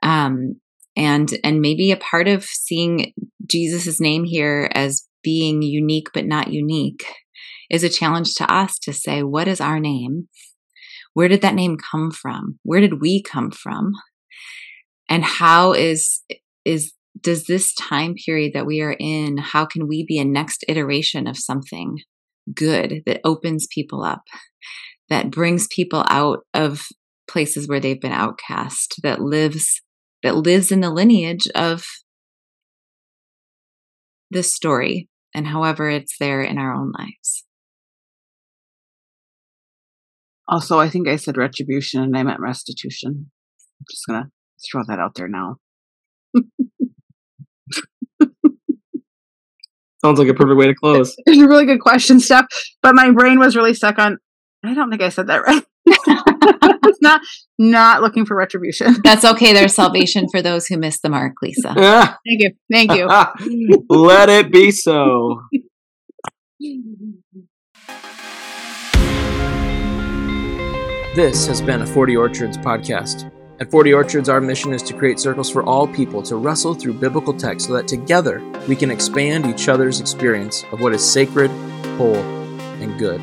Um, 0.01 0.61
and 0.95 1.37
and 1.43 1.61
maybe 1.61 1.91
a 1.91 1.97
part 1.97 2.27
of 2.27 2.43
seeing 2.43 3.13
Jesus's 3.45 3.99
name 3.99 4.23
here 4.23 4.69
as 4.73 5.07
being 5.23 5.61
unique 5.61 6.07
but 6.13 6.25
not 6.25 6.51
unique 6.51 7.05
is 7.69 7.83
a 7.83 7.89
challenge 7.89 8.35
to 8.35 8.51
us 8.51 8.77
to 8.79 8.93
say 8.93 9.23
what 9.23 9.47
is 9.47 9.61
our 9.61 9.79
name? 9.79 10.27
Where 11.13 11.27
did 11.27 11.41
that 11.41 11.55
name 11.55 11.77
come 11.77 12.11
from? 12.11 12.59
Where 12.63 12.81
did 12.81 13.01
we 13.01 13.21
come 13.21 13.51
from? 13.51 13.93
And 15.09 15.23
how 15.23 15.73
is 15.73 16.21
is 16.65 16.93
does 17.19 17.45
this 17.45 17.73
time 17.73 18.15
period 18.25 18.51
that 18.53 18.65
we 18.65 18.81
are 18.81 18.95
in 18.99 19.37
how 19.37 19.65
can 19.65 19.87
we 19.87 20.05
be 20.05 20.17
a 20.17 20.25
next 20.25 20.65
iteration 20.67 21.27
of 21.27 21.37
something 21.37 21.97
good 22.53 23.03
that 23.05 23.21
opens 23.23 23.67
people 23.67 24.03
up 24.03 24.23
that 25.09 25.29
brings 25.29 25.67
people 25.67 26.03
out 26.09 26.39
of 26.53 26.87
places 27.27 27.67
where 27.67 27.79
they've 27.79 28.01
been 28.01 28.11
outcast 28.11 28.95
that 29.03 29.21
lives 29.21 29.81
that 30.23 30.35
lives 30.35 30.71
in 30.71 30.79
the 30.79 30.89
lineage 30.89 31.47
of 31.53 31.85
this 34.31 34.53
story 34.53 35.09
and 35.35 35.47
however 35.47 35.89
it's 35.89 36.17
there 36.17 36.41
in 36.41 36.57
our 36.57 36.73
own 36.73 36.91
lives. 36.97 37.45
Also, 40.47 40.79
I 40.79 40.89
think 40.89 41.07
I 41.07 41.15
said 41.15 41.37
retribution 41.37 42.01
and 42.01 42.17
I 42.17 42.23
meant 42.23 42.39
restitution. 42.39 43.31
I'm 43.79 43.85
just 43.89 44.05
going 44.07 44.23
to 44.23 44.29
throw 44.69 44.83
that 44.87 44.99
out 44.99 45.15
there 45.15 45.27
now. 45.27 45.57
Sounds 50.03 50.19
like 50.19 50.27
a 50.27 50.33
perfect 50.33 50.57
way 50.57 50.67
to 50.67 50.75
close. 50.81 51.15
It's 51.25 51.41
a 51.41 51.47
really 51.47 51.65
good 51.65 51.79
question, 51.79 52.19
Steph. 52.19 52.45
But 52.81 52.93
my 52.93 53.11
brain 53.11 53.39
was 53.39 53.55
really 53.55 53.73
stuck 53.73 53.97
on. 53.99 54.17
I 54.65 54.73
don't 54.73 54.89
think 54.89 55.01
I 55.01 55.09
said 55.09 55.27
that 55.27 55.45
right. 55.45 55.63
It's 55.85 57.01
not 57.01 57.21
not 57.59 58.01
looking 58.01 58.25
for 58.25 58.35
retribution. 58.35 58.95
That's 59.03 59.25
okay. 59.25 59.53
There's 59.53 59.73
salvation 59.73 60.27
for 60.29 60.41
those 60.41 60.67
who 60.67 60.77
miss 60.77 61.01
the 61.01 61.09
mark, 61.09 61.33
Lisa. 61.41 61.73
Thank 62.25 62.41
you. 62.41 62.51
Thank 62.71 62.93
you. 62.93 63.07
Let 63.89 64.29
it 64.29 64.51
be 64.51 64.71
so. 64.71 65.41
This 71.15 71.45
has 71.45 71.61
been 71.61 71.81
a 71.81 71.85
40 71.85 72.15
Orchards 72.15 72.57
podcast. 72.57 73.29
At 73.59 73.69
40 73.69 73.93
Orchards, 73.93 74.29
our 74.29 74.41
mission 74.41 74.73
is 74.73 74.81
to 74.83 74.93
create 74.93 75.19
circles 75.19 75.49
for 75.49 75.61
all 75.63 75.87
people 75.87 76.23
to 76.23 76.37
wrestle 76.37 76.73
through 76.73 76.93
biblical 76.93 77.33
text 77.33 77.67
so 77.67 77.73
that 77.73 77.87
together 77.87 78.41
we 78.67 78.75
can 78.75 78.89
expand 78.89 79.45
each 79.45 79.69
other's 79.69 79.99
experience 79.99 80.63
of 80.71 80.81
what 80.81 80.93
is 80.93 81.07
sacred, 81.07 81.51
whole, 81.97 82.15
and 82.15 82.97
good. 82.97 83.21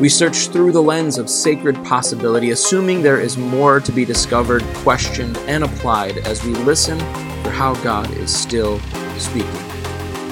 We 0.00 0.08
search 0.08 0.48
through 0.48 0.72
the 0.72 0.82
lens 0.82 1.18
of 1.18 1.30
sacred 1.30 1.76
possibility, 1.84 2.50
assuming 2.50 3.00
there 3.00 3.20
is 3.20 3.38
more 3.38 3.78
to 3.78 3.92
be 3.92 4.04
discovered, 4.04 4.64
questioned, 4.74 5.38
and 5.46 5.62
applied 5.62 6.18
as 6.18 6.44
we 6.44 6.52
listen 6.52 6.98
for 7.44 7.50
how 7.50 7.74
God 7.82 8.10
is 8.16 8.34
still 8.34 8.80
speaking. 9.18 9.54